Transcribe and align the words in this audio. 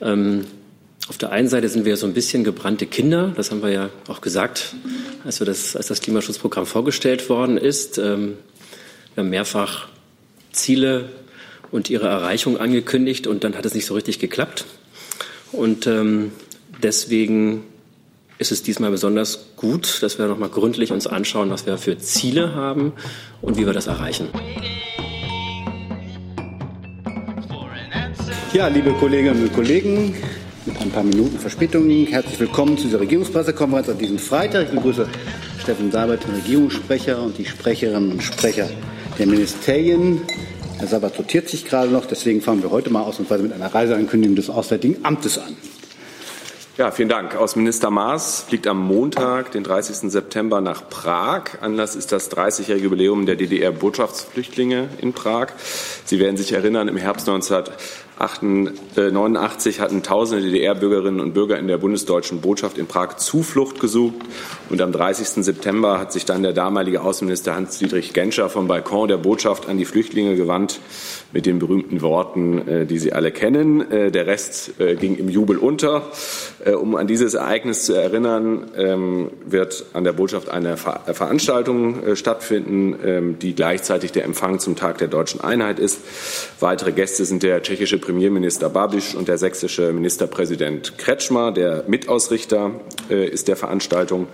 Ähm, 0.00 0.46
auf 1.08 1.18
der 1.18 1.32
einen 1.32 1.48
Seite 1.48 1.68
sind 1.68 1.84
wir 1.84 1.96
so 1.96 2.06
ein 2.06 2.14
bisschen 2.14 2.44
gebrannte 2.44 2.86
Kinder. 2.86 3.32
Das 3.36 3.50
haben 3.50 3.62
wir 3.62 3.70
ja 3.70 3.90
auch 4.06 4.20
gesagt, 4.20 4.74
als, 5.24 5.40
wir 5.40 5.46
das, 5.46 5.74
als 5.74 5.88
das 5.88 6.00
Klimaschutzprogramm 6.00 6.66
vorgestellt 6.66 7.28
worden 7.28 7.56
ist. 7.56 7.98
Ähm, 7.98 8.36
wir 9.14 9.24
haben 9.24 9.30
mehrfach 9.30 9.88
Ziele 10.52 11.08
und 11.70 11.90
ihre 11.90 12.08
Erreichung 12.08 12.58
angekündigt 12.58 13.26
und 13.26 13.44
dann 13.44 13.56
hat 13.56 13.66
es 13.66 13.74
nicht 13.74 13.86
so 13.86 13.94
richtig 13.94 14.18
geklappt. 14.18 14.66
Und 15.52 15.86
ähm, 15.86 16.32
deswegen 16.82 17.64
ist 18.38 18.52
es 18.52 18.62
diesmal 18.62 18.90
besonders 18.90 19.46
gut, 19.56 20.02
dass 20.02 20.18
wir 20.18 20.26
noch 20.26 20.38
mal 20.38 20.48
gründlich 20.48 20.92
uns 20.92 21.06
anschauen, 21.06 21.50
was 21.50 21.66
wir 21.66 21.76
für 21.76 21.98
Ziele 21.98 22.54
haben 22.54 22.92
und 23.42 23.58
wie 23.58 23.66
wir 23.66 23.72
das 23.72 23.86
erreichen. 23.86 24.28
Ja, 28.52 28.66
liebe 28.66 28.92
Kolleginnen 28.94 29.44
und 29.44 29.54
Kollegen, 29.54 30.12
mit 30.66 30.80
ein 30.80 30.90
paar 30.90 31.04
Minuten 31.04 31.38
Verspätung, 31.38 31.88
herzlich 31.88 32.40
willkommen 32.40 32.76
zu 32.76 32.86
dieser 32.86 32.98
Regierungspressekonferenz 32.98 33.88
an 33.88 33.98
diesem 33.98 34.18
Freitag. 34.18 34.64
Ich 34.64 34.70
begrüße 34.70 35.08
Steffen 35.60 35.92
Seibert, 35.92 36.24
den 36.24 36.34
Regierungssprecher 36.34 37.22
und 37.22 37.38
die 37.38 37.44
Sprecherinnen 37.44 38.10
und 38.10 38.22
Sprecher 38.24 38.68
der 39.20 39.26
Ministerien. 39.28 40.22
Herr 40.78 40.88
Sabat 40.88 41.14
sortiert 41.14 41.48
sich 41.48 41.64
gerade 41.64 41.92
noch, 41.92 42.06
deswegen 42.06 42.40
fangen 42.40 42.60
wir 42.64 42.72
heute 42.72 42.90
mal 42.90 43.02
ausnahmsweise 43.02 43.44
mit 43.44 43.52
einer 43.52 43.72
Reiseankündigung 43.72 44.34
des 44.34 44.50
Auswärtigen 44.50 44.96
Amtes 45.04 45.38
an. 45.38 45.56
Ja, 46.76 46.90
vielen 46.90 47.10
Dank. 47.10 47.36
Außenminister 47.36 47.90
Maas 47.90 48.46
fliegt 48.48 48.66
am 48.66 48.78
Montag, 48.78 49.52
den 49.52 49.62
30. 49.64 50.10
September, 50.10 50.60
nach 50.62 50.88
Prag. 50.88 51.60
Anlass 51.60 51.94
ist 51.94 52.10
das 52.10 52.32
30-jährige 52.32 52.84
Jubiläum 52.84 53.26
der 53.26 53.36
DDR-Botschaftsflüchtlinge 53.36 54.88
in 54.98 55.12
Prag. 55.12 55.48
Sie 56.06 56.18
werden 56.18 56.38
sich 56.38 56.52
erinnern, 56.52 56.88
im 56.88 56.96
Herbst 56.96 57.26
19 57.26 57.64
1989 58.20 59.80
hatten 59.80 60.02
tausende 60.02 60.44
DDR-Bürgerinnen 60.44 61.20
und 61.20 61.32
Bürger 61.32 61.58
in 61.58 61.68
der 61.68 61.78
bundesdeutschen 61.78 62.42
Botschaft 62.42 62.76
in 62.76 62.86
Prag 62.86 63.16
Zuflucht 63.16 63.80
gesucht. 63.80 64.16
Und 64.68 64.82
am 64.82 64.92
30. 64.92 65.42
September 65.42 65.98
hat 65.98 66.12
sich 66.12 66.26
dann 66.26 66.42
der 66.42 66.52
damalige 66.52 67.00
Außenminister 67.00 67.54
Hans-Dietrich 67.54 68.12
Genscher 68.12 68.50
vom 68.50 68.68
Balkon 68.68 69.08
der 69.08 69.16
Botschaft 69.16 69.70
an 69.70 69.78
die 69.78 69.86
Flüchtlinge 69.86 70.36
gewandt 70.36 70.80
mit 71.32 71.46
den 71.46 71.58
berühmten 71.58 72.02
Worten, 72.02 72.68
äh, 72.68 72.86
die 72.86 72.98
Sie 72.98 73.14
alle 73.14 73.30
kennen. 73.30 73.90
Äh, 73.90 74.10
der 74.10 74.26
Rest 74.26 74.78
äh, 74.80 74.96
ging 74.96 75.16
im 75.16 75.28
Jubel 75.28 75.56
unter. 75.56 76.10
Um 76.78 76.94
an 76.96 77.06
dieses 77.06 77.32
Ereignis 77.32 77.84
zu 77.84 77.94
erinnern, 77.94 78.70
ähm, 78.76 79.30
wird 79.46 79.86
an 79.94 80.04
der 80.04 80.12
Botschaft 80.12 80.50
eine 80.50 80.76
Veranstaltung 80.76 82.16
stattfinden, 82.16 82.96
ähm, 83.02 83.38
die 83.38 83.54
gleichzeitig 83.54 84.12
der 84.12 84.24
Empfang 84.24 84.58
zum 84.58 84.76
Tag 84.76 84.98
der 84.98 85.08
deutschen 85.08 85.40
Einheit 85.40 85.78
ist. 85.78 86.00
Weitere 86.60 86.92
Gäste 86.92 87.24
sind 87.24 87.42
der 87.42 87.62
tschechische 87.62 87.98
Premierminister 88.10 88.68
Babiš 88.68 89.14
und 89.14 89.28
der 89.28 89.38
sächsische 89.38 89.92
Ministerpräsident 89.92 90.98
Kretschmer. 90.98 91.52
Der 91.52 91.84
Mitausrichter 91.86 92.72
ist 93.08 93.46
der 93.46 93.54
Veranstaltung. 93.54 94.26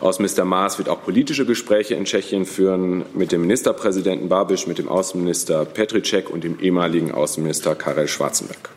Außenminister 0.00 0.46
Maas 0.46 0.78
wird 0.78 0.88
auch 0.88 1.02
politische 1.02 1.44
Gespräche 1.44 1.96
in 1.96 2.06
Tschechien 2.06 2.46
führen 2.46 3.04
mit 3.12 3.30
dem 3.30 3.42
Ministerpräsidenten 3.42 4.30
Babiš, 4.30 4.66
mit 4.66 4.78
dem 4.78 4.88
Außenminister 4.88 5.66
Petricek 5.66 6.30
und 6.30 6.44
dem 6.44 6.60
ehemaligen 6.60 7.12
Außenminister 7.12 7.74
Karel 7.74 8.08
Schwarzenberg. 8.08 8.70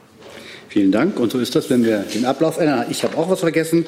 Vielen 0.68 0.92
Dank. 0.92 1.18
Und 1.22 1.32
so 1.32 1.40
ist 1.40 1.56
das, 1.56 1.70
wenn 1.70 1.86
wir 1.86 2.00
den 2.00 2.26
Ablauf 2.26 2.58
ändern. 2.58 2.88
Ich 2.90 3.06
habe 3.06 3.18
auch 3.18 3.30
was 3.30 3.40
vergessen. 3.40 3.86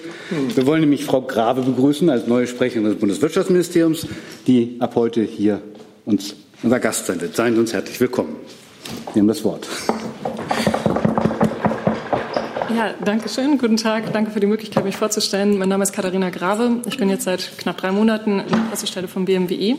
Wir 0.55 0.65
wollen 0.65 0.79
nämlich 0.79 1.03
Frau 1.03 1.21
Grave 1.21 1.63
begrüßen 1.63 2.09
als 2.09 2.27
neue 2.27 2.47
Sprecherin 2.47 2.85
des 2.85 2.95
Bundeswirtschaftsministeriums, 2.95 4.07
die 4.47 4.77
ab 4.79 4.95
heute 4.95 5.21
hier 5.21 5.61
uns 6.05 6.33
unser 6.63 6.79
Gast 6.79 7.07
sein 7.07 7.19
wird. 7.19 7.35
Seien 7.35 7.55
Sie 7.55 7.59
uns 7.59 7.73
herzlich 7.73 7.99
willkommen. 7.99 8.37
Sie 9.13 9.19
haben 9.19 9.27
das 9.27 9.43
Wort. 9.43 9.67
Ja, 12.75 12.93
danke 13.05 13.29
schön. 13.29 13.57
Guten 13.57 13.77
Tag. 13.77 14.11
Danke 14.11 14.31
für 14.31 14.39
die 14.39 14.47
Möglichkeit, 14.47 14.83
mich 14.83 14.97
vorzustellen. 14.97 15.57
Mein 15.57 15.69
Name 15.69 15.83
ist 15.83 15.93
Katharina 15.93 16.29
Grave. 16.29 16.81
Ich 16.85 16.97
bin 16.97 17.09
jetzt 17.09 17.23
seit 17.23 17.57
knapp 17.57 17.77
drei 17.77 17.91
Monaten 17.91 18.39
in 18.39 18.49
der 18.49 18.57
Pressestelle 18.69 19.07
vom 19.07 19.23
BMWI. 19.23 19.77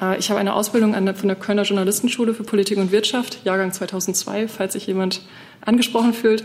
Äh, 0.00 0.18
ich 0.18 0.30
habe 0.30 0.40
eine 0.40 0.54
Ausbildung 0.54 0.92
von 1.14 1.28
der 1.28 1.36
Kölner 1.36 1.62
Journalistenschule 1.62 2.34
für 2.34 2.44
Politik 2.44 2.78
und 2.78 2.92
Wirtschaft, 2.92 3.38
Jahrgang 3.44 3.72
2002, 3.72 4.48
falls 4.48 4.74
sich 4.74 4.86
jemand 4.86 5.22
angesprochen 5.60 6.12
fühlt. 6.12 6.44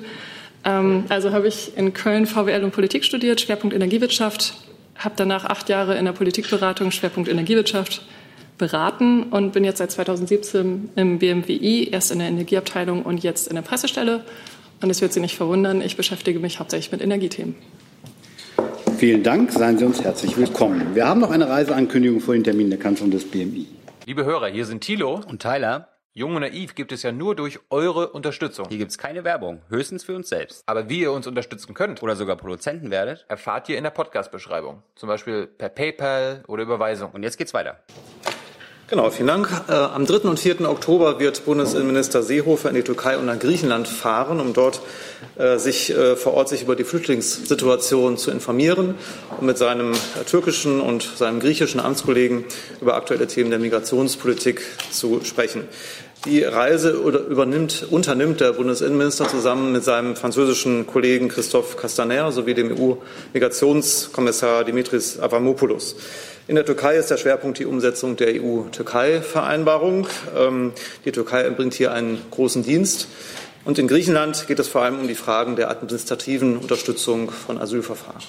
Ähm, 0.64 1.06
also 1.10 1.32
habe 1.32 1.48
ich 1.48 1.78
in 1.78 1.94
Köln 1.94 2.26
VWL 2.26 2.64
und 2.64 2.72
Politik 2.72 3.04
studiert, 3.04 3.42
Schwerpunkt 3.42 3.76
Energiewirtschaft, 3.76 4.56
habe 4.98 5.16
danach 5.18 5.46
acht 5.46 5.70
Jahre 5.70 5.98
in 5.98 6.06
der 6.06 6.14
Politikberatung, 6.14 6.92
Schwerpunkt 6.92 7.30
Energiewirtschaft, 7.30 8.02
beraten 8.58 9.24
und 9.24 9.52
bin 9.52 9.64
jetzt 9.64 9.80
seit 9.80 9.92
2017 9.92 10.90
im 10.96 11.20
BMWI, 11.20 11.90
erst 11.92 12.12
in 12.12 12.20
der 12.20 12.28
Energieabteilung 12.28 13.04
und 13.04 13.24
jetzt 13.24 13.48
in 13.48 13.56
der 13.56 13.62
Pressestelle. 13.62 14.24
Und 14.82 14.90
es 14.90 15.02
wird 15.02 15.14
Sie 15.14 15.20
nicht 15.20 15.36
verwundern, 15.36 15.82
ich 15.82 15.98
beschäftige 15.98 16.40
mich 16.40 16.60
hauptsächlich 16.60 16.92
mit 16.92 17.02
Energiethemen. 17.02 17.56
Vielen 18.98 19.24
Dank. 19.24 19.52
Seien 19.52 19.78
Sie 19.78 19.84
uns 19.84 20.02
herzlich 20.02 20.38
willkommen. 20.38 20.96
Wir 20.96 21.06
haben 21.06 21.20
noch 21.20 21.32
eine 21.32 21.50
Reiseankündigung 21.50 22.22
vor 22.22 22.34
den 22.34 22.46
Termin 22.46 22.70
der 22.70 22.80
Kanzlerin 22.80 23.12
des 23.12 23.30
BMI. 23.30 23.68
Liebe 24.06 24.24
Hörer, 24.24 24.48
hier 24.48 24.66
sind 24.66 24.82
Thilo 24.82 25.20
und 25.28 25.42
Tyler. 25.42 25.90
Jung 26.14 26.36
und 26.36 26.42
naiv 26.44 26.76
gibt 26.76 26.94
es 26.94 27.04
ja 27.04 27.12
nur 27.12 27.36
durch 27.36 27.60
eure 27.70 28.12
Unterstützung. 28.12 28.68
Hier 28.70 28.78
gibt 28.78 28.92
es 28.92 28.98
keine 28.98 29.26
Werbung, 29.26 29.64
höchstens 29.68 30.06
für 30.06 30.16
uns 30.16 30.30
selbst. 30.30 30.64
Aber 30.66 30.88
wie 30.88 31.02
ihr 31.02 31.12
uns 31.12 31.28
unterstützen 31.28 31.74
könnt 31.74 32.02
oder 32.02 32.16
sogar 32.16 32.38
Produzenten 32.38 32.90
werdet, 32.90 33.26
erfahrt 33.28 33.68
ihr 33.68 33.78
in 33.78 33.84
der 33.84 33.92
Podcast-Beschreibung. 33.92 34.82
Zum 34.96 35.10
Beispiel 35.10 35.46
per 35.46 35.68
PayPal 35.68 36.46
oder 36.48 36.64
Überweisung. 36.64 37.12
Und 37.12 37.24
jetzt 37.24 37.38
geht's 37.38 37.54
weiter. 37.54 37.84
Genau, 38.88 39.10
vielen 39.10 39.26
Dank. 39.26 39.50
Äh, 39.68 39.72
am 39.72 40.06
3. 40.06 40.30
und 40.30 40.40
4. 40.40 40.70
Oktober 40.70 41.20
wird 41.20 41.44
Bundesinnenminister 41.46 42.22
Seehofer 42.22 42.70
in 42.70 42.76
die 42.76 42.84
Türkei 42.84 43.18
und 43.18 43.26
nach 43.26 43.40
Griechenland 43.40 43.88
fahren, 43.88 44.40
um 44.40 44.54
dort 44.54 44.80
äh, 45.40 45.58
sich 45.58 45.90
äh, 45.90 46.16
vor 46.16 46.36
Ort 46.36 46.50
sich 46.50 46.62
über 46.62 46.76
die 46.76 46.84
Flüchtlingssituation 46.84 48.16
zu 48.18 48.30
informieren 48.30 48.94
und 49.40 49.48
mit 49.48 49.58
seinem 49.58 49.94
türkischen 50.30 50.82
und 50.82 51.02
seinem 51.02 51.40
griechischen 51.40 51.80
Amtskollegen 51.80 52.46
über 52.80 52.94
aktuelle 52.94 53.26
Themen 53.26 53.50
der 53.50 53.58
Migrationspolitik 53.58 54.62
zu 54.92 55.22
sprechen. 55.24 55.64
Die 56.26 56.44
Reise 56.44 56.92
übernimmt, 56.92 57.88
unternimmt 57.90 58.40
der 58.40 58.54
Bundesinnenminister 58.54 59.28
zusammen 59.28 59.72
mit 59.72 59.84
seinem 59.84 60.16
französischen 60.16 60.86
Kollegen 60.86 61.28
Christophe 61.30 61.76
Castaner 61.76 62.32
sowie 62.32 62.54
dem 62.54 62.72
EU-Migrationskommissar 62.72 64.64
Dimitris 64.64 65.20
Avramopoulos. 65.20 65.96
In 66.48 66.54
der 66.54 66.66
Türkei 66.66 66.96
ist 66.96 67.10
der 67.10 67.18
Schwerpunkt 67.18 67.58
die 67.58 67.66
Umsetzung 67.66 68.18
der 68.18 68.40
EU-Türkei-Vereinbarung. 68.40 70.08
Ähm, 70.38 70.74
die 71.04 71.12
Türkei 71.12 71.42
erbringt 71.42 71.74
hier 71.74 71.92
einen 71.92 72.20
großen 72.30 72.62
Dienst. 72.62 73.08
Und 73.64 73.80
in 73.80 73.88
Griechenland 73.88 74.46
geht 74.48 74.60
es 74.60 74.68
vor 74.68 74.84
allem 74.84 75.00
um 75.00 75.08
die 75.08 75.16
Fragen 75.16 75.56
der 75.56 75.72
administrativen 75.72 76.58
Unterstützung 76.58 77.32
von 77.32 77.58
Asylverfahren. 77.58 78.22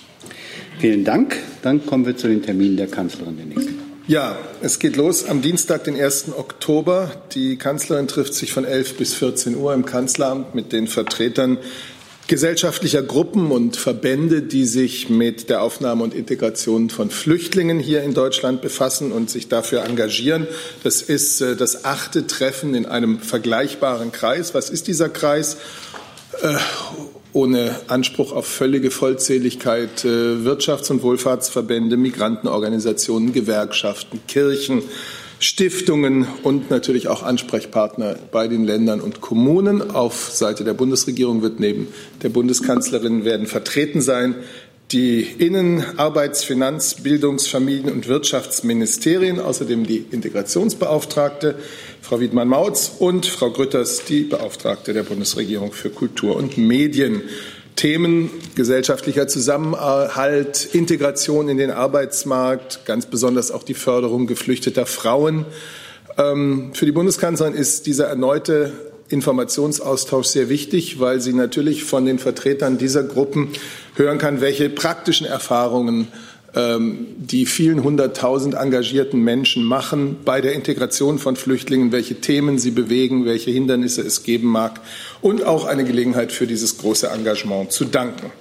Vielen 0.78 1.04
Dank. 1.04 1.37
Dann 1.60 1.84
kommen 1.84 2.06
wir 2.06 2.16
zu 2.16 2.28
den 2.28 2.43
Terminen 2.43 2.78
der 2.78 2.87
Kanzlerin 2.87 3.37
der 3.37 3.44
nächsten. 3.44 3.82
Ja, 4.09 4.38
es 4.62 4.78
geht 4.78 4.97
los 4.97 5.27
am 5.28 5.43
Dienstag, 5.43 5.84
den 5.84 6.00
1. 6.00 6.28
Oktober. 6.38 7.10
Die 7.34 7.56
Kanzlerin 7.56 8.09
trifft 8.09 8.33
sich 8.33 8.53
von 8.53 8.65
11 8.65 8.97
bis 8.97 9.12
14 9.15 9.56
Uhr 9.56 9.75
im 9.75 9.84
Kanzleramt 9.84 10.54
mit 10.54 10.72
den 10.72 10.87
Vertretern 10.87 11.59
gesellschaftlicher 12.27 13.03
Gruppen 13.03 13.51
und 13.51 13.77
Verbände, 13.77 14.43
die 14.43 14.65
sich 14.65 15.09
mit 15.09 15.49
der 15.49 15.63
Aufnahme 15.63 16.03
und 16.03 16.15
Integration 16.15 16.91
von 16.91 17.11
Flüchtlingen 17.11 17.79
hier 17.79 18.03
in 18.03 18.15
Deutschland 18.15 18.63
befassen 18.63 19.13
und 19.13 19.31
sich 19.31 19.49
dafür 19.49 19.85
engagieren. 19.85 20.49
Das 20.83 21.03
ist 21.03 21.41
äh, 21.41 21.57
das 21.57 21.85
achte 21.85 22.27
Treffen 22.27 22.75
in 22.75 22.87
einem 22.87 23.21
vergleichbaren 23.21 24.13
Kreis. 24.13 24.55
Was 24.55 24.71
ist 24.71 24.89
dieser 24.89 25.09
Kreis? 25.09 25.57
Äh, 26.43 26.57
ohne 27.33 27.81
Anspruch 27.89 28.33
auf 28.33 28.47
völlige 28.47 28.91
Vollzähligkeit 28.91 30.05
äh, 30.05 30.09
Wirtschafts- 30.09 30.91
und 30.91 31.03
Wohlfahrtsverbände, 31.03 31.99
Migrantenorganisationen, 31.99 33.35
Gewerkschaften, 33.35 34.21
Kirchen, 34.27 34.83
Stiftungen 35.39 36.27
und 36.43 36.71
natürlich 36.71 37.09
auch 37.09 37.23
Ansprechpartner 37.23 38.17
bei 38.33 38.49
den 38.49 38.65
Ländern 38.65 39.01
und 39.01 39.21
Kommunen. 39.21 39.91
Auf 39.91 40.31
Seite 40.31 40.65
der 40.65 40.75
Bundesregierung 40.75 41.43
wird 41.43 41.61
neben 41.61 41.89
der 42.23 42.31
Bundeskanzlerin 42.31 43.25
werden 43.25 43.47
vertreten 43.47 44.01
sein 44.01 44.37
die 44.93 45.22
Innen-, 45.22 45.84
Arbeits-, 45.97 46.45
Finanz-, 46.45 47.03
Bildungs-, 47.03 47.49
Familien- 47.49 47.93
und 47.93 48.07
Wirtschaftsministerien, 48.07 49.41
außerdem 49.41 49.87
die 49.87 50.05
Integrationsbeauftragte, 50.10 51.57
Frau 52.01 52.21
Wiedmann-Mautz 52.21 52.93
und 52.99 53.27
Frau 53.27 53.51
Grütters, 53.51 54.05
die 54.05 54.22
Beauftragte 54.22 54.93
der 54.93 55.03
Bundesregierung 55.03 55.72
für 55.72 55.91
Kultur 55.91 56.37
und 56.37 56.57
Medien. 56.57 57.22
Themen 57.77 58.31
gesellschaftlicher 58.55 59.28
Zusammenhalt, 59.28 60.69
Integration 60.73 61.49
in 61.49 61.59
den 61.59 61.71
Arbeitsmarkt, 61.71 62.87
ganz 62.87 63.07
besonders 63.07 63.51
auch 63.51 63.63
die 63.63 63.75
Förderung 63.75 64.27
geflüchteter 64.27 64.87
Frauen. 64.87 65.45
Ähm, 66.19 66.71
für 66.73 66.87
die 66.87 66.93
Bundeskanzlerin 66.93 67.55
ist 67.55 67.87
dieser 67.87 68.07
erneute 68.07 68.73
Informationsaustausch 69.09 70.27
sehr 70.27 70.49
wichtig, 70.49 70.99
weil 70.99 71.21
sie 71.21 71.33
natürlich 71.33 71.84
von 71.84 72.07
den 72.07 72.19
Vertretern 72.19 72.78
dieser 72.78 73.05
Gruppen 73.05 73.51
hören 73.95 74.19
kann, 74.19 74.41
welche 74.41 74.69
praktischen 74.69 75.27
Erfahrungen 75.27 76.09
die 76.57 77.45
vielen 77.45 77.85
hunderttausend 77.85 78.55
engagierten 78.55 79.21
Menschen 79.21 79.63
machen 79.63 80.17
bei 80.25 80.41
der 80.41 80.55
Integration 80.55 81.19
von 81.19 81.37
Flüchtlingen, 81.37 81.93
welche 81.93 82.15
Themen 82.15 82.59
sie 82.59 82.71
bewegen, 82.71 83.27
welche 83.27 83.51
Hindernisse 83.51 84.01
es 84.01 84.23
geben 84.23 84.49
mag 84.49 84.81
und 85.21 85.45
auch 85.45 85.67
eine 85.67 85.85
Gelegenheit 85.85 86.33
für 86.33 86.47
dieses 86.47 86.79
große 86.79 87.09
Engagement 87.09 87.73
zu 87.73 87.85
danken. 87.85 88.33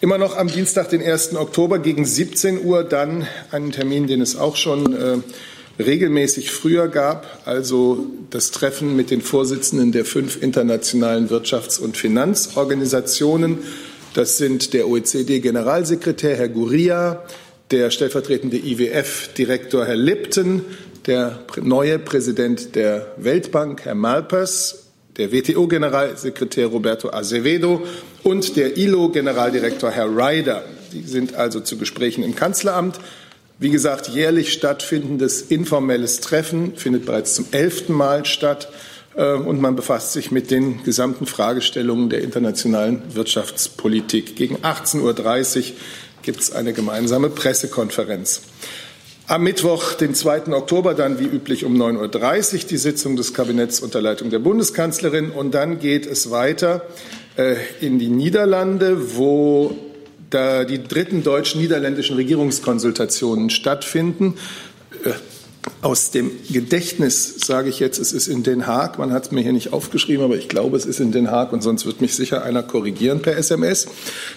Immer 0.00 0.16
noch 0.16 0.38
am 0.38 0.48
Dienstag, 0.48 0.88
den 0.88 1.02
1. 1.02 1.36
Oktober 1.36 1.78
gegen 1.78 2.06
17 2.06 2.64
Uhr, 2.64 2.82
dann 2.82 3.26
einen 3.50 3.72
Termin, 3.72 4.06
den 4.06 4.22
es 4.22 4.36
auch 4.36 4.56
schon 4.56 4.94
äh, 4.94 5.18
regelmäßig 5.78 6.50
früher 6.50 6.88
gab, 6.88 7.42
also 7.44 8.06
das 8.30 8.50
Treffen 8.50 8.96
mit 8.96 9.10
den 9.10 9.20
Vorsitzenden 9.20 9.92
der 9.92 10.06
fünf 10.06 10.42
internationalen 10.42 11.28
Wirtschafts- 11.28 11.78
und 11.78 11.98
Finanzorganisationen. 11.98 13.58
Das 14.14 14.38
sind 14.38 14.72
der 14.72 14.88
OECD-Generalsekretär 14.88 16.36
Herr 16.36 16.48
Guria, 16.48 17.22
der 17.70 17.90
stellvertretende 17.90 18.56
IWF-Direktor 18.56 19.86
Herr 19.86 19.96
Lipton, 19.96 20.64
der 21.06 21.38
neue 21.62 21.98
Präsident 21.98 22.74
der 22.74 23.14
Weltbank 23.16 23.84
Herr 23.84 23.94
Malpers, 23.94 24.86
der 25.16 25.32
WTO-Generalsekretär 25.32 26.66
Roberto 26.66 27.10
Azevedo 27.10 27.82
und 28.22 28.56
der 28.56 28.76
ILO-Generaldirektor 28.76 29.90
Herr 29.90 30.08
Ryder. 30.08 30.64
Die 30.92 31.02
sind 31.02 31.34
also 31.34 31.60
zu 31.60 31.78
Gesprächen 31.78 32.24
im 32.24 32.34
Kanzleramt. 32.34 32.98
Wie 33.58 33.70
gesagt, 33.70 34.08
jährlich 34.08 34.52
stattfindendes 34.52 35.42
informelles 35.42 36.20
Treffen 36.20 36.76
findet 36.76 37.06
bereits 37.06 37.34
zum 37.34 37.46
elften 37.50 37.92
Mal 37.92 38.24
statt 38.24 38.68
äh, 39.14 39.34
und 39.34 39.60
man 39.60 39.76
befasst 39.76 40.12
sich 40.12 40.30
mit 40.30 40.50
den 40.50 40.82
gesamten 40.82 41.26
Fragestellungen 41.26 42.08
der 42.08 42.22
internationalen 42.22 43.02
Wirtschaftspolitik. 43.14 44.36
Gegen 44.36 44.56
18.30 44.58 45.58
Uhr 45.58 45.64
gibt 46.22 46.40
es 46.40 46.52
eine 46.52 46.72
gemeinsame 46.72 47.30
Pressekonferenz. 47.30 48.42
Am 49.26 49.44
Mittwoch, 49.44 49.92
den 49.92 50.12
2. 50.14 50.48
Oktober, 50.48 50.94
dann 50.94 51.20
wie 51.20 51.24
üblich 51.24 51.64
um 51.64 51.80
9.30 51.80 52.54
Uhr 52.54 52.68
die 52.68 52.76
Sitzung 52.76 53.14
des 53.14 53.32
Kabinetts 53.32 53.78
unter 53.78 54.02
Leitung 54.02 54.30
der 54.30 54.40
Bundeskanzlerin. 54.40 55.30
Und 55.30 55.54
dann 55.54 55.78
geht 55.78 56.04
es 56.04 56.32
weiter 56.32 56.82
äh, 57.36 57.54
in 57.80 58.00
die 58.00 58.08
Niederlande, 58.08 59.16
wo 59.16 59.76
da 60.30 60.64
die 60.64 60.82
dritten 60.82 61.22
deutsch-niederländischen 61.22 62.16
Regierungskonsultationen 62.16 63.50
stattfinden. 63.50 64.34
Äh, 65.04 65.10
aus 65.82 66.10
dem 66.10 66.30
Gedächtnis 66.50 67.40
sage 67.40 67.68
ich 67.68 67.80
jetzt, 67.80 67.98
es 67.98 68.12
ist 68.12 68.28
in 68.28 68.42
Den 68.42 68.66
Haag. 68.66 68.98
Man 68.98 69.12
hat 69.12 69.26
es 69.26 69.30
mir 69.30 69.42
hier 69.42 69.52
nicht 69.52 69.72
aufgeschrieben, 69.72 70.24
aber 70.24 70.36
ich 70.36 70.48
glaube, 70.48 70.76
es 70.76 70.86
ist 70.86 71.00
in 71.00 71.12
Den 71.12 71.30
Haag 71.30 71.52
und 71.52 71.62
sonst 71.62 71.86
wird 71.86 72.00
mich 72.00 72.14
sicher 72.14 72.42
einer 72.42 72.62
korrigieren 72.62 73.20
per 73.20 73.36
SMS. 73.36 73.86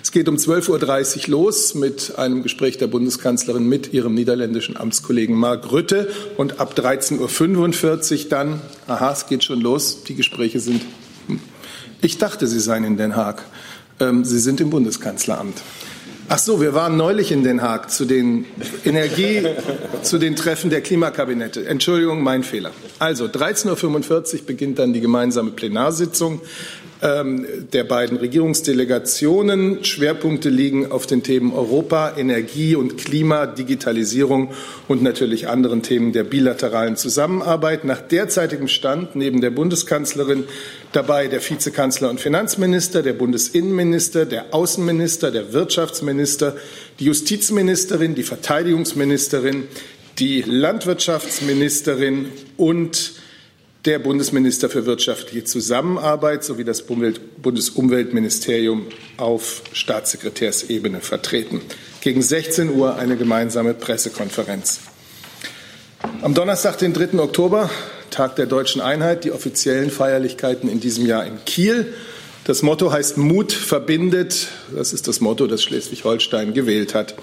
Es 0.02 0.12
geht 0.12 0.28
um 0.28 0.36
12.30 0.36 1.24
Uhr 1.24 1.30
los 1.30 1.75
mit 1.75 2.18
einem 2.18 2.44
Gespräch 2.44 2.78
der 2.78 2.88
Bundeskanzlerin 2.88 3.68
mit 3.68 3.94
ihrem 3.94 4.14
niederländischen 4.14 4.78
Amtskollegen 4.78 5.36
Mark 5.36 5.72
Rütte 5.72 6.10
und 6.38 6.60
ab 6.60 6.75
13.45 6.78 8.24
Uhr 8.24 8.30
dann, 8.30 8.62
aha, 8.88 9.12
es 9.12 9.28
geht 9.28 9.44
schon 9.44 9.62
los, 9.62 10.04
die 10.04 10.16
Gespräche 10.16 10.60
sind, 10.60 10.81
hm, 11.28 11.40
ich 12.02 12.18
dachte, 12.18 12.48
sie 12.48 12.60
seien 12.60 12.84
in 12.84 12.98
Den 12.98 13.16
Haag. 13.16 13.44
Ähm, 14.00 14.25
sie 14.25 14.40
sind 14.40 14.60
im 14.60 14.70
Bundeskanzleramt. 14.70 15.62
Ach 16.30 16.38
so, 16.38 16.62
wir 16.62 16.74
waren 16.74 16.96
neulich 16.96 17.31
in 17.34 17.44
Den 17.44 17.62
Haag 17.62 17.92
zu 17.92 18.06
den 18.06 18.46
Energie, 18.86 19.46
zu 20.04 20.18
den 20.18 20.38
Treffen 20.38 20.70
der 20.70 20.80
Klimakabinette. 20.80 21.66
Entschuldigung, 21.66 22.24
mein 22.24 22.44
Fehler. 22.44 22.72
Also 22.98 23.25
13.45 23.25 24.34
Uhr 24.40 24.46
beginnt 24.46 24.80
dann 24.80 24.94
die 24.94 25.02
gemeinsame 25.02 25.52
Plenarsitzung 25.52 26.42
ähm, 27.02 27.46
der 27.74 27.84
beiden 27.84 28.18
Regierungsdelegationen. 28.18 29.84
Schwerpunkte 29.84 30.50
liegen 30.50 30.92
auf 30.92 31.06
den 31.06 31.24
Themen 31.24 31.52
Europa, 31.52 32.14
Energie 32.16 32.75
und 32.75 32.98
Klima, 32.98 33.46
Digitalisierung 33.46 34.52
und 34.88 35.04
natürlich 35.04 35.50
anderen 35.50 35.84
Themen 35.84 36.14
der 36.14 36.24
bilateralen 36.24 36.96
Zusammenarbeit. 36.96 37.84
Nach 37.84 38.00
derzeitigem 38.00 38.70
Stand 38.70 39.18
neben 39.18 39.42
der 39.42 39.52
Bundeskanzlerin 39.52 40.46
dabei 40.95 41.28
der 41.28 41.42
Vizekanzler 41.42 42.10
und 42.10 42.19
Finanzminister, 42.19 43.04
der 43.04 43.13
Bundesinnenminister, 43.13 44.25
der 44.25 44.54
Außenminister, 44.54 45.31
der 45.31 45.54
Wirtschaftsminister, 45.54 46.56
die 47.00 47.06
Justizministerin, 47.06 48.16
die 48.16 48.24
Verteidigungsministerin, 48.24 49.68
die 50.19 50.42
Landwirtschaftsministerin 50.42 52.28
und 52.57 53.13
der 53.86 54.00
Bundesminister 54.00 54.69
für 54.69 54.86
wirtschaftliche 54.86 55.44
Zusammenarbeit 55.44 56.44
sowie 56.44 56.63
das 56.63 56.84
Bundesumweltministerium 56.84 58.88
auf 59.18 59.63
Staatssekretärsebene 59.74 61.01
vertreten. 61.01 61.62
Gegen 62.00 62.22
16 62.22 62.69
Uhr 62.69 62.96
eine 62.96 63.18
gemeinsame 63.18 63.74
Pressekonferenz. 63.74 64.80
Am 66.22 66.34
Donnerstag, 66.34 66.78
den 66.78 66.94
3. 66.94 67.19
Oktober, 67.19 67.69
Tag 68.13 68.36
der 68.36 68.45
deutschen 68.45 68.80
Einheit, 68.80 69.24
die 69.24 69.31
offiziellen 69.31 69.89
Feierlichkeiten 69.89 70.69
in 70.69 70.80
diesem 70.80 71.06
Jahr 71.06 71.25
in 71.25 71.44
Kiel. 71.45 71.94
Das 72.45 72.62
Motto 72.62 72.92
heißt 72.92 73.18
Mut 73.18 73.54
verbindet. 73.54 74.50
Das 74.75 74.92
ist 74.92 75.07
das 75.07 75.22
Motto, 75.22 75.48
das 75.48 75.63
Schleswig-Holstein 75.63 76.54
gewählt 76.54 76.94
hat 76.94 77.16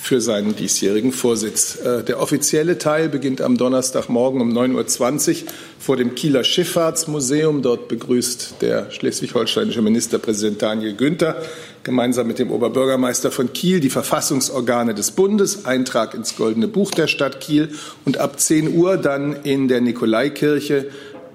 für 0.00 0.20
seinen 0.20 0.54
diesjährigen 0.54 1.10
Vorsitz. 1.10 1.80
Äh, 1.80 2.04
der 2.04 2.20
offizielle 2.20 2.78
Teil 2.78 3.08
beginnt 3.08 3.40
am 3.40 3.58
Donnerstagmorgen 3.58 4.40
um 4.40 4.56
9.20 4.56 5.30
Uhr 5.30 5.48
vor 5.80 5.96
dem 5.96 6.14
Kieler 6.14 6.44
Schifffahrtsmuseum. 6.44 7.62
Dort 7.62 7.88
begrüßt 7.88 8.56
der 8.60 8.92
schleswig-holsteinische 8.92 9.82
Ministerpräsident 9.82 10.62
Daniel 10.62 10.94
Günther 10.94 11.42
gemeinsam 11.82 12.26
mit 12.26 12.38
dem 12.38 12.50
Oberbürgermeister 12.50 13.30
von 13.30 13.52
Kiel 13.52 13.80
die 13.80 13.90
Verfassungsorgane 13.90 14.94
des 14.94 15.10
Bundes, 15.10 15.64
Eintrag 15.64 16.14
ins 16.14 16.36
Goldene 16.36 16.68
Buch 16.68 16.90
der 16.90 17.06
Stadt 17.06 17.40
Kiel 17.40 17.70
und 18.04 18.18
ab 18.18 18.38
10 18.38 18.76
Uhr 18.76 18.96
dann 18.96 19.34
in 19.44 19.68
der 19.68 19.80
Nikolaikirche 19.80 20.86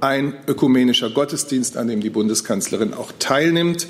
ein 0.03 0.33
ökumenischer 0.47 1.09
Gottesdienst, 1.09 1.77
an 1.77 1.87
dem 1.87 2.01
die 2.01 2.09
Bundeskanzlerin 2.09 2.93
auch 2.93 3.13
teilnimmt. 3.19 3.87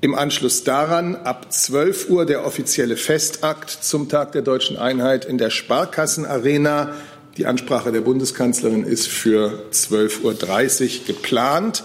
Im 0.00 0.14
Anschluss 0.14 0.62
daran 0.62 1.16
ab 1.16 1.52
12 1.52 2.08
Uhr 2.10 2.24
der 2.26 2.46
offizielle 2.46 2.96
Festakt 2.96 3.68
zum 3.68 4.08
Tag 4.08 4.30
der 4.30 4.42
deutschen 4.42 4.76
Einheit 4.76 5.24
in 5.24 5.36
der 5.36 5.50
Sparkassenarena. 5.50 6.94
Die 7.36 7.46
Ansprache 7.46 7.90
der 7.90 8.02
Bundeskanzlerin 8.02 8.84
ist 8.84 9.08
für 9.08 9.64
12.30 9.72 11.00
Uhr 11.00 11.06
geplant. 11.08 11.82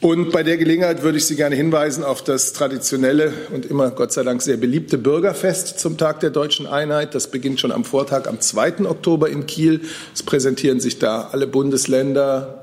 Und 0.00 0.30
bei 0.30 0.42
der 0.42 0.56
Gelegenheit 0.56 1.02
würde 1.02 1.18
ich 1.18 1.26
Sie 1.26 1.36
gerne 1.36 1.56
hinweisen 1.56 2.04
auf 2.04 2.24
das 2.24 2.54
traditionelle 2.54 3.34
und 3.52 3.66
immer 3.66 3.90
Gott 3.90 4.12
sei 4.12 4.22
Dank 4.22 4.40
sehr 4.40 4.56
beliebte 4.56 4.96
Bürgerfest 4.96 5.78
zum 5.78 5.98
Tag 5.98 6.20
der 6.20 6.30
deutschen 6.30 6.66
Einheit. 6.66 7.14
Das 7.14 7.30
beginnt 7.30 7.60
schon 7.60 7.72
am 7.72 7.84
Vortag 7.84 8.28
am 8.28 8.40
2. 8.40 8.86
Oktober 8.86 9.28
in 9.28 9.44
Kiel. 9.44 9.82
Es 10.14 10.22
präsentieren 10.22 10.80
sich 10.80 10.98
da 10.98 11.28
alle 11.32 11.46
Bundesländer, 11.48 12.57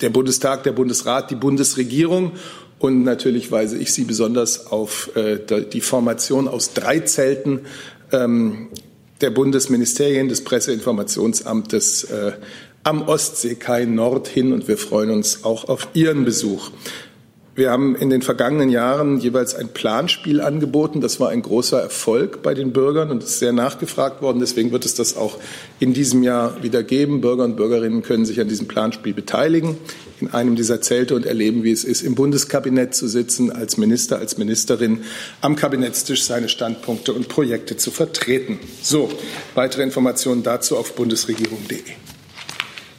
der 0.00 0.10
Bundestag, 0.10 0.62
der 0.64 0.72
Bundesrat, 0.72 1.30
die 1.30 1.34
Bundesregierung. 1.36 2.32
Und 2.78 3.04
natürlich 3.04 3.50
weise 3.50 3.78
ich 3.78 3.92
Sie 3.92 4.04
besonders 4.04 4.66
auf 4.66 5.10
äh, 5.16 5.38
die 5.72 5.80
Formation 5.80 6.46
aus 6.46 6.74
drei 6.74 7.00
Zelten 7.00 7.60
ähm, 8.12 8.68
der 9.20 9.30
Bundesministerien 9.30 10.28
des 10.28 10.44
Presseinformationsamtes 10.44 12.04
äh, 12.04 12.32
am 12.82 13.08
Ostseekai 13.08 13.86
Nord 13.86 14.28
hin. 14.28 14.52
Und 14.52 14.68
wir 14.68 14.76
freuen 14.76 15.10
uns 15.10 15.44
auch 15.44 15.68
auf 15.68 15.88
Ihren 15.94 16.24
Besuch. 16.24 16.70
Wir 17.56 17.70
haben 17.70 17.96
in 17.96 18.10
den 18.10 18.20
vergangenen 18.20 18.68
Jahren 18.68 19.18
jeweils 19.18 19.54
ein 19.54 19.68
Planspiel 19.68 20.42
angeboten. 20.42 21.00
Das 21.00 21.20
war 21.20 21.30
ein 21.30 21.40
großer 21.40 21.80
Erfolg 21.80 22.42
bei 22.42 22.52
den 22.52 22.72
Bürgern 22.72 23.10
und 23.10 23.22
ist 23.22 23.38
sehr 23.38 23.52
nachgefragt 23.52 24.20
worden. 24.20 24.40
Deswegen 24.40 24.72
wird 24.72 24.84
es 24.84 24.94
das 24.94 25.16
auch 25.16 25.38
in 25.80 25.94
diesem 25.94 26.22
Jahr 26.22 26.62
wieder 26.62 26.82
geben. 26.82 27.22
Bürger 27.22 27.44
und 27.44 27.56
Bürgerinnen 27.56 28.02
können 28.02 28.26
sich 28.26 28.42
an 28.42 28.48
diesem 28.48 28.68
Planspiel 28.68 29.14
beteiligen 29.14 29.78
in 30.20 30.34
einem 30.34 30.54
dieser 30.54 30.82
Zelte 30.82 31.14
und 31.14 31.24
erleben, 31.24 31.64
wie 31.64 31.72
es 31.72 31.84
ist, 31.84 32.02
im 32.02 32.14
Bundeskabinett 32.14 32.94
zu 32.94 33.08
sitzen, 33.08 33.50
als 33.50 33.78
Minister, 33.78 34.18
als 34.18 34.36
Ministerin 34.36 35.04
am 35.40 35.56
Kabinettstisch 35.56 36.24
seine 36.24 36.50
Standpunkte 36.50 37.14
und 37.14 37.28
Projekte 37.28 37.78
zu 37.78 37.90
vertreten. 37.90 38.58
So, 38.82 39.10
weitere 39.54 39.82
Informationen 39.82 40.42
dazu 40.42 40.76
auf 40.76 40.94
bundesregierung.de. 40.94 42.15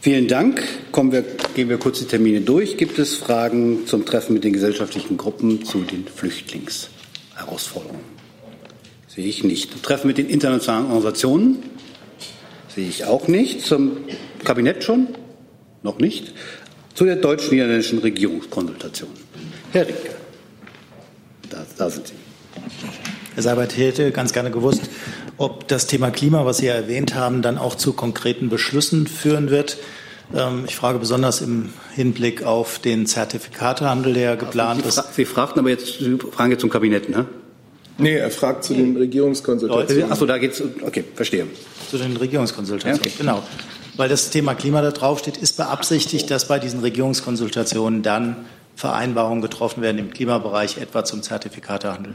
Vielen 0.07 0.29
Dank. 0.29 0.63
Kommen 0.93 1.11
wir, 1.11 1.21
gehen 1.53 1.67
wir 1.67 1.77
kurz 1.77 1.99
die 1.99 2.05
Termine 2.05 2.39
durch. 2.39 2.77
Gibt 2.77 2.97
es 2.97 3.15
Fragen 3.15 3.85
zum 3.87 4.05
Treffen 4.05 4.35
mit 4.35 4.45
den 4.45 4.53
gesellschaftlichen 4.53 5.17
Gruppen 5.17 5.65
zu 5.65 5.79
den 5.79 6.07
Flüchtlingsherausforderungen? 6.07 7.99
Sehe 9.09 9.25
ich 9.25 9.43
nicht. 9.43 9.83
Treffen 9.83 10.07
mit 10.07 10.17
den 10.17 10.29
internationalen 10.29 10.85
Organisationen? 10.85 11.57
Sehe 12.73 12.87
ich 12.87 13.03
auch 13.03 13.27
nicht. 13.27 13.65
Zum 13.65 13.97
Kabinett 14.45 14.81
schon? 14.81 15.09
Noch 15.83 15.99
nicht. 15.99 16.33
Zu 16.93 17.03
der 17.03 17.17
deutsch-niederländischen 17.17 17.99
Regierungskonsultation. 17.99 19.09
Herr 19.73 19.87
Rinke, 19.87 20.11
da, 21.49 21.65
da 21.77 21.89
sind 21.89 22.07
Sie. 22.07 22.13
Herr 23.33 23.43
Seibert, 23.43 23.75
hätte 23.75 24.13
ganz 24.13 24.31
gerne 24.31 24.51
gewusst, 24.51 24.83
ob 25.37 25.67
das 25.67 25.87
Thema 25.87 26.11
Klima, 26.11 26.45
was 26.45 26.57
Sie 26.57 26.65
ja 26.65 26.73
erwähnt 26.73 27.15
haben, 27.15 27.41
dann 27.41 27.57
auch 27.57 27.75
zu 27.75 27.93
konkreten 27.93 28.49
Beschlüssen 28.49 29.07
führen 29.07 29.49
wird. 29.49 29.77
Ähm, 30.35 30.63
ich 30.67 30.75
frage 30.75 30.99
besonders 30.99 31.41
im 31.41 31.69
Hinblick 31.95 32.43
auf 32.43 32.79
den 32.79 33.05
Zertifikatehandel, 33.05 34.13
der 34.13 34.35
geplant 34.35 34.81
Sie 34.83 34.89
ist. 34.89 35.13
Sie 35.13 35.25
fragten 35.25 35.59
aber 35.59 35.69
jetzt, 35.69 35.99
Sie 35.99 36.17
fragen 36.31 36.51
jetzt 36.51 36.61
zum 36.61 36.69
Kabinett, 36.69 37.09
ne? 37.09 37.25
Nee, 37.99 38.15
er 38.15 38.29
fragt 38.29 38.63
zu 38.63 38.75
den 38.75 38.95
Regierungskonsultationen. 38.95 40.11
Achso, 40.11 40.25
da 40.27 40.37
geht's. 40.37 40.61
Okay, 40.85 41.03
verstehe. 41.15 41.47
Zu 41.89 41.97
den 41.97 42.15
Regierungskonsultationen, 42.15 43.01
Ja, 43.03 43.11
okay. 43.11 43.13
genau. 43.17 43.43
Weil 43.95 44.09
das 44.09 44.29
Thema 44.29 44.53
Klima 44.53 44.83
da 44.83 44.91
draufsteht, 44.91 45.37
ist 45.37 45.57
beabsichtigt, 45.57 46.29
dass 46.29 46.47
bei 46.47 46.59
diesen 46.59 46.81
Regierungskonsultationen 46.81 48.03
dann 48.03 48.35
Vereinbarungen 48.75 49.41
getroffen 49.41 49.81
werden 49.81 49.97
im 49.97 50.11
Klimabereich, 50.11 50.77
etwa 50.77 51.03
zum 51.03 51.23
Zertifikatehandel. 51.23 52.13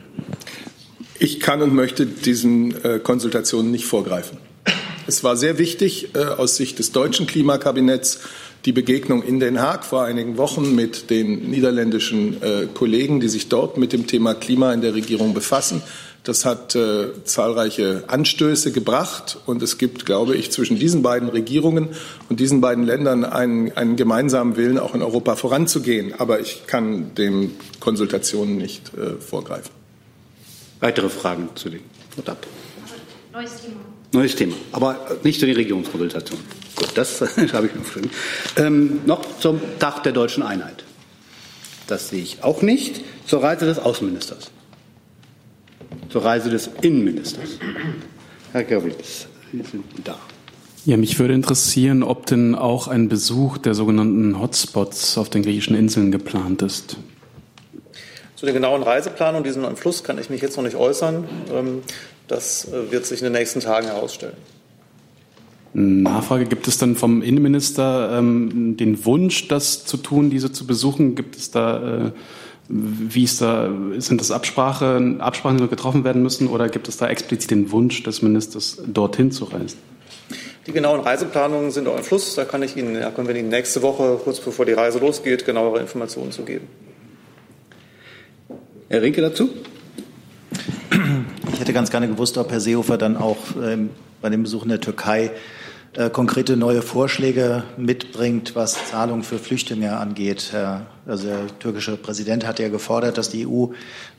Ich 1.22 1.38
kann 1.38 1.62
und 1.62 1.72
möchte 1.72 2.04
diesen 2.04 2.84
äh, 2.84 2.98
Konsultationen 2.98 3.70
nicht 3.70 3.84
vorgreifen. 3.84 4.38
Es 5.06 5.22
war 5.22 5.36
sehr 5.36 5.56
wichtig 5.56 6.16
äh, 6.16 6.18
aus 6.18 6.56
Sicht 6.56 6.80
des 6.80 6.90
deutschen 6.90 7.28
Klimakabinetts 7.28 8.18
die 8.64 8.72
Begegnung 8.72 9.22
in 9.22 9.38
Den 9.38 9.60
Haag 9.60 9.84
vor 9.84 10.02
einigen 10.02 10.36
Wochen 10.36 10.74
mit 10.74 11.10
den 11.10 11.48
niederländischen 11.48 12.42
äh, 12.42 12.66
Kollegen, 12.74 13.20
die 13.20 13.28
sich 13.28 13.48
dort 13.48 13.76
mit 13.76 13.92
dem 13.92 14.08
Thema 14.08 14.34
Klima 14.34 14.72
in 14.72 14.80
der 14.80 14.94
Regierung 14.94 15.32
befassen. 15.32 15.80
Das 16.24 16.44
hat 16.44 16.74
äh, 16.74 17.10
zahlreiche 17.22 18.02
Anstöße 18.08 18.72
gebracht 18.72 19.38
und 19.46 19.62
es 19.62 19.78
gibt, 19.78 20.04
glaube 20.06 20.34
ich, 20.34 20.50
zwischen 20.50 20.76
diesen 20.76 21.02
beiden 21.02 21.28
Regierungen 21.28 21.90
und 22.30 22.40
diesen 22.40 22.60
beiden 22.60 22.82
Ländern 22.82 23.24
einen, 23.24 23.70
einen 23.76 23.94
gemeinsamen 23.94 24.56
Willen, 24.56 24.76
auch 24.76 24.96
in 24.96 25.02
Europa 25.02 25.36
voranzugehen. 25.36 26.14
Aber 26.18 26.40
ich 26.40 26.66
kann 26.66 27.14
den 27.14 27.52
Konsultationen 27.78 28.56
nicht 28.56 28.90
äh, 28.94 29.20
vorgreifen. 29.20 29.81
Weitere 30.82 31.08
Fragen 31.08 31.48
zu 31.54 31.70
Dapp. 32.24 32.44
Neues 33.32 33.62
Thema. 33.62 33.80
Neues 34.12 34.34
Thema, 34.34 34.54
aber 34.72 35.16
nicht 35.22 35.38
zu 35.38 35.46
den 35.46 35.54
Regierungskonsultationen. 35.54 36.44
Gut, 36.74 36.90
das 36.96 37.20
habe 37.52 37.66
ich 37.66 37.74
noch 37.76 37.84
verstanden. 37.84 38.10
Ähm, 38.56 39.00
noch 39.06 39.38
zum 39.38 39.60
Tag 39.78 40.02
der 40.02 40.10
deutschen 40.10 40.42
Einheit. 40.42 40.82
Das 41.86 42.08
sehe 42.08 42.20
ich 42.20 42.42
auch 42.42 42.62
nicht. 42.62 43.00
Zur 43.26 43.44
Reise 43.44 43.64
des 43.64 43.78
Außenministers. 43.78 44.50
Zur 46.08 46.24
Reise 46.24 46.50
des 46.50 46.68
Innenministers. 46.80 47.50
Herr 48.50 48.64
Gerwitz, 48.64 49.28
Sie 49.52 49.62
sind 49.62 49.84
da. 50.02 50.18
Ja, 50.84 50.96
mich 50.96 51.16
würde 51.20 51.34
interessieren, 51.34 52.02
ob 52.02 52.26
denn 52.26 52.56
auch 52.56 52.88
ein 52.88 53.08
Besuch 53.08 53.56
der 53.56 53.74
sogenannten 53.74 54.40
Hotspots 54.40 55.16
auf 55.16 55.30
den 55.30 55.44
griechischen 55.44 55.76
Inseln 55.76 56.10
geplant 56.10 56.60
ist. 56.60 56.96
Zu 58.42 58.46
den 58.46 58.56
genauen 58.56 58.82
Reiseplanungen, 58.82 59.44
diesen 59.44 59.62
neuen 59.62 59.76
Fluss, 59.76 60.02
kann 60.02 60.18
ich 60.18 60.28
mich 60.28 60.42
jetzt 60.42 60.56
noch 60.56 60.64
nicht 60.64 60.74
äußern. 60.74 61.28
Ähm, 61.54 61.82
Das 62.26 62.66
äh, 62.66 62.90
wird 62.90 63.06
sich 63.06 63.20
in 63.20 63.26
den 63.26 63.34
nächsten 63.34 63.60
Tagen 63.60 63.86
herausstellen. 63.86 64.34
Nachfrage, 65.74 66.46
gibt 66.46 66.66
es 66.66 66.76
dann 66.76 66.96
vom 66.96 67.22
Innenminister 67.22 68.18
ähm, 68.18 68.76
den 68.76 69.04
Wunsch, 69.04 69.46
das 69.46 69.84
zu 69.84 69.96
tun, 69.96 70.28
diese 70.28 70.50
zu 70.50 70.66
besuchen? 70.66 71.14
Gibt 71.14 71.36
es 71.36 71.52
da, 71.52 72.06
äh, 72.06 72.10
wie 72.68 73.22
ist 73.22 73.40
da, 73.42 73.70
sind 73.98 74.20
das 74.20 74.32
Absprache, 74.32 75.18
Absprachen, 75.20 75.58
die 75.58 75.68
getroffen 75.68 76.02
werden 76.02 76.24
müssen 76.24 76.48
oder 76.48 76.68
gibt 76.68 76.88
es 76.88 76.96
da 76.96 77.08
explizit 77.08 77.52
den 77.52 77.70
Wunsch 77.70 78.02
des 78.02 78.22
Ministers, 78.22 78.82
dorthin 78.84 79.30
zu 79.30 79.44
reisen? 79.44 79.78
Die 80.66 80.72
genauen 80.72 80.98
Reiseplanungen 80.98 81.70
sind 81.70 81.86
auch 81.86 81.96
im 81.96 82.02
Fluss. 82.02 82.34
Da 82.34 82.44
kann 82.44 82.64
ich 82.64 82.76
Ihnen, 82.76 82.96
ja, 82.96 83.12
können 83.12 83.28
wir 83.28 83.36
Ihnen 83.36 83.50
nächste 83.50 83.82
Woche, 83.82 84.18
kurz 84.24 84.40
bevor 84.40 84.66
die 84.66 84.72
Reise 84.72 84.98
losgeht, 84.98 85.46
genauere 85.46 85.78
Informationen 85.78 86.32
zu 86.32 86.42
geben. 86.42 86.66
Herr 88.92 89.00
Rinke 89.00 89.22
dazu? 89.22 89.48
Ich 91.50 91.60
hätte 91.60 91.72
ganz 91.72 91.90
gerne 91.90 92.08
gewusst, 92.08 92.36
ob 92.36 92.52
Herr 92.52 92.60
Seehofer 92.60 92.98
dann 92.98 93.16
auch 93.16 93.38
ähm, 93.56 93.88
bei 94.20 94.28
dem 94.28 94.42
Besuch 94.42 94.64
in 94.64 94.68
der 94.68 94.82
Türkei 94.82 95.30
äh, 95.94 96.10
konkrete 96.10 96.58
neue 96.58 96.82
Vorschläge 96.82 97.62
mitbringt, 97.78 98.54
was 98.54 98.90
Zahlungen 98.90 99.22
für 99.22 99.38
Flüchtlinge 99.38 99.96
angeht. 99.96 100.50
Herr, 100.52 100.88
also 101.06 101.26
der 101.26 101.58
türkische 101.58 101.96
Präsident 101.96 102.46
hat 102.46 102.58
ja 102.58 102.68
gefordert, 102.68 103.16
dass 103.16 103.30
die 103.30 103.46
EU 103.46 103.68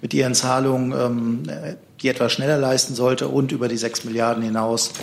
mit 0.02 0.12
ihren 0.16 0.34
Zahlungen 0.34 0.92
ähm, 0.92 1.44
äh, 1.50 1.76
die 2.02 2.08
etwas 2.08 2.32
schneller 2.32 2.58
leisten 2.58 2.96
sollte 2.96 3.28
und 3.28 3.52
über 3.52 3.68
die 3.68 3.78
sechs 3.78 4.04
Milliarden 4.06 4.42
hinaus, 4.42 4.94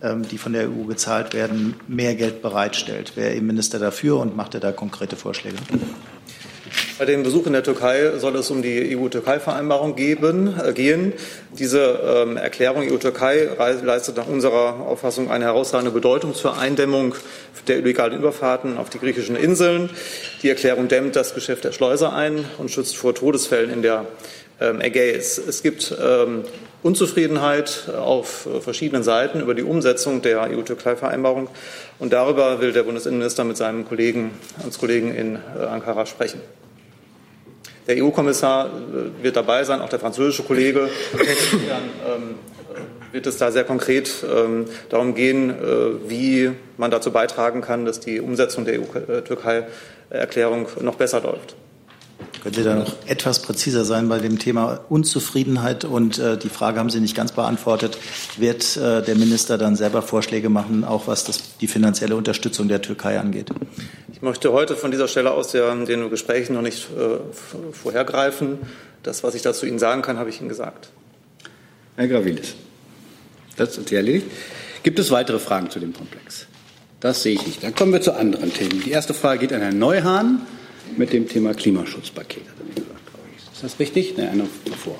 ähm, 0.00 0.28
die 0.28 0.38
von 0.38 0.52
der 0.52 0.70
EU 0.70 0.84
gezahlt 0.84 1.34
werden, 1.34 1.74
mehr 1.88 2.14
Geld 2.14 2.40
bereitstellt. 2.40 3.16
Wäre 3.16 3.34
Ihr 3.34 3.42
Minister 3.42 3.80
dafür 3.80 4.18
und 4.20 4.36
macht 4.36 4.54
er 4.54 4.60
da 4.60 4.70
konkrete 4.70 5.16
Vorschläge? 5.16 5.56
Bei 6.98 7.04
dem 7.04 7.22
Besuch 7.22 7.46
in 7.46 7.52
der 7.52 7.62
Türkei 7.62 8.18
soll 8.18 8.34
es 8.34 8.50
um 8.50 8.60
die 8.60 8.96
EU-Türkei-Vereinbarung 8.96 9.96
äh, 9.96 10.72
gehen. 10.72 11.12
Diese 11.56 12.24
ähm, 12.26 12.36
Erklärung 12.36 12.82
EU-Türkei 12.90 13.48
leistet 13.84 14.16
nach 14.16 14.26
unserer 14.26 14.80
Auffassung 14.80 15.30
eine 15.30 15.44
herausragende 15.44 15.92
Bedeutung 15.92 16.34
zur 16.34 16.58
Eindämmung 16.58 17.14
der 17.68 17.78
illegalen 17.78 18.18
Überfahrten 18.18 18.78
auf 18.78 18.90
die 18.90 18.98
griechischen 18.98 19.36
Inseln. 19.36 19.90
Die 20.42 20.48
Erklärung 20.48 20.88
dämmt 20.88 21.14
das 21.14 21.34
Geschäft 21.34 21.62
der 21.62 21.70
Schleuser 21.70 22.14
ein 22.14 22.44
und 22.58 22.72
schützt 22.72 22.96
vor 22.96 23.14
Todesfällen 23.14 23.70
in 23.70 23.82
der 23.82 24.04
ähm, 24.60 24.80
Ägäis. 24.80 25.38
Es 25.38 25.62
gibt 25.62 25.94
ähm, 26.02 26.42
Unzufriedenheit 26.82 27.90
auf 27.96 28.46
äh, 28.46 28.60
verschiedenen 28.60 29.04
Seiten 29.04 29.40
über 29.40 29.54
die 29.54 29.62
Umsetzung 29.62 30.20
der 30.20 30.50
EU-Türkei-Vereinbarung. 30.50 31.48
Und 32.00 32.12
darüber 32.12 32.60
will 32.60 32.72
der 32.72 32.82
Bundesinnenminister 32.82 33.44
mit 33.44 33.56
seinem 33.56 33.86
Kollegen, 33.86 34.32
Amtskollegen 34.64 35.14
in 35.14 35.36
äh, 35.36 35.64
Ankara 35.64 36.04
sprechen. 36.04 36.40
Der 37.88 38.04
EU-Kommissar 38.04 38.66
äh, 38.66 39.22
wird 39.24 39.36
dabei 39.36 39.64
sein, 39.64 39.80
auch 39.80 39.88
der 39.88 39.98
französische 39.98 40.42
Kollege. 40.42 40.90
Insofern 41.12 41.82
ähm, 42.06 42.34
wird 43.12 43.26
es 43.26 43.38
da 43.38 43.50
sehr 43.50 43.64
konkret 43.64 44.12
ähm, 44.30 44.66
darum 44.90 45.14
gehen, 45.14 45.50
äh, 45.50 45.54
wie 46.08 46.50
man 46.76 46.90
dazu 46.90 47.10
beitragen 47.10 47.62
kann, 47.62 47.86
dass 47.86 48.00
die 48.00 48.20
Umsetzung 48.20 48.66
der 48.66 48.80
EU-Türkei-Erklärung 48.80 50.66
noch 50.82 50.96
besser 50.96 51.22
läuft. 51.22 51.56
Können 52.42 52.54
Sie 52.54 52.62
da 52.62 52.74
noch 52.74 52.94
etwas 53.06 53.40
präziser 53.42 53.84
sein 53.84 54.08
bei 54.08 54.18
dem 54.18 54.38
Thema 54.38 54.80
Unzufriedenheit? 54.88 55.84
Und 55.84 56.18
äh, 56.18 56.36
die 56.36 56.48
Frage 56.48 56.78
haben 56.78 56.90
Sie 56.90 57.00
nicht 57.00 57.16
ganz 57.16 57.32
beantwortet. 57.32 57.98
Wird 58.36 58.76
äh, 58.76 59.02
der 59.02 59.16
Minister 59.16 59.58
dann 59.58 59.76
selber 59.76 60.02
Vorschläge 60.02 60.48
machen, 60.48 60.84
auch 60.84 61.06
was 61.06 61.24
das, 61.24 61.56
die 61.58 61.66
finanzielle 61.66 62.16
Unterstützung 62.16 62.68
der 62.68 62.82
Türkei 62.82 63.18
angeht? 63.18 63.50
Ich 64.18 64.22
möchte 64.22 64.52
heute 64.52 64.74
von 64.74 64.90
dieser 64.90 65.06
Stelle 65.06 65.30
aus 65.30 65.52
der, 65.52 65.72
den 65.84 66.10
Gesprächen 66.10 66.54
noch 66.54 66.60
nicht 66.60 66.88
äh, 66.90 67.72
vorhergreifen. 67.72 68.58
Das, 69.04 69.22
was 69.22 69.36
ich 69.36 69.42
dazu 69.42 69.64
Ihnen 69.64 69.78
sagen 69.78 70.02
kann, 70.02 70.18
habe 70.18 70.28
ich 70.28 70.40
Ihnen 70.40 70.48
gesagt. 70.48 70.88
Herr 71.94 72.08
Gravilis. 72.08 72.54
Das 73.56 73.78
ist 73.78 73.92
erledigt. 73.92 74.26
Gibt 74.82 74.98
es 74.98 75.12
weitere 75.12 75.38
Fragen 75.38 75.70
zu 75.70 75.78
dem 75.78 75.92
Komplex? 75.92 76.46
Das 76.98 77.22
sehe 77.22 77.34
ich 77.34 77.46
nicht. 77.46 77.62
Dann 77.62 77.76
kommen 77.76 77.92
wir 77.92 78.00
zu 78.00 78.12
anderen 78.12 78.52
Themen. 78.52 78.82
Die 78.84 78.90
erste 78.90 79.14
Frage 79.14 79.38
geht 79.38 79.52
an 79.52 79.60
Herrn 79.60 79.78
Neuhahn 79.78 80.40
mit 80.96 81.12
dem 81.12 81.28
Thema 81.28 81.54
Klimaschutzpaket. 81.54 82.42
Ist 83.54 83.62
das 83.62 83.78
richtig? 83.78 84.16
Nein, 84.16 84.30
einer 84.30 84.46
davor. 84.64 84.96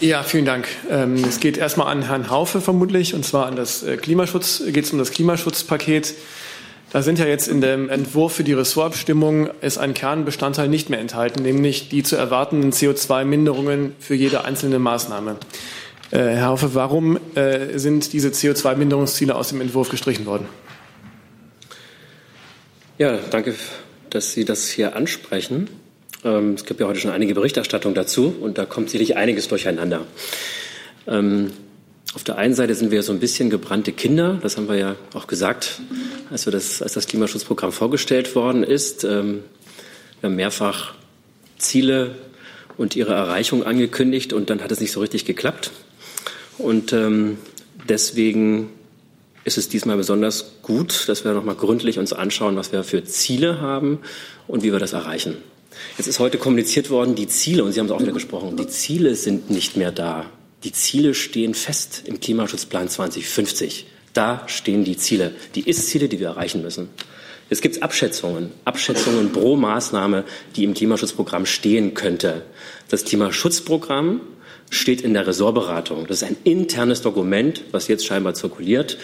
Ja, 0.00 0.24
vielen 0.24 0.46
Dank. 0.46 0.66
Ähm, 0.90 1.22
Es 1.28 1.38
geht 1.38 1.58
erstmal 1.58 1.86
an 1.92 2.02
Herrn 2.02 2.28
Haufe 2.28 2.60
vermutlich, 2.60 3.14
und 3.14 3.24
zwar 3.24 3.46
an 3.46 3.54
das 3.54 3.84
äh, 3.84 3.96
Klimaschutz, 3.96 4.64
geht 4.66 4.84
es 4.84 4.92
um 4.92 4.98
das 4.98 5.12
Klimaschutzpaket. 5.12 6.14
Da 6.92 7.00
sind 7.00 7.18
ja 7.18 7.24
jetzt 7.24 7.48
in 7.48 7.62
dem 7.62 7.88
Entwurf 7.88 8.34
für 8.34 8.44
die 8.44 8.52
Ressortabstimmung 8.52 9.48
ist 9.62 9.78
ein 9.78 9.94
Kernbestandteil 9.94 10.68
nicht 10.68 10.90
mehr 10.90 11.00
enthalten, 11.00 11.42
nämlich 11.42 11.88
die 11.88 12.02
zu 12.02 12.16
erwartenden 12.16 12.70
CO2-Minderungen 12.70 13.94
für 13.98 14.14
jede 14.14 14.44
einzelne 14.44 14.78
Maßnahme. 14.78 15.38
Äh, 16.10 16.18
Herr 16.18 16.48
Haufe, 16.48 16.74
warum 16.74 17.18
äh, 17.34 17.78
sind 17.78 18.12
diese 18.12 18.28
CO2-Minderungsziele 18.28 19.34
aus 19.34 19.48
dem 19.48 19.62
Entwurf 19.62 19.88
gestrichen 19.88 20.26
worden? 20.26 20.46
Ja, 22.98 23.18
danke, 23.30 23.54
dass 24.10 24.34
Sie 24.34 24.44
das 24.44 24.68
hier 24.68 24.94
ansprechen. 24.94 25.70
Ähm, 26.24 26.52
es 26.52 26.66
gibt 26.66 26.78
ja 26.78 26.86
heute 26.86 27.00
schon 27.00 27.10
einige 27.10 27.32
Berichterstattungen 27.32 27.94
dazu 27.94 28.36
und 28.38 28.58
da 28.58 28.66
kommt 28.66 28.90
sicherlich 28.90 29.16
einiges 29.16 29.48
durcheinander. 29.48 30.02
Ähm, 31.06 31.52
auf 32.14 32.24
der 32.24 32.36
einen 32.36 32.54
Seite 32.54 32.74
sind 32.74 32.90
wir 32.90 33.02
so 33.02 33.12
ein 33.12 33.20
bisschen 33.20 33.48
gebrannte 33.48 33.92
Kinder, 33.92 34.38
das 34.42 34.56
haben 34.56 34.68
wir 34.68 34.76
ja 34.76 34.96
auch 35.14 35.26
gesagt, 35.26 35.80
als, 36.30 36.46
wir 36.46 36.52
das, 36.52 36.82
als 36.82 36.92
das 36.92 37.06
Klimaschutzprogramm 37.06 37.72
vorgestellt 37.72 38.34
worden 38.34 38.62
ist. 38.64 39.04
Ähm, 39.04 39.44
wir 40.20 40.28
haben 40.28 40.36
mehrfach 40.36 40.94
Ziele 41.58 42.14
und 42.76 42.96
ihre 42.96 43.14
Erreichung 43.14 43.64
angekündigt 43.64 44.32
und 44.32 44.50
dann 44.50 44.62
hat 44.62 44.70
es 44.70 44.80
nicht 44.80 44.92
so 44.92 45.00
richtig 45.00 45.24
geklappt. 45.24 45.70
Und 46.58 46.92
ähm, 46.92 47.38
deswegen 47.88 48.68
ist 49.44 49.58
es 49.58 49.68
diesmal 49.68 49.96
besonders 49.96 50.52
gut, 50.62 51.08
dass 51.08 51.24
wir 51.24 51.32
nochmal 51.32 51.54
gründlich 51.54 51.98
uns 51.98 52.12
anschauen, 52.12 52.56
was 52.56 52.72
wir 52.72 52.84
für 52.84 53.04
Ziele 53.04 53.60
haben 53.60 53.98
und 54.46 54.62
wie 54.62 54.70
wir 54.70 54.78
das 54.78 54.92
erreichen. 54.92 55.36
Jetzt 55.96 56.06
ist 56.06 56.18
heute 56.18 56.36
kommuniziert 56.36 56.90
worden, 56.90 57.14
die 57.14 57.26
Ziele, 57.26 57.64
und 57.64 57.72
Sie 57.72 57.80
haben 57.80 57.86
es 57.86 57.92
auch 57.92 58.00
wieder 58.00 58.12
gesprochen, 58.12 58.56
die 58.56 58.68
Ziele 58.68 59.14
sind 59.14 59.50
nicht 59.50 59.76
mehr 59.76 59.90
da. 59.90 60.26
Die 60.64 60.72
Ziele 60.72 61.14
stehen 61.14 61.54
fest 61.54 62.02
im 62.06 62.20
Klimaschutzplan 62.20 62.88
2050. 62.88 63.86
Da 64.12 64.42
stehen 64.46 64.84
die 64.84 64.96
Ziele, 64.96 65.32
die 65.54 65.68
Ist-Ziele, 65.68 66.08
die 66.08 66.20
wir 66.20 66.28
erreichen 66.28 66.62
müssen. 66.62 66.88
Jetzt 67.50 67.62
gibt 67.62 67.76
es 67.76 67.82
Abschätzungen, 67.82 68.52
Abschätzungen 68.64 69.32
pro 69.32 69.56
Maßnahme, 69.56 70.24
die 70.56 70.64
im 70.64 70.74
Klimaschutzprogramm 70.74 71.46
stehen 71.46 71.94
könnte. 71.94 72.42
Das 72.88 73.04
Klimaschutzprogramm 73.04 74.20
steht 74.70 75.02
in 75.02 75.12
der 75.12 75.26
Ressortberatung. 75.26 76.06
Das 76.06 76.22
ist 76.22 76.28
ein 76.28 76.36
internes 76.44 77.02
Dokument, 77.02 77.62
was 77.72 77.88
jetzt 77.88 78.06
scheinbar 78.06 78.34
zirkuliert. 78.34 78.96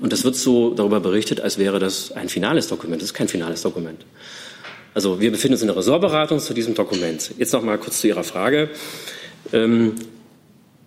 Und 0.00 0.12
das 0.12 0.24
wird 0.24 0.36
so 0.36 0.74
darüber 0.74 1.00
berichtet, 1.00 1.40
als 1.40 1.56
wäre 1.56 1.78
das 1.78 2.12
ein 2.12 2.28
finales 2.28 2.68
Dokument. 2.68 3.00
Das 3.00 3.10
ist 3.10 3.14
kein 3.14 3.28
finales 3.28 3.62
Dokument. 3.62 4.04
Also 4.92 5.20
wir 5.20 5.30
befinden 5.30 5.54
uns 5.54 5.62
in 5.62 5.68
der 5.68 5.76
Ressortberatung 5.76 6.40
zu 6.40 6.52
diesem 6.52 6.74
Dokument. 6.74 7.30
Jetzt 7.38 7.52
noch 7.52 7.62
mal 7.62 7.78
kurz 7.78 8.00
zu 8.00 8.08
Ihrer 8.08 8.24
Frage. 8.24 8.70
Ähm, 9.52 9.94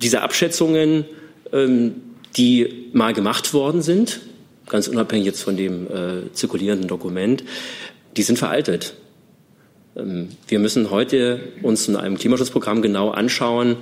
diese 0.02 0.22
Abschätzungen, 0.22 1.06
ähm, 1.52 1.96
die 2.36 2.90
mal 2.94 3.14
gemacht 3.14 3.54
worden 3.54 3.82
sind, 3.82 4.22
ganz 4.68 4.88
unabhängig 4.88 5.26
jetzt 5.26 5.42
von 5.42 5.58
dem 5.58 5.88
äh, 5.88 6.34
zirkulierenden 6.34 6.88
Dokument, 6.88 7.44
die 8.16 8.24
sind 8.24 8.38
veraltet. 8.38 8.94
Ähm, 9.96 10.30
wir 10.48 10.60
müssen 10.60 10.92
heute 10.92 11.40
uns 11.64 11.88
in 11.88 11.96
einem 11.96 12.18
Klimaschutzprogramm 12.18 12.82
genau 12.82 13.10
anschauen, 13.10 13.78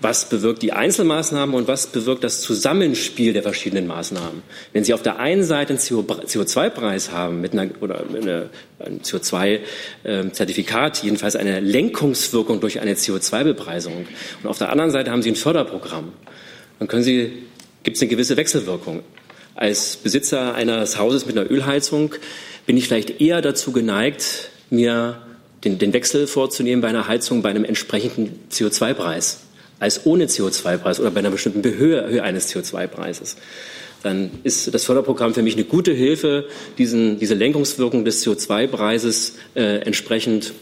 was 0.00 0.28
bewirkt 0.28 0.62
die 0.62 0.72
Einzelmaßnahmen 0.72 1.54
und 1.54 1.68
was 1.68 1.88
bewirkt 1.88 2.24
das 2.24 2.40
Zusammenspiel 2.40 3.34
der 3.34 3.42
verschiedenen 3.42 3.86
Maßnahmen. 3.86 4.42
Wenn 4.72 4.82
Sie 4.82 4.94
auf 4.94 5.02
der 5.02 5.18
einen 5.18 5.44
Seite 5.44 5.74
einen 5.74 5.78
CO2-Preis 5.78 7.12
haben 7.12 7.42
mit 7.42 7.52
einer, 7.52 7.70
oder 7.80 8.04
eine, 8.08 8.48
ein 8.78 9.02
CO2-Zertifikat, 9.02 11.02
jedenfalls 11.02 11.36
eine 11.36 11.60
Lenkungswirkung 11.60 12.60
durch 12.60 12.80
eine 12.80 12.94
CO2-Bepreisung, 12.94 14.06
und 14.42 14.48
auf 14.48 14.58
der 14.58 14.70
anderen 14.70 14.90
Seite 14.90 15.10
haben 15.10 15.22
Sie 15.22 15.32
ein 15.32 15.36
Förderprogramm, 15.36 16.12
dann 16.78 16.88
können 16.88 17.02
Sie, 17.02 17.32
gibt 17.82 17.96
es 17.96 18.02
eine 18.02 18.08
gewisse 18.08 18.38
Wechselwirkung. 18.38 19.02
Als 19.54 19.96
Besitzer 19.96 20.54
eines 20.54 20.98
Hauses 20.98 21.26
mit 21.26 21.36
einer 21.36 21.50
Ölheizung 21.50 22.14
bin 22.64 22.78
ich 22.78 22.86
vielleicht 22.86 23.20
eher 23.20 23.42
dazu 23.42 23.72
geneigt, 23.72 24.50
mir 24.70 25.20
den, 25.64 25.78
den 25.78 25.92
Wechsel 25.92 26.26
vorzunehmen 26.26 26.80
bei 26.80 26.88
einer 26.88 27.06
Heizung 27.06 27.42
bei 27.42 27.50
einem 27.50 27.66
entsprechenden 27.66 28.38
CO2-Preis 28.50 29.40
als 29.80 30.06
ohne 30.06 30.26
CO2-Preis 30.26 31.00
oder 31.00 31.10
bei 31.10 31.18
einer 31.18 31.30
bestimmten 31.30 31.64
Höhe, 31.64 32.06
Höhe 32.06 32.22
eines 32.22 32.54
CO2-Preises. 32.54 33.36
Dann 34.02 34.30
ist 34.44 34.72
das 34.72 34.84
Förderprogramm 34.84 35.34
für 35.34 35.42
mich 35.42 35.54
eine 35.54 35.64
gute 35.64 35.92
Hilfe, 35.92 36.46
diesen, 36.78 37.18
diese 37.18 37.34
Lenkungswirkung 37.34 38.04
des 38.04 38.24
CO2-Preises 38.24 39.34
äh, 39.54 39.80
entsprechend 39.80 40.52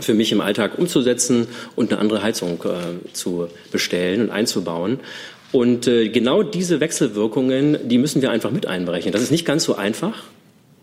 für 0.00 0.14
mich 0.14 0.32
im 0.32 0.40
Alltag 0.40 0.78
umzusetzen 0.78 1.46
und 1.76 1.92
eine 1.92 2.00
andere 2.00 2.22
Heizung 2.22 2.62
äh, 2.64 3.12
zu 3.12 3.48
bestellen 3.70 4.22
und 4.22 4.30
einzubauen. 4.30 5.00
Und 5.50 5.86
äh, 5.86 6.08
genau 6.08 6.42
diese 6.42 6.80
Wechselwirkungen, 6.80 7.88
die 7.88 7.98
müssen 7.98 8.20
wir 8.20 8.30
einfach 8.30 8.50
mit 8.50 8.66
einberechnen. 8.66 9.12
Das 9.12 9.22
ist 9.22 9.30
nicht 9.30 9.46
ganz 9.46 9.64
so 9.64 9.76
einfach. 9.76 10.24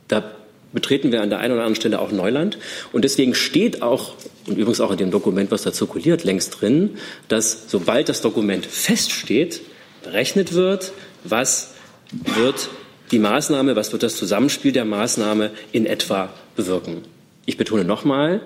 Da 0.07 0.31
betreten 0.75 1.11
wir 1.11 1.23
an 1.23 1.31
der 1.31 1.39
einen 1.39 1.53
oder 1.53 1.63
anderen 1.63 1.75
Stelle 1.75 1.99
auch 1.99 2.11
Neuland. 2.11 2.59
Und 2.91 3.03
deswegen 3.03 3.33
steht 3.33 3.81
auch, 3.81 4.13
und 4.45 4.57
übrigens 4.57 4.81
auch 4.81 4.91
in 4.91 4.97
dem 4.97 5.09
Dokument, 5.09 5.49
was 5.49 5.63
da 5.63 5.73
zirkuliert, 5.73 6.23
längst 6.23 6.61
drin, 6.61 6.97
dass 7.27 7.63
sobald 7.67 8.09
das 8.09 8.21
Dokument 8.21 8.67
feststeht, 8.67 9.61
berechnet 10.03 10.53
wird, 10.53 10.91
was 11.23 11.73
wird 12.11 12.69
die 13.11 13.19
Maßnahme, 13.19 13.75
was 13.75 13.91
wird 13.91 14.03
das 14.03 14.17
Zusammenspiel 14.17 14.71
der 14.71 14.85
Maßnahme 14.85 15.51
in 15.71 15.85
etwa 15.85 16.31
bewirken. 16.55 17.01
Ich 17.45 17.57
betone 17.57 17.83
nochmal, 17.83 18.41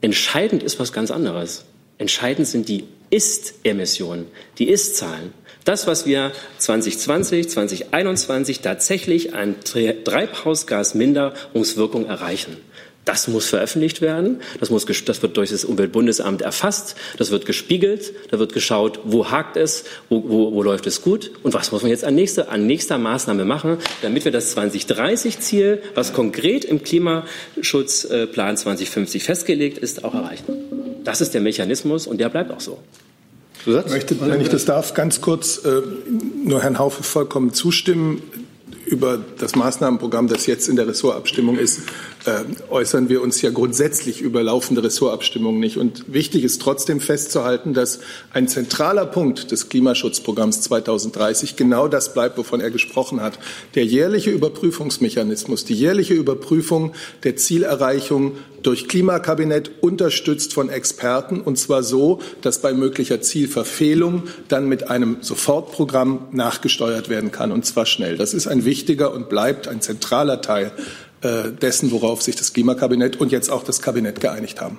entscheidend 0.00 0.62
ist 0.62 0.80
was 0.80 0.92
ganz 0.92 1.10
anderes. 1.10 1.64
Entscheidend 1.98 2.48
sind 2.48 2.68
die 2.68 2.84
Ist-Emissionen, 3.10 4.26
die 4.58 4.68
Ist-Zahlen. 4.68 5.32
Das, 5.64 5.86
was 5.86 6.04
wir 6.04 6.32
2020, 6.58 7.48
2021 7.48 8.60
tatsächlich 8.60 9.34
an 9.34 9.54
Treibhausgasminderungswirkung 9.64 12.04
erreichen. 12.06 12.58
Das 13.06 13.28
muss 13.28 13.46
veröffentlicht 13.46 14.00
werden. 14.00 14.40
Das, 14.60 14.70
muss, 14.70 14.86
das 14.86 15.22
wird 15.22 15.36
durch 15.36 15.50
das 15.50 15.64
Umweltbundesamt 15.64 16.42
erfasst. 16.42 16.96
Das 17.18 17.30
wird 17.30 17.44
gespiegelt. 17.44 18.14
Da 18.30 18.38
wird 18.38 18.54
geschaut, 18.54 19.00
wo 19.04 19.30
hakt 19.30 19.58
es, 19.58 19.84
wo, 20.08 20.24
wo, 20.26 20.54
wo 20.54 20.62
läuft 20.62 20.86
es 20.86 21.02
gut 21.02 21.30
und 21.42 21.52
was 21.52 21.70
muss 21.70 21.82
man 21.82 21.90
jetzt 21.90 22.04
an 22.04 22.14
nächster, 22.14 22.50
an 22.50 22.66
nächster 22.66 22.96
Maßnahme 22.96 23.44
machen, 23.44 23.76
damit 24.00 24.24
wir 24.24 24.32
das 24.32 24.56
2030-Ziel, 24.56 25.82
was 25.94 26.14
konkret 26.14 26.64
im 26.64 26.82
Klimaschutzplan 26.82 28.56
2050 28.56 29.22
festgelegt 29.22 29.76
ist, 29.78 30.02
auch 30.04 30.14
erreichen. 30.14 30.44
Das 31.04 31.20
ist 31.20 31.34
der 31.34 31.42
Mechanismus 31.42 32.06
und 32.06 32.18
der 32.18 32.30
bleibt 32.30 32.50
auch 32.50 32.60
so. 32.60 32.78
Ich 33.66 33.90
möchte, 33.90 34.20
wenn 34.20 34.40
ich 34.40 34.48
das 34.48 34.64
darf, 34.64 34.94
ganz 34.94 35.20
kurz 35.20 35.64
äh, 35.64 35.82
nur 36.44 36.62
Herrn 36.62 36.78
Haufe 36.78 37.02
vollkommen 37.02 37.52
zustimmen. 37.52 38.22
Über 38.86 39.22
das 39.38 39.56
Maßnahmenprogramm, 39.56 40.28
das 40.28 40.46
jetzt 40.46 40.68
in 40.68 40.76
der 40.76 40.86
Ressortabstimmung 40.86 41.58
ist, 41.58 41.80
äh, 42.26 42.44
äußern 42.70 43.08
wir 43.08 43.22
uns 43.22 43.42
ja 43.42 43.50
grundsätzlich 43.50 44.20
über 44.20 44.42
laufende 44.42 44.82
Ressortabstimmungen 44.82 45.60
nicht. 45.60 45.76
Und 45.76 46.12
wichtig 46.12 46.44
ist 46.44 46.62
trotzdem 46.62 47.00
festzuhalten, 47.00 47.74
dass 47.74 48.00
ein 48.32 48.48
zentraler 48.48 49.06
Punkt 49.06 49.50
des 49.50 49.68
Klimaschutzprogramms 49.68 50.62
2030 50.62 51.56
genau 51.56 51.88
das 51.88 52.14
bleibt, 52.14 52.38
wovon 52.38 52.60
er 52.60 52.70
gesprochen 52.70 53.20
hat. 53.20 53.38
Der 53.74 53.84
jährliche 53.84 54.30
Überprüfungsmechanismus, 54.30 55.64
die 55.64 55.74
jährliche 55.74 56.14
Überprüfung 56.14 56.94
der 57.24 57.36
Zielerreichung 57.36 58.32
durch 58.64 58.88
Klimakabinett 58.88 59.70
unterstützt 59.82 60.54
von 60.54 60.70
Experten, 60.70 61.40
und 61.40 61.58
zwar 61.58 61.82
so, 61.82 62.20
dass 62.40 62.60
bei 62.60 62.72
möglicher 62.72 63.20
Zielverfehlung 63.20 64.24
dann 64.48 64.68
mit 64.68 64.90
einem 64.90 65.18
Sofortprogramm 65.20 66.28
nachgesteuert 66.32 67.08
werden 67.08 67.30
kann, 67.30 67.52
und 67.52 67.66
zwar 67.66 67.86
schnell. 67.86 68.16
Das 68.16 68.34
ist 68.34 68.46
ein 68.46 68.64
wichtiger 68.64 68.73
und 69.12 69.28
bleibt 69.28 69.68
ein 69.68 69.80
zentraler 69.80 70.40
Teil 70.40 70.72
äh, 71.22 71.50
dessen, 71.50 71.90
worauf 71.90 72.22
sich 72.22 72.36
das 72.36 72.52
Klimakabinett 72.52 73.20
und 73.20 73.32
jetzt 73.32 73.50
auch 73.50 73.64
das 73.64 73.80
Kabinett 73.80 74.20
geeinigt 74.20 74.60
haben. 74.60 74.78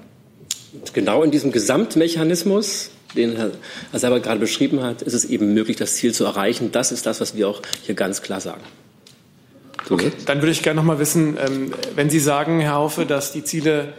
Genau 0.93 1.23
in 1.23 1.31
diesem 1.31 1.51
Gesamtmechanismus, 1.51 2.89
den 3.15 3.35
Herr 3.35 3.51
Seibert 3.93 4.23
gerade 4.23 4.39
beschrieben 4.39 4.83
hat, 4.83 5.01
ist 5.01 5.13
es 5.13 5.25
eben 5.25 5.53
möglich, 5.53 5.77
das 5.77 5.95
Ziel 5.95 6.13
zu 6.13 6.25
erreichen. 6.25 6.71
Das 6.71 6.91
ist 6.91 7.05
das, 7.05 7.21
was 7.21 7.35
wir 7.35 7.47
auch 7.47 7.61
hier 7.83 7.95
ganz 7.95 8.21
klar 8.21 8.41
sagen. 8.41 8.61
Okay, 9.89 10.11
dann 10.25 10.41
würde 10.41 10.51
ich 10.51 10.63
gerne 10.63 10.77
noch 10.77 10.85
mal 10.85 10.97
wissen, 10.97 11.37
ähm, 11.39 11.71
wenn 11.95 12.09
Sie 12.09 12.19
sagen, 12.19 12.59
Herr 12.59 12.73
Haufe, 12.73 13.05
dass 13.05 13.31
die 13.31 13.43
Ziele, 13.43 13.93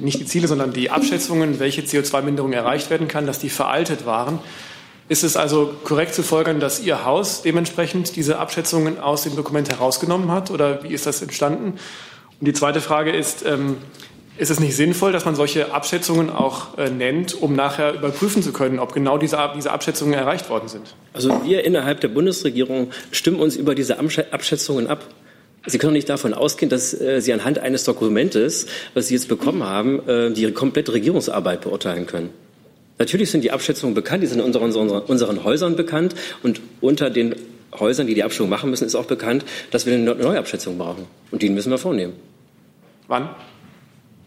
nicht 0.00 0.20
die 0.20 0.26
Ziele, 0.26 0.48
sondern 0.48 0.72
die 0.72 0.90
Abschätzungen, 0.90 1.60
welche 1.60 1.80
CO2-Minderung 1.80 2.52
erreicht 2.52 2.90
werden 2.90 3.08
kann, 3.08 3.26
dass 3.26 3.38
die 3.38 3.48
veraltet 3.48 4.04
waren. 4.04 4.38
Ist 5.10 5.24
es 5.24 5.36
also 5.36 5.74
korrekt 5.82 6.14
zu 6.14 6.22
folgern, 6.22 6.60
dass 6.60 6.78
Ihr 6.78 7.04
Haus 7.04 7.42
dementsprechend 7.42 8.14
diese 8.14 8.38
Abschätzungen 8.38 9.00
aus 9.00 9.24
dem 9.24 9.34
Dokument 9.34 9.68
herausgenommen 9.68 10.30
hat? 10.30 10.52
Oder 10.52 10.84
wie 10.84 10.94
ist 10.94 11.04
das 11.04 11.20
entstanden? 11.20 11.80
Und 12.38 12.46
die 12.46 12.52
zweite 12.52 12.80
Frage 12.80 13.10
ist, 13.10 13.44
ähm, 13.44 13.78
ist 14.38 14.52
es 14.52 14.60
nicht 14.60 14.76
sinnvoll, 14.76 15.10
dass 15.10 15.24
man 15.24 15.34
solche 15.34 15.74
Abschätzungen 15.74 16.30
auch 16.30 16.78
äh, 16.78 16.90
nennt, 16.90 17.34
um 17.34 17.56
nachher 17.56 17.92
überprüfen 17.92 18.40
zu 18.40 18.52
können, 18.52 18.78
ob 18.78 18.92
genau 18.92 19.18
diese, 19.18 19.36
diese 19.56 19.72
Abschätzungen 19.72 20.14
erreicht 20.14 20.48
worden 20.48 20.68
sind? 20.68 20.94
Also 21.12 21.42
wir 21.44 21.64
innerhalb 21.64 22.00
der 22.00 22.06
Bundesregierung 22.06 22.92
stimmen 23.10 23.40
uns 23.40 23.56
über 23.56 23.74
diese 23.74 23.98
Abschätzungen 23.98 24.86
ab. 24.86 25.04
Sie 25.66 25.78
können 25.78 25.94
nicht 25.94 26.08
davon 26.08 26.34
ausgehen, 26.34 26.70
dass 26.70 26.94
äh, 26.94 27.20
Sie 27.20 27.32
anhand 27.32 27.58
eines 27.58 27.82
Dokumentes, 27.82 28.66
was 28.94 29.08
Sie 29.08 29.14
jetzt 29.14 29.26
bekommen 29.26 29.64
haben, 29.64 30.08
äh, 30.08 30.30
die 30.30 30.52
komplette 30.52 30.92
Regierungsarbeit 30.92 31.62
beurteilen 31.62 32.06
können. 32.06 32.30
Natürlich 33.00 33.30
sind 33.30 33.42
die 33.42 33.50
Abschätzungen 33.50 33.94
bekannt, 33.94 34.22
die 34.22 34.26
sind 34.26 34.40
in 34.40 34.44
unseren, 34.44 34.64
unseren, 34.64 35.00
unseren 35.00 35.42
Häusern 35.42 35.74
bekannt 35.74 36.14
und 36.42 36.60
unter 36.82 37.08
den 37.08 37.34
Häusern, 37.72 38.06
die 38.06 38.14
die 38.14 38.22
Abschätzung 38.22 38.50
machen 38.50 38.68
müssen, 38.68 38.84
ist 38.84 38.94
auch 38.94 39.06
bekannt, 39.06 39.42
dass 39.70 39.86
wir 39.86 39.94
eine 39.94 40.14
Neuabschätzung 40.14 40.76
brauchen. 40.76 41.06
Und 41.30 41.40
die 41.40 41.48
müssen 41.48 41.70
wir 41.70 41.78
vornehmen. 41.78 42.12
Wann? 43.08 43.30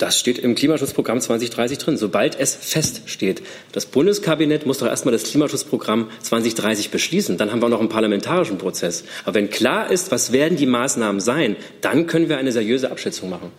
Das 0.04 0.20
steht 0.20 0.38
im 0.38 0.54
Klimaschutzprogramm 0.54 1.22
2030 1.22 1.78
drin, 1.78 1.96
sobald 1.96 2.38
es 2.38 2.54
feststeht. 2.54 3.42
Das 3.72 3.86
Bundeskabinett 3.86 4.66
muss 4.66 4.80
doch 4.80 4.88
erstmal 4.88 5.14
das 5.14 5.24
Klimaschutzprogramm 5.24 6.10
2030 6.22 6.90
beschließen. 6.90 7.38
Dann 7.38 7.54
haben 7.54 7.62
wir 7.62 7.70
noch 7.70 7.80
einen 7.80 7.88
parlamentarischen 7.88 8.58
Prozess. 8.58 9.06
Aber 9.24 9.36
wenn 9.36 9.50
klar 9.50 9.90
ist, 9.90 10.12
was 10.12 10.34
werden 10.34 10.58
die 10.58 10.66
Maßnahmen 10.66 11.22
sein, 11.22 11.56
dann 11.80 12.06
können 12.06 12.28
wir 12.28 12.38
eine 12.38 12.52
seriöse 12.52 12.92
Abschätzung 12.92 13.30
machen. 13.30 13.52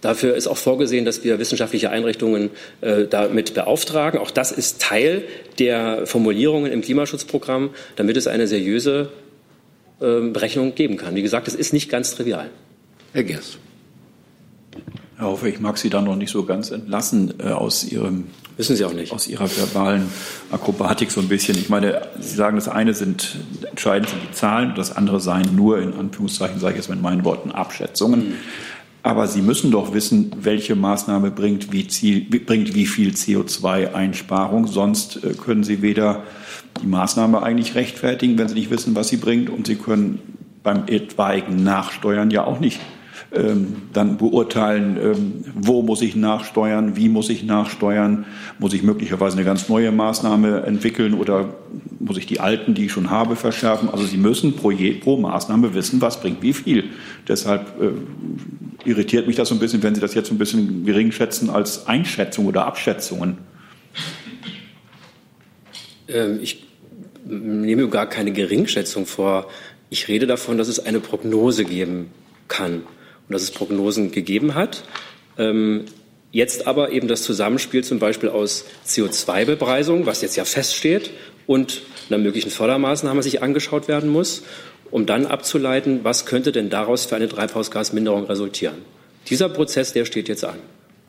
Dafür 0.00 0.36
ist 0.36 0.46
auch 0.46 0.56
vorgesehen, 0.56 1.04
dass 1.04 1.24
wir 1.24 1.40
wissenschaftliche 1.40 1.90
Einrichtungen 1.90 2.50
äh, 2.80 3.06
damit 3.06 3.54
beauftragen. 3.54 4.20
Auch 4.20 4.30
das 4.30 4.52
ist 4.52 4.80
Teil 4.80 5.24
der 5.58 6.06
Formulierungen 6.06 6.70
im 6.70 6.80
Klimaschutzprogramm, 6.80 7.70
damit 7.96 8.16
es 8.16 8.28
eine 8.28 8.46
seriöse 8.46 9.10
äh, 10.00 10.20
Berechnung 10.30 10.76
geben 10.76 10.96
kann. 10.96 11.16
Wie 11.16 11.22
gesagt, 11.22 11.48
es 11.48 11.56
ist 11.56 11.72
nicht 11.72 11.90
ganz 11.90 12.14
trivial. 12.14 12.50
Herr 13.12 13.24
Gerst. 13.24 13.58
Herr 15.18 15.26
Hoffe, 15.26 15.48
ich 15.48 15.58
mag 15.58 15.78
Sie 15.78 15.90
da 15.90 16.00
noch 16.00 16.14
nicht 16.14 16.30
so 16.30 16.44
ganz 16.44 16.70
entlassen 16.70 17.34
äh, 17.40 17.50
aus 17.50 17.82
Ihrem 17.82 18.26
Wissen 18.56 18.76
Sie 18.76 18.84
auch 18.84 18.92
nicht. 18.92 19.12
Aus 19.12 19.26
Ihrer 19.26 19.48
verbalen 19.48 20.06
Akrobatik 20.52 21.10
so 21.10 21.20
ein 21.20 21.26
bisschen. 21.26 21.58
Ich 21.58 21.68
meine, 21.68 22.02
Sie 22.20 22.36
sagen, 22.36 22.54
das 22.54 22.68
eine 22.68 22.94
sind 22.94 23.36
entscheidend 23.68 24.10
sind 24.10 24.22
die 24.22 24.32
Zahlen, 24.32 24.74
das 24.76 24.96
andere 24.96 25.20
seien 25.20 25.56
nur 25.56 25.80
in 25.80 25.92
Anführungszeichen, 25.92 26.60
sage 26.60 26.74
ich 26.74 26.78
jetzt 26.78 26.88
mit 26.88 27.02
meinen 27.02 27.24
Worten, 27.24 27.50
Abschätzungen. 27.50 28.28
Mhm. 28.28 28.34
Aber 29.02 29.26
Sie 29.26 29.42
müssen 29.42 29.72
doch 29.72 29.92
wissen, 29.92 30.32
welche 30.40 30.76
Maßnahme 30.76 31.32
bringt 31.32 31.72
wie, 31.72 31.88
Ziel, 31.88 32.20
bringt 32.20 32.76
wie 32.76 32.86
viel 32.86 33.10
CO2-Einsparung. 33.10 34.68
Sonst 34.68 35.24
äh, 35.24 35.34
können 35.34 35.64
Sie 35.64 35.82
weder 35.82 36.22
die 36.80 36.86
Maßnahme 36.86 37.42
eigentlich 37.42 37.74
rechtfertigen, 37.74 38.38
wenn 38.38 38.46
Sie 38.46 38.54
nicht 38.54 38.70
wissen, 38.70 38.94
was 38.94 39.08
sie 39.08 39.16
bringt, 39.16 39.50
und 39.50 39.66
Sie 39.66 39.74
können 39.74 40.20
beim 40.62 40.84
etwaigen 40.86 41.64
Nachsteuern 41.64 42.30
ja 42.30 42.44
auch 42.44 42.60
nicht 42.60 42.78
dann 43.30 44.16
beurteilen, 44.16 44.96
ähm, 44.96 45.44
wo 45.54 45.82
muss 45.82 46.00
ich 46.00 46.16
nachsteuern, 46.16 46.96
wie 46.96 47.10
muss 47.10 47.28
ich 47.28 47.42
nachsteuern, 47.44 48.24
muss 48.58 48.72
ich 48.72 48.82
möglicherweise 48.82 49.36
eine 49.36 49.44
ganz 49.44 49.68
neue 49.68 49.92
Maßnahme 49.92 50.62
entwickeln 50.62 51.12
oder 51.12 51.54
muss 52.00 52.16
ich 52.16 52.24
die 52.24 52.40
alten, 52.40 52.72
die 52.72 52.86
ich 52.86 52.92
schon 52.92 53.10
habe, 53.10 53.36
verschärfen. 53.36 53.90
Also 53.90 54.04
Sie 54.04 54.16
müssen 54.16 54.56
pro, 54.56 54.70
je, 54.70 54.92
pro 54.92 55.18
Maßnahme 55.18 55.74
wissen, 55.74 56.00
was 56.00 56.20
bringt 56.20 56.40
wie 56.40 56.54
viel. 56.54 56.84
Deshalb 57.26 57.66
äh, 57.82 58.88
irritiert 58.88 59.26
mich 59.26 59.36
das 59.36 59.48
so 59.50 59.54
ein 59.54 59.58
bisschen, 59.58 59.82
wenn 59.82 59.94
Sie 59.94 60.00
das 60.00 60.14
jetzt 60.14 60.28
so 60.28 60.34
ein 60.34 60.38
bisschen 60.38 60.86
gering 60.86 61.12
schätzen 61.12 61.50
als 61.50 61.86
Einschätzung 61.86 62.46
oder 62.46 62.64
Abschätzungen. 62.64 63.36
Ähm, 66.08 66.38
ich 66.40 66.64
nehme 67.26 67.88
gar 67.88 68.06
keine 68.06 68.32
Geringschätzung 68.32 69.04
vor. 69.04 69.48
Ich 69.90 70.08
rede 70.08 70.26
davon, 70.26 70.56
dass 70.56 70.68
es 70.68 70.80
eine 70.80 71.00
Prognose 71.00 71.66
geben 71.66 72.06
kann 72.48 72.84
und 73.28 73.34
dass 73.34 73.42
es 73.42 73.50
Prognosen 73.50 74.10
gegeben 74.10 74.54
hat. 74.54 74.84
Ähm, 75.36 75.84
jetzt 76.32 76.66
aber 76.66 76.92
eben 76.92 77.08
das 77.08 77.22
Zusammenspiel 77.22 77.84
zum 77.84 77.98
Beispiel 77.98 78.28
aus 78.28 78.64
CO2-Bepreisung, 78.86 80.06
was 80.06 80.22
jetzt 80.22 80.36
ja 80.36 80.44
feststeht, 80.44 81.10
und 81.46 81.82
einer 82.08 82.18
möglichen 82.18 82.50
Fördermaßnahme 82.50 83.22
sich 83.22 83.42
angeschaut 83.42 83.88
werden 83.88 84.10
muss, 84.10 84.42
um 84.90 85.06
dann 85.06 85.26
abzuleiten, 85.26 86.00
was 86.02 86.26
könnte 86.26 86.52
denn 86.52 86.70
daraus 86.70 87.06
für 87.06 87.16
eine 87.16 87.28
Treibhausgasminderung 87.28 88.24
resultieren. 88.26 88.76
Dieser 89.28 89.48
Prozess, 89.48 89.92
der 89.92 90.04
steht 90.04 90.28
jetzt 90.28 90.44
an. 90.44 90.58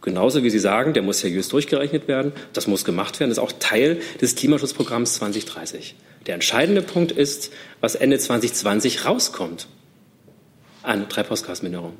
Genauso 0.01 0.43
wie 0.43 0.49
Sie 0.49 0.59
sagen, 0.59 0.93
der 0.93 1.03
muss 1.03 1.19
seriös 1.19 1.49
durchgerechnet 1.49 2.07
werden. 2.07 2.31
Das 2.53 2.67
muss 2.67 2.85
gemacht 2.85 3.19
werden. 3.19 3.31
Das 3.31 3.37
ist 3.37 3.43
auch 3.43 3.51
Teil 3.59 3.99
des 4.21 4.35
Klimaschutzprogramms 4.35 5.15
2030. 5.15 5.95
Der 6.25 6.35
entscheidende 6.35 6.81
Punkt 6.81 7.11
ist, 7.11 7.51
was 7.81 7.95
Ende 7.95 8.17
2020 8.17 9.05
rauskommt 9.05 9.67
an 10.89 11.07
Treibhausgasminderung. 11.07 11.93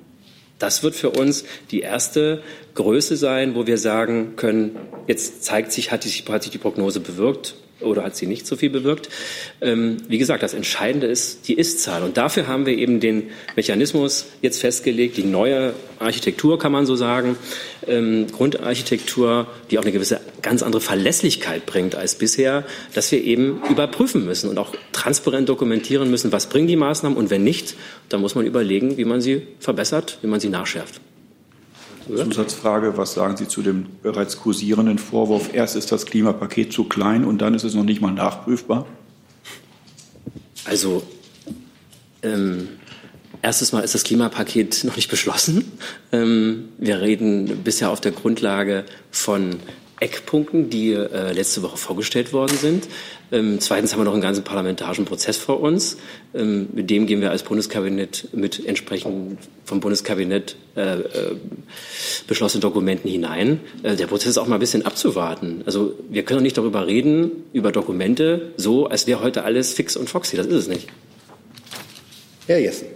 Das 0.57 0.83
wird 0.83 0.95
für 0.95 1.11
uns 1.11 1.45
die 1.71 1.79
erste 1.79 2.41
Größe 2.75 3.15
sein, 3.15 3.55
wo 3.55 3.65
wir 3.65 3.77
sagen 3.77 4.35
können, 4.35 4.75
jetzt 5.07 5.43
zeigt 5.43 5.71
sich, 5.71 5.91
hat 5.91 6.03
sich, 6.03 6.25
die 6.51 6.57
Prognose 6.57 6.99
bewirkt 6.99 7.55
oder 7.81 8.03
hat 8.03 8.15
sie 8.15 8.27
nicht 8.27 8.45
so 8.45 8.55
viel 8.55 8.69
bewirkt. 8.69 9.09
Ähm, 9.61 9.97
wie 10.07 10.17
gesagt, 10.17 10.43
das 10.43 10.53
Entscheidende 10.53 11.07
ist 11.07 11.47
die 11.47 11.53
Ist-Zahl. 11.53 12.03
Und 12.03 12.17
dafür 12.17 12.47
haben 12.47 12.65
wir 12.65 12.77
eben 12.77 12.99
den 12.99 13.29
Mechanismus 13.55 14.27
jetzt 14.41 14.59
festgelegt, 14.59 15.17
die 15.17 15.23
neue 15.23 15.73
Architektur, 15.99 16.59
kann 16.59 16.71
man 16.71 16.85
so 16.85 16.95
sagen, 16.95 17.37
ähm, 17.87 18.27
Grundarchitektur, 18.31 19.47
die 19.69 19.77
auch 19.77 19.83
eine 19.83 19.91
gewisse 19.91 20.21
ganz 20.41 20.63
andere 20.63 20.81
Verlässlichkeit 20.81 21.65
bringt 21.65 21.95
als 21.95 22.15
bisher, 22.15 22.65
dass 22.93 23.11
wir 23.11 23.23
eben 23.23 23.61
überprüfen 23.69 24.25
müssen 24.25 24.49
und 24.49 24.57
auch 24.57 24.73
transparent 24.91 25.49
dokumentieren 25.49 26.09
müssen, 26.09 26.31
was 26.31 26.47
bringen 26.47 26.67
die 26.67 26.75
Maßnahmen 26.75 27.17
und 27.17 27.29
wenn 27.29 27.43
nicht, 27.43 27.75
dann 28.09 28.21
muss 28.21 28.35
man 28.35 28.45
überlegen, 28.45 28.97
wie 28.97 29.05
man 29.05 29.21
sie 29.21 29.47
verbessert, 29.59 30.19
wie 30.21 30.27
man 30.27 30.39
sie 30.39 30.49
nachschärft. 30.49 31.01
Zusatzfrage, 32.15 32.97
was 32.97 33.13
sagen 33.13 33.37
Sie 33.37 33.47
zu 33.47 33.61
dem 33.61 33.85
bereits 34.01 34.37
kursierenden 34.37 34.97
Vorwurf, 34.97 35.53
erst 35.53 35.75
ist 35.75 35.91
das 35.91 36.05
Klimapaket 36.05 36.73
zu 36.73 36.85
klein 36.85 37.25
und 37.25 37.39
dann 37.39 37.53
ist 37.53 37.63
es 37.63 37.73
noch 37.73 37.83
nicht 37.83 38.01
mal 38.01 38.11
nachprüfbar? 38.11 38.85
Also 40.65 41.03
ähm, 42.21 42.69
erstes 43.41 43.71
Mal 43.71 43.81
ist 43.81 43.95
das 43.95 44.03
Klimapaket 44.03 44.83
noch 44.83 44.95
nicht 44.95 45.09
beschlossen. 45.09 45.71
Ähm, 46.11 46.69
wir 46.77 47.01
reden 47.01 47.63
bisher 47.63 47.89
auf 47.89 48.01
der 48.01 48.11
Grundlage 48.11 48.85
von 49.11 49.57
Eckpunkten, 49.99 50.69
die 50.69 50.93
äh, 50.93 51.31
letzte 51.33 51.61
Woche 51.61 51.77
vorgestellt 51.77 52.33
worden 52.33 52.57
sind. 52.57 52.87
Ähm, 53.31 53.59
zweitens 53.59 53.93
haben 53.93 53.99
wir 53.99 54.05
noch 54.05 54.13
einen 54.13 54.21
ganzen 54.21 54.43
parlamentarischen 54.43 55.05
Prozess 55.05 55.37
vor 55.37 55.59
uns. 55.59 55.97
Ähm, 56.33 56.67
mit 56.73 56.89
dem 56.89 57.05
gehen 57.05 57.21
wir 57.21 57.31
als 57.31 57.43
Bundeskabinett 57.43 58.29
mit 58.33 58.65
entsprechend 58.65 59.37
vom 59.65 59.79
Bundeskabinett 59.79 60.55
äh, 60.75 60.99
äh, 60.99 61.35
beschlossenen 62.27 62.61
Dokumenten 62.61 63.09
hinein. 63.09 63.59
Äh, 63.83 63.95
der 63.95 64.07
Prozess 64.07 64.31
ist 64.31 64.37
auch 64.37 64.47
mal 64.47 64.55
ein 64.55 64.61
bisschen 64.61 64.85
abzuwarten. 64.85 65.63
Also 65.65 65.93
wir 66.09 66.23
können 66.23 66.39
doch 66.39 66.43
nicht 66.43 66.57
darüber 66.57 66.87
reden, 66.87 67.31
über 67.53 67.71
Dokumente, 67.71 68.53
so 68.57 68.87
als 68.87 69.05
wäre 69.05 69.21
heute 69.21 69.43
alles 69.43 69.73
fix 69.73 69.95
und 69.95 70.09
foxy. 70.09 70.37
Das 70.37 70.47
ist 70.47 70.55
es 70.55 70.67
nicht. 70.67 70.87
Herr 72.47 72.59
Jessen. 72.59 72.87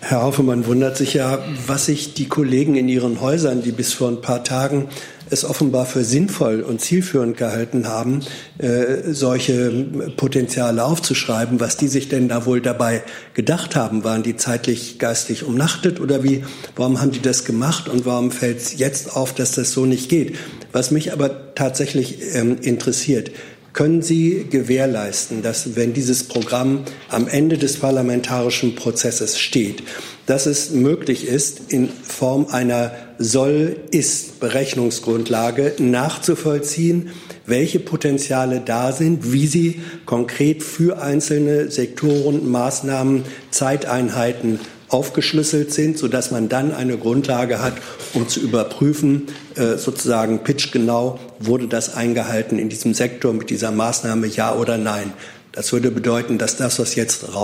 Herr 0.00 0.22
Haufemann 0.22 0.66
wundert 0.66 0.96
sich 0.96 1.14
ja, 1.14 1.44
was 1.66 1.86
sich 1.86 2.12
die 2.12 2.28
Kollegen 2.28 2.74
in 2.74 2.88
ihren 2.88 3.20
Häusern, 3.20 3.62
die 3.62 3.70
bis 3.70 3.92
vor 3.92 4.08
ein 4.08 4.20
paar 4.20 4.42
Tagen 4.42 4.88
es 5.32 5.44
offenbar 5.44 5.86
für 5.86 6.04
sinnvoll 6.04 6.60
und 6.60 6.80
zielführend 6.80 7.36
gehalten 7.36 7.88
haben, 7.88 8.20
äh, 8.58 9.12
solche 9.12 9.70
Potenziale 10.16 10.84
aufzuschreiben. 10.84 11.58
Was 11.58 11.76
die 11.76 11.88
sich 11.88 12.08
denn 12.08 12.28
da 12.28 12.46
wohl 12.46 12.60
dabei 12.60 13.02
gedacht 13.34 13.74
haben? 13.74 14.04
Waren 14.04 14.22
die 14.22 14.36
zeitlich 14.36 14.98
geistig 14.98 15.44
umnachtet 15.44 16.00
oder 16.00 16.22
wie? 16.22 16.44
Warum 16.76 17.00
haben 17.00 17.12
die 17.12 17.22
das 17.22 17.44
gemacht 17.44 17.88
und 17.88 18.04
warum 18.04 18.30
fällt 18.30 18.58
es 18.58 18.78
jetzt 18.78 19.16
auf, 19.16 19.34
dass 19.34 19.52
das 19.52 19.72
so 19.72 19.86
nicht 19.86 20.08
geht? 20.08 20.36
Was 20.72 20.90
mich 20.90 21.12
aber 21.12 21.54
tatsächlich 21.54 22.34
ähm, 22.34 22.58
interessiert, 22.60 23.30
können 23.72 24.02
Sie 24.02 24.46
gewährleisten, 24.50 25.42
dass 25.42 25.76
wenn 25.76 25.94
dieses 25.94 26.24
Programm 26.24 26.84
am 27.08 27.26
Ende 27.26 27.56
des 27.56 27.78
parlamentarischen 27.78 28.74
Prozesses 28.74 29.38
steht, 29.38 29.82
dass 30.26 30.44
es 30.44 30.70
möglich 30.70 31.26
ist, 31.26 31.72
in 31.72 31.88
Form 31.88 32.46
einer 32.50 32.92
Soll-Ist-Berechnungsgrundlage 33.22 35.74
nachzuvollziehen, 35.78 37.10
welche 37.46 37.80
Potenziale 37.80 38.62
da 38.64 38.92
sind, 38.92 39.32
wie 39.32 39.46
sie 39.46 39.80
konkret 40.06 40.62
für 40.62 41.02
einzelne 41.02 41.70
Sektoren, 41.70 42.50
Maßnahmen, 42.50 43.24
Zeiteinheiten 43.50 44.60
aufgeschlüsselt 44.88 45.72
sind, 45.72 45.98
sodass 45.98 46.30
man 46.30 46.48
dann 46.48 46.72
eine 46.72 46.98
Grundlage 46.98 47.62
hat, 47.62 47.74
um 48.12 48.28
zu 48.28 48.40
überprüfen, 48.40 49.28
äh, 49.54 49.78
sozusagen 49.78 50.44
pitchgenau, 50.44 51.18
wurde 51.38 51.66
das 51.66 51.94
eingehalten 51.94 52.58
in 52.58 52.68
diesem 52.68 52.92
Sektor 52.92 53.32
mit 53.32 53.48
dieser 53.50 53.70
Maßnahme, 53.70 54.26
ja 54.26 54.54
oder 54.54 54.76
nein. 54.76 55.12
Das 55.52 55.72
würde 55.72 55.90
bedeuten, 55.90 56.38
dass 56.38 56.56
das, 56.56 56.78
was 56.78 56.94
jetzt 56.94 57.34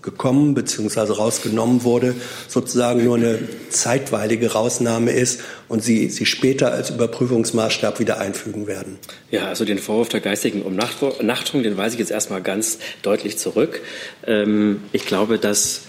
rausgekommen 0.00 0.54
bzw. 0.54 1.12
rausgenommen 1.12 1.84
wurde, 1.84 2.14
sozusagen 2.48 3.04
nur 3.04 3.16
eine 3.16 3.38
zeitweilige 3.68 4.52
Rausnahme 4.52 5.12
ist 5.12 5.40
und 5.68 5.82
Sie 5.82 6.08
sie 6.08 6.26
später 6.26 6.72
als 6.72 6.90
Überprüfungsmaßstab 6.90 8.00
wieder 8.00 8.18
einfügen 8.18 8.66
werden. 8.66 8.98
Ja, 9.30 9.48
also 9.48 9.64
den 9.64 9.78
Vorwurf 9.78 10.08
der 10.08 10.20
geistigen 10.20 10.62
Umnachtung, 10.62 11.62
den 11.62 11.76
weise 11.76 11.94
ich 11.94 12.00
jetzt 12.00 12.10
erstmal 12.10 12.42
ganz 12.42 12.78
deutlich 13.02 13.38
zurück. 13.38 13.80
Ähm, 14.26 14.82
ich 14.92 15.04
glaube, 15.06 15.38
dass 15.38 15.82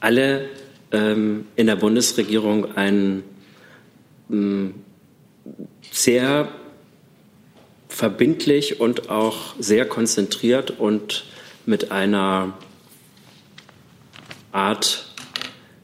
alle 0.00 0.48
ähm, 0.92 1.46
in 1.56 1.66
der 1.66 1.76
Bundesregierung 1.76 2.76
ein 2.76 3.22
ähm, 4.30 4.74
sehr 5.90 6.48
verbindlich 7.88 8.80
und 8.80 9.10
auch 9.10 9.54
sehr 9.58 9.86
konzentriert 9.86 10.78
und 10.78 11.24
mit 11.66 11.92
einer 11.92 12.54
Art 14.54 15.06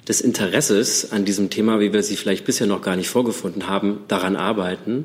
des 0.08 0.20
Interesses 0.20 1.12
an 1.12 1.24
diesem 1.24 1.50
Thema, 1.50 1.80
wie 1.80 1.92
wir 1.92 2.02
sie 2.02 2.16
vielleicht 2.16 2.44
bisher 2.44 2.66
noch 2.66 2.82
gar 2.82 2.96
nicht 2.96 3.08
vorgefunden 3.08 3.66
haben, 3.66 4.00
daran 4.08 4.36
arbeiten, 4.36 5.04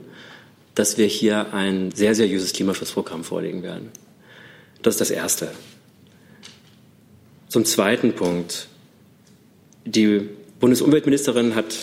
dass 0.75 0.97
wir 0.97 1.07
hier 1.07 1.53
ein 1.53 1.91
sehr 1.91 2.15
seriöses 2.15 2.53
Klimaschutzprogramm 2.53 3.23
vorlegen 3.23 3.63
werden. 3.63 3.91
Das 4.81 4.95
ist 4.95 5.01
das 5.01 5.11
Erste. 5.11 5.51
Zum 7.49 7.65
zweiten 7.65 8.13
Punkt. 8.13 8.67
Die 9.85 10.29
Bundesumweltministerin 10.59 11.55
hat 11.55 11.75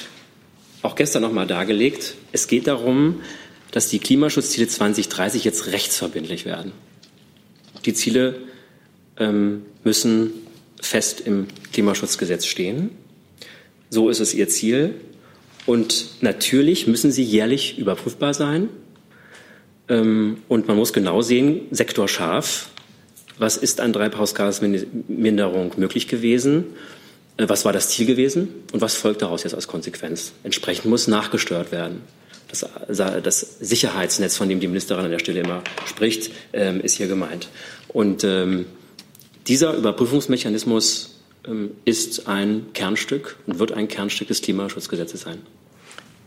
auch 0.83 0.97
gestern 0.97 1.23
noch 1.23 1.33
mal 1.33 1.47
dargelegt, 1.47 2.15
es 2.33 2.49
geht 2.49 2.67
darum, 2.67 3.21
dass 3.71 3.89
die 3.89 4.01
Klimaschutzziele 4.01 4.67
2030 4.67 5.45
jetzt 5.45 5.69
rechtsverbindlich 5.69 6.45
werden. 6.45 6.73
Die 7.85 7.95
Ziele 7.95 8.41
ähm, 9.19 9.63
müssen 9.85 10.33
fest 10.83 11.21
im 11.21 11.47
Klimaschutzgesetz 11.73 12.45
stehen. 12.45 12.91
So 13.89 14.11
ist 14.11 14.21
es 14.21 14.35
ihr 14.35 14.49
Ziel. 14.49 14.95
Und 15.65 16.09
natürlich 16.21 16.87
müssen 16.87 17.11
sie 17.11 17.23
jährlich 17.23 17.79
überprüfbar 17.79 18.35
sein. 18.35 18.69
Ähm, 19.89 20.39
und 20.49 20.69
man 20.69 20.77
muss 20.77 20.93
genau 20.93 21.23
sehen, 21.23 21.63
sektorscharf, 21.71 22.69
was 23.39 23.57
ist 23.57 23.81
an 23.81 23.93
Treibhausgasminderung 23.93 25.73
möglich 25.77 26.09
gewesen 26.09 26.65
äh, 27.37 27.49
was 27.49 27.65
war 27.65 27.73
das 27.73 27.89
Ziel 27.89 28.07
gewesen 28.07 28.49
und 28.73 28.81
was 28.81 28.95
folgt 28.95 29.23
daraus 29.23 29.45
jetzt 29.45 29.55
als 29.55 29.69
Konsequenz. 29.69 30.33
Entsprechend 30.43 30.87
muss 30.87 31.09
nachgesteuert 31.09 31.73
werden. 31.73 32.03
Das, 32.49 32.67
das 33.23 33.41
Sicherheitsnetz, 33.61 34.37
von 34.37 34.47
dem 34.49 34.61
die 34.61 34.69
Ministerin 34.69 35.07
an 35.07 35.11
der 35.11 35.21
Stelle 35.21 35.41
immer 35.41 35.63
spricht, 35.87 36.31
ähm, 36.53 36.83
ist 36.83 36.97
hier 36.97 37.07
gemeint. 37.07 37.49
Und 37.89 38.25
ähm, 38.25 38.67
dieser 39.47 39.75
Überprüfungsmechanismus 39.75 41.21
ähm, 41.47 41.73
ist 41.85 42.29
ein 42.29 42.67
Kernstück 42.73 43.37
und 43.47 43.59
wird 43.59 43.73
ein 43.73 43.89
Kernstück 43.89 44.29
des 44.29 44.43
Klimaschutzgesetzes 44.43 45.23
sein. 45.23 45.39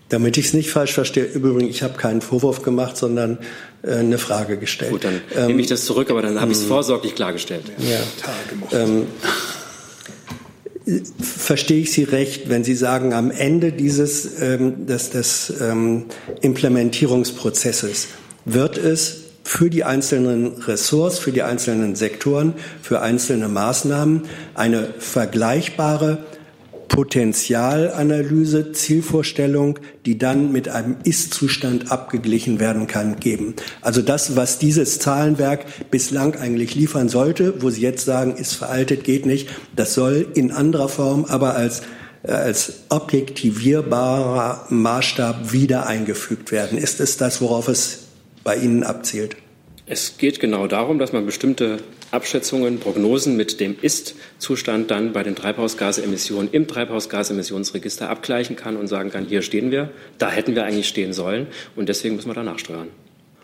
Damit 0.10 0.38
ich 0.38 0.48
es 0.48 0.54
nicht 0.54 0.70
falsch 0.70 0.94
verstehe, 0.94 1.24
übrigens, 1.24 1.76
ich 1.76 1.82
habe 1.82 1.98
keinen 1.98 2.22
Vorwurf 2.22 2.62
gemacht, 2.62 2.96
sondern 2.96 3.40
äh, 3.82 3.94
eine 3.94 4.20
Frage 4.20 4.58
gestellt. 4.58 4.92
Gut, 4.92 5.04
dann 5.04 5.22
ähm, 5.36 5.48
nehme 5.48 5.62
ich 5.62 5.68
das 5.68 5.86
zurück, 5.86 6.12
aber 6.12 6.22
dann 6.22 6.40
habe 6.40 6.52
ich 6.52 6.58
es 6.58 6.64
hm. 6.64 6.70
vorsorglich 6.70 7.16
klargestellt. 7.16 7.64
Ja. 7.80 8.80
Ähm, 8.80 9.08
verstehe 11.20 11.82
ich 11.82 11.92
Sie 11.92 12.04
recht, 12.04 12.50
wenn 12.50 12.64
Sie 12.64 12.76
sagen, 12.76 13.14
am 13.14 13.32
Ende 13.32 13.72
dieses 13.72 14.40
ähm, 14.40 14.86
des, 14.86 15.10
des 15.10 15.54
ähm, 15.60 16.06
Implementierungsprozesses 16.42 18.10
wird 18.46 18.78
es 18.78 19.25
für 19.46 19.70
die 19.70 19.84
einzelnen 19.84 20.64
Ressorts, 20.64 21.20
für 21.20 21.32
die 21.32 21.44
einzelnen 21.44 21.96
Sektoren, 21.96 22.56
für 22.82 23.02
einzelne 23.02 23.48
Maßnahmen 23.48 24.24
eine 24.56 24.90
vergleichbare 24.98 26.18
Potenzialanalyse, 26.88 28.72
Zielvorstellung, 28.72 29.80
die 30.06 30.18
dann 30.18 30.52
mit 30.52 30.68
einem 30.68 30.98
Ist-Zustand 31.04 31.92
abgeglichen 31.92 32.60
werden 32.60 32.88
kann, 32.88 33.20
geben. 33.20 33.54
Also 33.82 34.02
das, 34.02 34.36
was 34.36 34.58
dieses 34.58 34.98
Zahlenwerk 34.98 35.92
bislang 35.92 36.36
eigentlich 36.36 36.74
liefern 36.74 37.08
sollte, 37.08 37.62
wo 37.62 37.70
Sie 37.70 37.82
jetzt 37.82 38.06
sagen, 38.06 38.36
ist 38.36 38.56
veraltet, 38.56 39.04
geht 39.04 39.28
nicht, 39.28 39.50
das 39.76 39.94
soll 39.94 40.28
in 40.34 40.52
anderer 40.52 40.90
Form, 40.90 41.26
aber 41.26 41.56
als 41.56 41.84
äh, 42.24 42.32
als 42.32 42.74
objektivierbarer 42.90 44.66
Maßstab 44.70 45.52
wieder 45.52 45.86
eingefügt 45.86 46.52
werden. 46.52 46.80
Ist 46.80 47.00
es 47.00 47.18
das, 47.18 47.42
worauf 47.42 47.68
es 47.68 48.05
bei 48.46 48.56
Ihnen 48.56 48.84
abzielt? 48.84 49.36
Es 49.88 50.18
geht 50.18 50.40
genau 50.40 50.68
darum, 50.68 50.98
dass 50.98 51.12
man 51.12 51.26
bestimmte 51.26 51.80
Abschätzungen, 52.12 52.80
Prognosen 52.80 53.36
mit 53.36 53.60
dem 53.60 53.76
Ist-Zustand 53.80 54.90
dann 54.90 55.12
bei 55.12 55.22
den 55.24 55.36
Treibhausgasemissionen 55.36 56.50
im 56.52 56.68
Treibhausgasemissionsregister 56.68 58.10
abgleichen 58.10 58.56
kann 58.56 58.78
und 58.78 58.88
sagen 58.88 59.12
kann, 59.12 59.26
hier 59.26 59.42
stehen 59.42 59.70
wir, 59.70 59.92
da 60.18 60.32
hätten 60.32 60.56
wir 60.56 60.64
eigentlich 60.64 60.88
stehen 60.88 61.12
sollen 61.12 61.48
und 61.76 61.90
deswegen 61.90 62.16
müssen 62.16 62.30
wir 62.30 62.34
da 62.34 62.44
nachsteuern. 62.44 62.88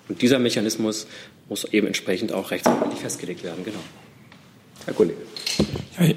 Und 0.07 0.21
dieser 0.21 0.39
Mechanismus 0.39 1.07
muss 1.49 1.65
eben 1.65 1.87
entsprechend 1.87 2.31
auch 2.31 2.51
rechtsrechtlich 2.51 2.99
festgelegt 2.99 3.43
werden. 3.43 3.63
Genau. 3.65 3.79
Herr 4.85 4.93
Kollege. 4.93 5.19
Ja, 5.99 6.07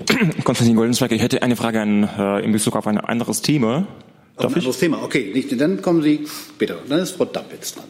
Konstantin 0.44 0.76
Goldensberg, 0.76 1.12
ich 1.12 1.22
hätte 1.22 1.42
eine 1.42 1.56
Frage 1.56 1.80
an, 1.80 2.08
äh, 2.18 2.44
in 2.44 2.52
Bezug 2.52 2.76
auf 2.76 2.86
ein 2.86 2.98
anderes 2.98 3.42
Thema. 3.42 3.86
Darf 4.36 4.52
ein 4.52 4.54
anderes 4.54 4.76
ich? 4.76 4.80
Thema, 4.80 5.02
okay. 5.02 5.32
Nicht, 5.34 5.60
dann 5.60 5.82
kommen 5.82 6.02
Sie 6.02 6.26
bitte. 6.58 6.78
Dann 6.88 7.00
ist 7.00 7.12
Frau 7.12 7.24
Dapp 7.26 7.52
jetzt 7.52 7.76
dran. 7.76 7.84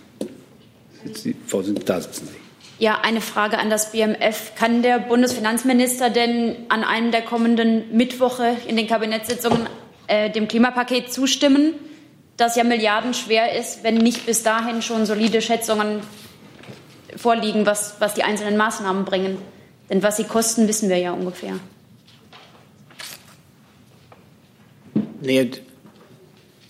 Sie, 1.13 1.37
Frau, 1.47 1.63
da 1.63 2.01
sitzen 2.01 2.27
Sie. 2.29 2.45
Ja, 2.79 3.01
eine 3.03 3.21
Frage 3.21 3.59
an 3.59 3.71
das 3.71 3.93
BMF. 3.93 4.55
Kann 4.57 4.83
der 4.83 4.99
Bundesfinanzminister 4.99 6.11
denn 6.11 6.57
an 6.69 6.83
einem 6.83 7.13
der 7.13 7.23
kommenden 7.23 7.97
Mittwoche 7.97 8.57
in 8.67 8.77
den 8.77 8.89
Kabinettssitzungen 8.89 9.69
äh, 10.09 10.31
dem 10.31 10.49
Klimapaket 10.49 11.13
zustimmen, 11.13 11.75
das 12.37 12.57
ja 12.57 12.65
milliardenschwer 12.65 13.59
ist, 13.59 13.85
wenn 13.85 13.97
nicht 13.97 14.27
bis 14.27 14.43
dahin 14.43 14.83
schon 14.83 15.07
solide 15.07 15.41
Schätzungen 15.41 16.01
vorliegen, 17.17 17.65
was, 17.65 17.97
was 18.01 18.15
die 18.15 18.25
einzelnen 18.25 18.57
Maßnahmen 18.57 19.05
bringen? 19.05 19.39
Denn 19.89 20.03
was 20.03 20.17
sie 20.17 20.25
kosten, 20.25 20.67
wissen 20.67 20.89
wir 20.89 20.99
ja 20.99 21.13
ungefähr. 21.13 21.55
Nee, 25.21 25.51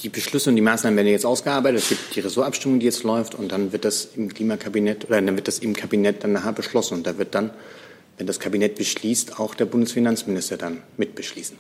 die 0.04 0.10
Beschlüsse 0.10 0.50
und 0.50 0.56
die 0.56 0.62
Maßnahmen 0.62 0.96
werden 0.96 1.08
jetzt 1.08 1.24
ausgearbeitet. 1.24 1.82
Es 1.82 1.88
gibt 1.88 2.14
die 2.14 2.20
Ressortabstimmung, 2.20 2.78
die 2.78 2.86
jetzt 2.86 3.02
läuft, 3.02 3.34
und 3.34 3.50
dann 3.50 3.72
wird 3.72 3.84
das 3.84 4.10
im 4.16 4.32
Klimakabinett 4.32 5.06
oder 5.06 5.20
dann 5.20 5.34
wird 5.34 5.48
das 5.48 5.58
im 5.58 5.74
Kabinett 5.74 6.22
dann 6.22 6.32
nachher 6.32 6.52
beschlossen. 6.52 6.94
Und 6.94 7.06
da 7.06 7.16
wird 7.18 7.34
dann, 7.34 7.50
wenn 8.18 8.26
das 8.26 8.38
Kabinett 8.38 8.76
beschließt, 8.76 9.40
auch 9.40 9.54
der 9.54 9.64
Bundesfinanzminister 9.64 10.58
dann 10.58 10.82
mitbeschließen. 10.98 11.56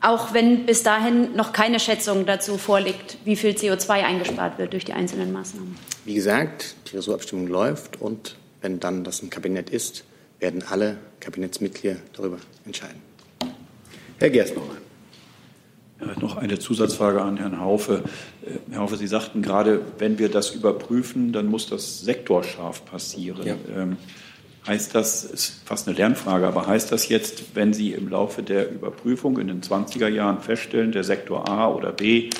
Auch 0.00 0.34
wenn 0.34 0.66
bis 0.66 0.82
dahin 0.82 1.34
noch 1.34 1.52
keine 1.52 1.80
Schätzung 1.80 2.26
dazu 2.26 2.58
vorliegt, 2.58 3.18
wie 3.24 3.36
viel 3.36 3.50
CO2 3.50 3.90
eingespart 3.90 4.58
wird 4.58 4.72
durch 4.72 4.84
die 4.84 4.92
einzelnen 4.92 5.32
Maßnahmen. 5.32 5.76
Wie 6.04 6.14
gesagt, 6.14 6.74
die 6.90 6.96
Ressortabstimmung 6.96 7.46
läuft 7.46 8.00
und 8.00 8.36
wenn 8.60 8.80
dann 8.80 9.04
das 9.04 9.20
im 9.20 9.30
Kabinett 9.30 9.70
ist, 9.70 10.04
werden 10.40 10.62
alle 10.68 10.98
Kabinettsmitglieder 11.20 11.96
darüber 12.12 12.38
entscheiden. 12.64 13.00
Herr 14.18 14.30
Gerstmann. 14.30 14.87
Noch 16.20 16.36
eine 16.36 16.58
Zusatzfrage 16.58 17.20
an 17.22 17.38
Herrn 17.38 17.60
Haufe. 17.60 18.04
Äh, 18.42 18.72
Herr 18.72 18.80
Haufe, 18.80 18.96
Sie 18.96 19.08
sagten 19.08 19.42
gerade, 19.42 19.80
wenn 19.98 20.18
wir 20.18 20.28
das 20.28 20.50
überprüfen, 20.50 21.32
dann 21.32 21.46
muss 21.46 21.68
das 21.68 22.02
sektorscharf 22.02 22.84
passieren. 22.84 23.44
Ja. 23.44 23.56
Ähm, 23.76 23.96
heißt 24.66 24.94
das, 24.94 25.24
ist 25.24 25.62
fast 25.64 25.88
eine 25.88 25.96
Lernfrage, 25.96 26.46
aber 26.46 26.66
heißt 26.66 26.92
das 26.92 27.08
jetzt, 27.08 27.56
wenn 27.56 27.72
Sie 27.72 27.92
im 27.92 28.08
Laufe 28.08 28.42
der 28.42 28.70
Überprüfung 28.70 29.38
in 29.38 29.48
den 29.48 29.60
20er 29.60 30.08
Jahren 30.08 30.40
feststellen, 30.40 30.92
der 30.92 31.04
Sektor 31.04 31.48
A 31.48 31.68
oder 31.68 31.92
B 31.92 32.30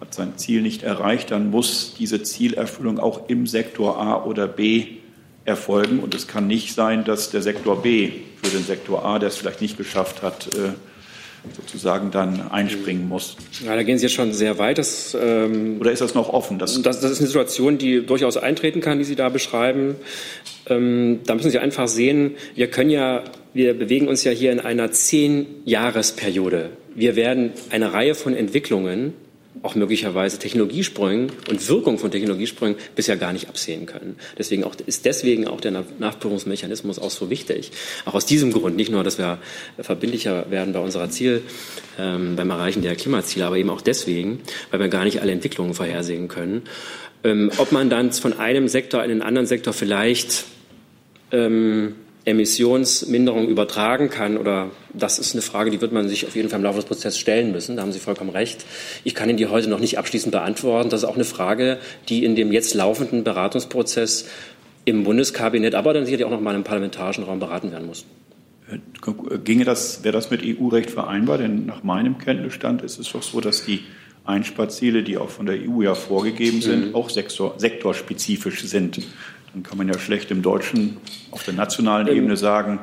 hat 0.00 0.14
sein 0.14 0.36
Ziel 0.36 0.62
nicht 0.62 0.84
erreicht, 0.84 1.32
dann 1.32 1.50
muss 1.50 1.94
diese 1.98 2.22
Zielerfüllung 2.22 3.00
auch 3.00 3.28
im 3.28 3.48
Sektor 3.48 4.00
A 4.00 4.22
oder 4.22 4.46
B 4.46 4.98
erfolgen. 5.44 5.98
Und 5.98 6.14
es 6.14 6.28
kann 6.28 6.46
nicht 6.46 6.74
sein, 6.74 7.04
dass 7.04 7.30
der 7.30 7.42
Sektor 7.42 7.82
B 7.82 8.12
für 8.42 8.50
den 8.50 8.64
Sektor 8.64 9.04
A, 9.04 9.18
der 9.18 9.28
es 9.28 9.36
vielleicht 9.36 9.60
nicht 9.60 9.76
geschafft 9.76 10.22
hat, 10.22 10.54
äh, 10.54 10.74
sozusagen 11.54 12.10
dann 12.10 12.50
einspringen 12.50 13.08
muss. 13.08 13.36
Ja, 13.64 13.74
da 13.76 13.82
gehen 13.82 13.98
Sie 13.98 14.06
jetzt 14.06 14.14
schon 14.14 14.32
sehr 14.32 14.58
weit. 14.58 14.78
Das, 14.78 15.16
ähm, 15.20 15.78
Oder 15.80 15.92
ist 15.92 16.00
das 16.00 16.14
noch 16.14 16.28
offen? 16.32 16.58
Das, 16.58 16.80
das, 16.82 17.00
das, 17.00 17.10
ist 17.10 17.18
eine 17.18 17.26
Situation, 17.26 17.78
die 17.78 18.04
durchaus 18.04 18.36
eintreten 18.36 18.80
kann, 18.80 18.98
die 18.98 19.04
Sie 19.04 19.16
da 19.16 19.28
beschreiben. 19.28 19.96
Ähm, 20.68 21.20
da 21.26 21.34
müssen 21.34 21.50
Sie 21.50 21.58
einfach 21.58 21.88
sehen, 21.88 22.32
wir 22.54 22.68
können 22.68 22.90
ja, 22.90 23.24
wir 23.54 23.74
bewegen 23.78 24.08
uns 24.08 24.24
ja 24.24 24.32
hier 24.32 24.52
in 24.52 24.60
einer 24.60 24.90
Zehn-Jahres-Periode. 24.92 26.70
Wir 26.94 27.16
werden 27.16 27.52
eine 27.70 27.92
Reihe 27.92 28.14
von 28.14 28.34
Entwicklungen 28.34 29.14
auch 29.62 29.74
möglicherweise 29.74 30.38
Technologiesprüngen 30.38 31.30
und 31.48 31.68
Wirkung 31.68 31.98
von 31.98 32.10
Technologiesprüngen 32.10 32.76
bisher 32.94 33.16
gar 33.16 33.32
nicht 33.32 33.48
absehen 33.48 33.86
können. 33.86 34.16
Deswegen 34.36 34.64
auch, 34.64 34.74
ist 34.86 35.04
deswegen 35.04 35.46
auch 35.46 35.60
der 35.60 35.84
Nachprüfungsmechanismus 35.98 36.98
auch 36.98 37.10
so 37.10 37.30
wichtig. 37.30 37.72
Auch 38.04 38.14
aus 38.14 38.26
diesem 38.26 38.52
Grund, 38.52 38.76
nicht 38.76 38.90
nur, 38.90 39.04
dass 39.04 39.18
wir 39.18 39.38
verbindlicher 39.78 40.50
werden 40.50 40.72
bei 40.72 40.80
unserer 40.80 41.10
Ziel, 41.10 41.42
ähm, 41.98 42.36
beim 42.36 42.50
Erreichen 42.50 42.82
der 42.82 42.96
Klimaziele, 42.96 43.46
aber 43.46 43.56
eben 43.56 43.70
auch 43.70 43.80
deswegen, 43.80 44.40
weil 44.70 44.80
wir 44.80 44.88
gar 44.88 45.04
nicht 45.04 45.20
alle 45.20 45.32
Entwicklungen 45.32 45.74
vorhersehen 45.74 46.28
können. 46.28 46.62
Ähm, 47.24 47.50
ob 47.58 47.72
man 47.72 47.90
dann 47.90 48.12
von 48.12 48.38
einem 48.38 48.68
Sektor 48.68 49.02
in 49.02 49.10
den 49.10 49.22
anderen 49.22 49.46
Sektor 49.46 49.72
vielleicht 49.72 50.44
ähm, 51.32 51.94
Emissionsminderung 52.28 53.48
übertragen 53.48 54.10
kann 54.10 54.36
oder 54.36 54.70
das 54.92 55.18
ist 55.18 55.34
eine 55.34 55.42
Frage, 55.42 55.70
die 55.70 55.80
wird 55.80 55.92
man 55.92 56.08
sich 56.08 56.26
auf 56.26 56.36
jeden 56.36 56.48
Fall 56.48 56.58
im 56.58 56.64
Laufe 56.64 56.76
des 56.76 56.84
Prozesses 56.84 57.18
stellen 57.18 57.52
müssen. 57.52 57.76
Da 57.76 57.82
haben 57.82 57.92
Sie 57.92 57.98
vollkommen 57.98 58.30
recht. 58.30 58.64
Ich 59.04 59.14
kann 59.14 59.28
Ihnen 59.28 59.38
die 59.38 59.46
heute 59.46 59.68
noch 59.68 59.80
nicht 59.80 59.98
abschließend 59.98 60.32
beantworten. 60.32 60.90
Das 60.90 61.02
ist 61.02 61.08
auch 61.08 61.14
eine 61.14 61.24
Frage, 61.24 61.78
die 62.08 62.24
in 62.24 62.36
dem 62.36 62.52
jetzt 62.52 62.74
laufenden 62.74 63.24
Beratungsprozess 63.24 64.26
im 64.84 65.04
Bundeskabinett, 65.04 65.74
aber 65.74 65.92
dann 65.92 66.04
sicherlich 66.04 66.26
auch 66.26 66.30
noch 66.30 66.40
mal 66.40 66.54
im 66.54 66.64
parlamentarischen 66.64 67.24
Raum 67.24 67.40
beraten 67.40 67.72
werden 67.72 67.86
muss. 67.86 68.04
Ginge 69.44 69.64
das, 69.64 70.04
wäre 70.04 70.12
das 70.12 70.30
mit 70.30 70.42
EU-Recht 70.44 70.90
vereinbar? 70.90 71.38
Denn 71.38 71.66
nach 71.66 71.82
meinem 71.82 72.18
Kenntnisstand 72.18 72.82
ist 72.82 72.98
es 72.98 73.10
doch 73.12 73.22
so, 73.22 73.40
dass 73.40 73.64
die 73.64 73.80
Einsparziele, 74.24 75.02
die 75.02 75.16
auch 75.16 75.30
von 75.30 75.46
der 75.46 75.56
EU 75.56 75.82
ja 75.82 75.94
vorgegeben 75.94 76.60
sind, 76.60 76.88
mhm. 76.88 76.94
auch 76.94 77.08
sektor, 77.08 77.54
sektorspezifisch 77.56 78.64
sind. 78.64 79.00
Dann 79.58 79.64
kann 79.64 79.78
man 79.78 79.88
ja 79.88 79.98
schlecht 79.98 80.30
im 80.30 80.40
Deutschen 80.40 80.98
auf 81.32 81.42
der 81.42 81.54
nationalen 81.54 82.06
ähm, 82.06 82.16
Ebene 82.16 82.36
sagen, 82.36 82.78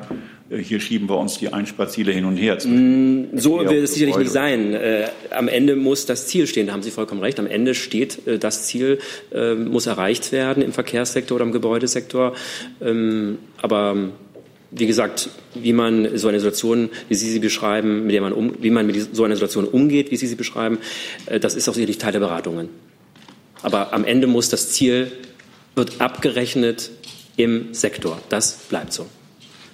äh, 0.50 0.58
hier 0.58 0.78
schieben 0.78 1.08
wir 1.08 1.16
uns 1.16 1.38
die 1.38 1.50
Einsparziele 1.50 2.12
hin 2.12 2.26
und 2.26 2.36
her. 2.36 2.58
Mm, 2.66 3.38
so 3.38 3.60
wird 3.60 3.72
es 3.72 3.94
sicherlich 3.94 4.18
nicht 4.18 4.30
sein. 4.30 4.74
Äh, 4.74 5.08
am 5.30 5.48
Ende 5.48 5.74
muss 5.74 6.04
das 6.04 6.26
Ziel 6.26 6.46
stehen, 6.46 6.66
da 6.66 6.74
haben 6.74 6.82
Sie 6.82 6.90
vollkommen 6.90 7.22
recht. 7.22 7.40
Am 7.40 7.46
Ende 7.46 7.74
steht, 7.74 8.26
äh, 8.26 8.38
das 8.38 8.64
Ziel 8.64 8.98
äh, 9.32 9.54
muss 9.54 9.86
erreicht 9.86 10.32
werden 10.32 10.62
im 10.62 10.72
Verkehrssektor 10.72 11.36
oder 11.36 11.46
im 11.46 11.52
Gebäudesektor. 11.52 12.34
Ähm, 12.82 13.38
aber 13.62 14.10
wie 14.70 14.86
gesagt, 14.86 15.30
wie 15.54 15.72
man 15.72 16.18
so 16.18 16.28
eine 16.28 16.40
Situation, 16.40 16.90
wie 17.08 17.14
Sie 17.14 17.30
sie 17.30 17.38
beschreiben, 17.38 18.02
mit 18.04 18.12
der 18.12 18.20
man 18.20 18.34
um, 18.34 18.52
wie 18.60 18.68
man 18.68 18.86
mit 18.86 19.16
so 19.16 19.24
einer 19.24 19.36
Situation 19.36 19.64
umgeht, 19.64 20.10
wie 20.10 20.16
Sie 20.16 20.26
sie 20.26 20.34
beschreiben, 20.34 20.76
das 21.40 21.54
ist 21.54 21.70
auch 21.70 21.74
sicherlich 21.74 21.96
Teil 21.96 22.12
der 22.12 22.20
Beratungen. 22.20 22.68
Aber 23.62 23.94
am 23.94 24.04
Ende 24.04 24.26
muss 24.26 24.50
das 24.50 24.72
Ziel 24.72 25.10
wird 25.76 26.00
abgerechnet 26.00 26.90
im 27.36 27.72
Sektor. 27.72 28.18
Das 28.28 28.52
bleibt 28.52 28.92
so. 28.92 29.06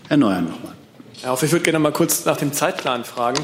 Herr 0.08 0.18
Neuer 0.18 0.42
nochmal. 0.42 0.74
Herr 1.22 1.30
Hoff, 1.30 1.42
ich 1.42 1.52
würde 1.52 1.62
gerne 1.62 1.78
mal 1.78 1.92
kurz 1.92 2.24
nach 2.24 2.36
dem 2.36 2.52
Zeitplan 2.52 3.04
fragen. 3.04 3.40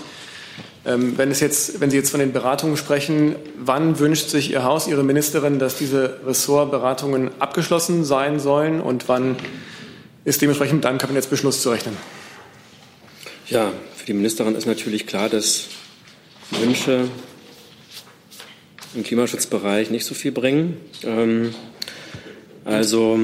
Ähm, 0.85 1.17
wenn, 1.17 1.31
es 1.31 1.41
jetzt, 1.41 1.81
wenn 1.81 1.91
Sie 1.91 1.97
jetzt 1.97 2.11
von 2.11 2.21
den 2.21 2.33
Beratungen 2.33 2.77
sprechen, 2.77 3.37
wann 3.59 3.99
wünscht 3.99 4.29
sich 4.29 4.51
Ihr 4.51 4.65
Haus, 4.65 4.89
Ihre 4.89 5.05
Ministerin, 5.05 5.59
dass 5.59 5.79
diese 5.79 6.21
Ressortberatungen 6.27 7.31
abgeschlossen 7.41 8.05
sein 8.05 8.41
sollen 8.41 8.81
und 8.81 9.09
wann 9.09 9.37
ist 10.25 10.43
dementsprechend 10.43 10.77
mit 10.77 10.87
einem 10.87 10.99
Kabinettsbeschluss 10.99 11.63
zu 11.63 11.71
rechnen? 11.71 11.97
Ja, 13.49 13.73
für 13.97 14.07
die 14.07 14.13
Ministerin 14.15 14.55
ist 14.57 14.67
natürlich 14.67 15.07
klar, 15.07 15.29
dass 15.29 15.67
Wünsche 16.51 17.09
im 18.95 19.05
Klimaschutzbereich 19.05 19.91
nicht 19.91 20.05
so 20.05 20.15
viel 20.15 20.33
bringen. 20.33 20.79
Ähm, 21.05 21.55
also 22.69 23.19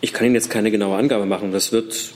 ich 0.00 0.12
kann 0.12 0.26
Ihnen 0.26 0.36
jetzt 0.36 0.50
keine 0.50 0.70
genaue 0.70 0.96
Angabe 0.96 1.26
machen. 1.26 1.50
Das 1.50 1.72
wird 1.72 2.12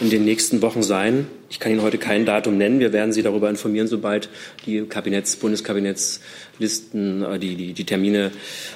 in 0.00 0.10
den 0.10 0.24
nächsten 0.24 0.62
Wochen 0.62 0.82
sein. 0.82 1.26
Ich 1.50 1.60
kann 1.60 1.72
Ihnen 1.72 1.82
heute 1.82 1.98
kein 1.98 2.24
Datum 2.24 2.56
nennen. 2.56 2.80
Wir 2.80 2.92
werden 2.92 3.12
Sie 3.12 3.22
darüber 3.22 3.50
informieren, 3.50 3.86
sobald 3.86 4.30
die 4.64 4.82
Kabinetts, 4.82 5.36
Bundeskabinettslisten, 5.36 7.22
äh, 7.22 7.38
die, 7.38 7.56
die, 7.56 7.72
die 7.74 7.84
Termine 7.84 8.30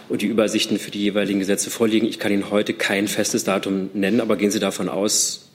und 0.08 0.20
die 0.20 0.26
Übersichten 0.26 0.78
für 0.78 0.90
die 0.90 1.00
jeweiligen 1.00 1.38
Gesetze 1.38 1.70
vorliegen. 1.70 2.06
Ich 2.06 2.18
kann 2.18 2.32
Ihnen 2.32 2.50
heute 2.50 2.74
kein 2.74 3.08
festes 3.08 3.44
Datum 3.44 3.90
nennen, 3.94 4.20
aber 4.20 4.36
gehen 4.36 4.50
Sie 4.50 4.60
davon 4.60 4.88
aus, 4.88 5.50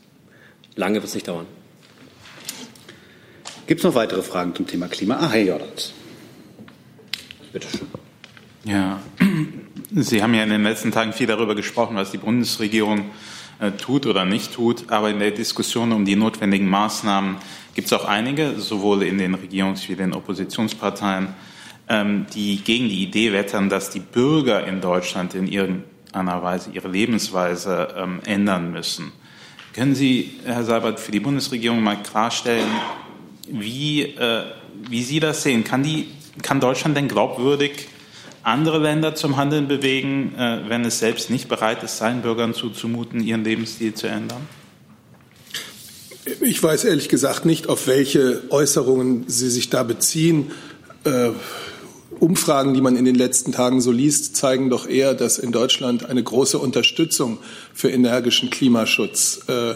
lange 0.76 0.96
wird 0.96 1.06
es 1.06 1.14
nicht 1.14 1.28
dauern. 1.28 1.46
Gibt 3.68 3.82
es 3.82 3.84
noch 3.84 3.96
weitere 3.96 4.24
Fragen 4.24 4.56
zum 4.56 4.66
Thema 4.66 4.88
Klima? 4.88 5.18
Ah, 5.18 5.32
Herr 5.32 5.44
Jordans. 5.44 5.94
Bitte 7.52 7.68
schön. 7.70 8.07
Ja, 8.68 9.00
Sie 9.96 10.22
haben 10.22 10.34
ja 10.34 10.44
in 10.44 10.50
den 10.50 10.64
letzten 10.64 10.92
Tagen 10.92 11.14
viel 11.14 11.26
darüber 11.26 11.56
gesprochen, 11.56 11.96
was 11.96 12.12
die 12.12 12.18
Bundesregierung 12.18 13.12
äh, 13.60 13.72
tut 13.72 14.06
oder 14.06 14.26
nicht 14.26 14.54
tut. 14.54 14.92
Aber 14.92 15.10
in 15.10 15.20
der 15.20 15.32
Diskussion 15.32 15.94
um 15.94 16.04
die 16.04 16.18
notwendigen 16.18 16.68
Maßnahmen 16.68 17.38
gibt 17.76 17.88
es 17.88 17.94
auch 17.94 18.04
einige, 18.04 18.60
sowohl 18.60 19.04
in 19.04 19.20
den 19.20 19.36
Regierungs- 19.36 19.88
wie 19.88 19.96
den 19.96 20.14
Oppositionsparteien, 20.14 21.30
ähm, 21.88 22.26
die 22.36 22.58
gegen 22.58 22.90
die 22.90 23.04
Idee 23.04 23.32
wettern, 23.32 23.70
dass 23.70 23.90
die 23.90 24.02
Bürger 24.02 24.68
in 24.68 24.82
Deutschland 24.82 25.34
in 25.34 25.48
irgendeiner 25.48 26.44
Weise 26.44 26.72
ihre 26.74 26.90
Lebensweise 26.90 27.96
ähm, 27.98 28.20
ändern 28.26 28.74
müssen. 28.74 29.14
Können 29.72 29.96
Sie, 29.96 30.42
Herr 30.44 30.66
Seibert, 30.66 31.00
für 31.00 31.14
die 31.14 31.22
Bundesregierung 31.22 31.82
mal 31.82 32.04
klarstellen, 32.04 32.68
wie, 33.50 34.02
äh, 34.02 34.44
wie 34.90 35.04
Sie 35.04 35.22
das 35.22 35.44
sehen? 35.44 35.64
Kann, 35.64 35.84
die, 35.84 36.10
kann 36.42 36.60
Deutschland 36.60 36.98
denn 36.98 37.08
glaubwürdig 37.08 37.88
andere 38.48 38.80
Länder 38.80 39.14
zum 39.14 39.36
Handeln 39.36 39.68
bewegen, 39.68 40.34
äh, 40.38 40.62
wenn 40.70 40.86
es 40.86 41.00
selbst 41.00 41.30
nicht 41.30 41.50
bereit 41.50 41.84
ist, 41.84 41.98
seinen 41.98 42.22
Bürgern 42.22 42.54
zuzumuten, 42.54 43.22
ihren 43.22 43.44
Lebensstil 43.44 43.94
zu 43.94 44.08
ändern? 44.08 44.48
Ich 46.42 46.62
weiß 46.64 46.86
ehrlich 46.86 47.10
gesagt 47.10 47.46
nicht, 47.46 47.68
auf 47.68 47.88
welche 47.88 48.44
Äußerungen 48.50 49.26
Sie 49.28 49.50
sich 49.50 49.70
da 49.70 49.84
beziehen. 49.84 50.52
Äh, 51.04 51.32
Umfragen, 52.20 52.74
die 52.74 52.82
man 52.82 52.96
in 52.96 53.06
den 53.06 53.16
letzten 53.16 53.52
Tagen 53.52 53.82
so 53.82 53.92
liest, 53.92 54.38
zeigen 54.38 54.70
doch 54.70 54.88
eher, 54.88 55.14
dass 55.14 55.38
in 55.38 55.52
Deutschland 55.52 56.10
eine 56.10 56.24
große 56.24 56.58
Unterstützung 56.58 57.40
für 57.74 57.90
energischen 57.90 58.50
Klimaschutz 58.50 59.42
äh, 59.48 59.76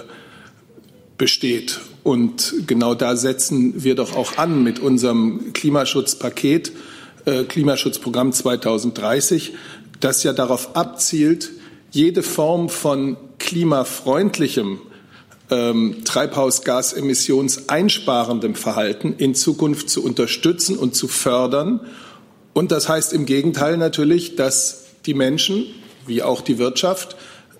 besteht. 1.17 1.81
Und 2.03 2.53
genau 2.67 2.95
da 2.95 3.15
setzen 3.17 3.83
wir 3.83 3.95
doch 3.95 4.15
auch 4.15 4.37
an 4.37 4.63
mit 4.63 4.79
unserem 4.79 5.53
Klimaschutzpaket, 5.53 6.71
Klimaschutzprogramm 7.47 8.33
2030, 8.33 9.53
das 9.99 10.23
ja 10.23 10.33
darauf 10.33 10.75
abzielt, 10.75 11.51
jede 11.91 12.23
Form 12.23 12.69
von 12.69 13.17
klimafreundlichem 13.37 14.79
ähm, 15.49 16.03
Treibhausgasemissionseinsparendem 16.05 18.55
Verhalten 18.55 19.13
in 19.17 19.35
Zukunft 19.35 19.89
zu 19.89 20.03
unterstützen 20.03 20.77
und 20.77 20.95
zu 20.95 21.07
fördern 21.07 21.81
und 22.53 22.71
das 22.71 22.89
heißt 22.89 23.13
im 23.13 23.25
Gegenteil 23.25 23.77
natürlich, 23.77 24.35
dass 24.35 24.85
die 25.05 25.13
Menschen 25.13 25.65
wie 26.05 26.23
auch 26.23 26.41
die 26.41 26.57
Wirtschaft 26.57 27.15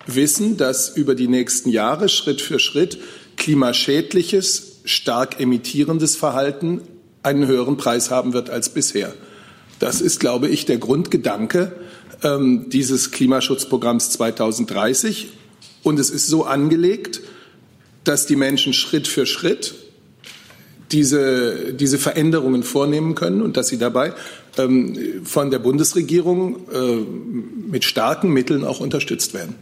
wissen, 0.06 0.56
dass 0.56 0.88
über 0.88 1.14
die 1.14 1.28
nächsten 1.28 1.70
Jahre 1.70 2.08
Schritt 2.08 2.40
für 2.40 2.58
Schritt 2.58 2.98
klimaschädliches, 3.36 4.80
stark 4.84 5.40
emittierendes 5.40 6.16
Verhalten 6.16 6.82
einen 7.22 7.46
höheren 7.46 7.76
Preis 7.76 8.10
haben 8.10 8.32
wird 8.32 8.50
als 8.50 8.70
bisher. 8.70 9.14
Das 9.82 10.00
ist, 10.00 10.20
glaube 10.20 10.48
ich, 10.48 10.64
der 10.64 10.78
Grundgedanke 10.78 11.72
ähm, 12.22 12.70
dieses 12.70 13.10
Klimaschutzprogramms 13.10 14.10
2030. 14.10 15.32
Und 15.82 15.98
es 15.98 16.08
ist 16.08 16.28
so 16.28 16.44
angelegt, 16.44 17.20
dass 18.04 18.26
die 18.26 18.36
Menschen 18.36 18.74
Schritt 18.74 19.08
für 19.08 19.26
Schritt 19.26 19.74
diese, 20.92 21.74
diese 21.74 21.98
Veränderungen 21.98 22.62
vornehmen 22.62 23.16
können 23.16 23.42
und 23.42 23.56
dass 23.56 23.66
sie 23.66 23.78
dabei 23.78 24.12
ähm, 24.56 25.24
von 25.24 25.50
der 25.50 25.58
Bundesregierung 25.58 26.68
äh, 26.70 26.98
mit 27.68 27.82
starken 27.82 28.30
Mitteln 28.30 28.64
auch 28.64 28.78
unterstützt 28.78 29.34
werden. 29.34 29.56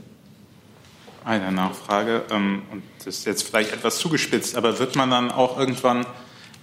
Eine 1.24 1.50
Nachfrage, 1.50 2.24
ähm, 2.30 2.60
und 2.70 2.82
das 2.98 3.06
ist 3.06 3.24
jetzt 3.24 3.44
vielleicht 3.44 3.72
etwas 3.72 3.98
zugespitzt, 3.98 4.54
aber 4.54 4.78
wird 4.80 4.96
man 4.96 5.08
dann 5.08 5.30
auch 5.30 5.58
irgendwann 5.58 6.04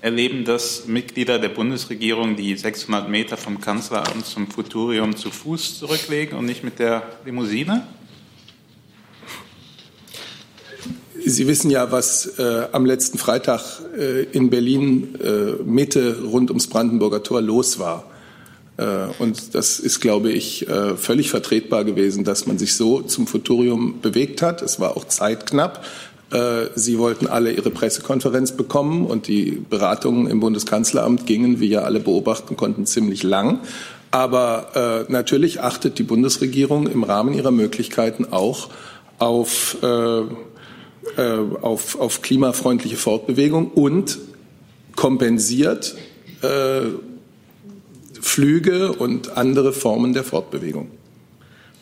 erleben, 0.02 0.46
dass 0.46 0.86
Mitglieder 0.88 1.40
der 1.40 1.50
Bundesregierung 1.50 2.36
die 2.36 2.56
600 2.56 3.10
Meter 3.10 3.38
vom 3.38 3.60
Kanzleramt 3.60 4.26
zum 4.26 4.48
Futurium 4.48 5.16
zu 5.16 5.32
Fuß 5.32 5.80
zurücklegen 5.80 6.38
und 6.38 6.46
nicht 6.46 6.64
mit 6.64 6.80
der 6.80 7.04
Limousine? 7.26 7.88
Sie 11.26 11.48
wissen 11.48 11.70
ja, 11.70 11.92
was 11.92 12.40
äh, 12.40 12.68
am 12.72 12.86
letzten 12.86 13.18
Freitag 13.18 13.82
äh, 13.98 14.24
in 14.24 14.50
Berlin 14.50 15.16
äh, 15.16 15.64
Mitte 15.64 16.24
rund 16.24 16.52
ums 16.52 16.68
Brandenburger 16.68 17.24
Tor 17.24 17.42
los 17.42 17.80
war. 17.80 18.10
Äh, 18.78 19.08
und 19.20 19.54
das 19.56 19.80
ist, 19.80 20.00
glaube 20.00 20.32
ich, 20.32 20.70
äh, 20.70 20.96
völlig 20.96 21.30
vertretbar 21.30 21.84
gewesen, 21.84 22.24
dass 22.24 22.46
man 22.46 22.58
sich 22.58 22.76
so 22.76 23.02
zum 23.02 23.28
Futurium 23.28 24.00
bewegt 24.00 24.42
hat. 24.42 24.62
Es 24.62 24.80
war 24.80 24.96
auch 24.96 25.06
zeitknapp. 25.06 25.84
Äh, 26.32 26.68
Sie 26.76 26.98
wollten 26.98 27.28
alle 27.28 27.52
Ihre 27.52 27.70
Pressekonferenz 27.70 28.52
bekommen 28.52 29.06
und 29.06 29.28
die 29.28 29.64
Beratungen 29.70 30.28
im 30.28 30.40
Bundeskanzleramt 30.40 31.26
gingen, 31.26 31.60
wie 31.60 31.68
ja 31.68 31.82
alle 31.82 32.00
beobachten 32.00 32.58
konnten, 32.58 32.86
ziemlich 32.86 33.24
lang. 33.24 33.60
Aber 34.12 35.06
äh, 35.08 35.12
natürlich 35.12 35.62
achtet 35.62 36.00
die 36.00 36.04
Bundesregierung 36.04 36.88
im 36.88 37.04
Rahmen 37.04 37.34
ihrer 37.34 37.52
Möglichkeiten 37.52 38.26
auch 38.32 38.70
auf, 39.20 39.78
äh, 39.82 40.24
auf, 41.62 42.00
auf 42.00 42.22
klimafreundliche 42.22 42.96
Fortbewegung 42.96 43.72
und 43.72 44.18
kompensiert 44.96 45.96
äh, 46.42 46.82
Flüge 48.22 48.94
und 48.94 49.38
andere 49.38 49.74
Formen 49.74 50.14
der 50.14 50.24
Fortbewegung. 50.24 50.90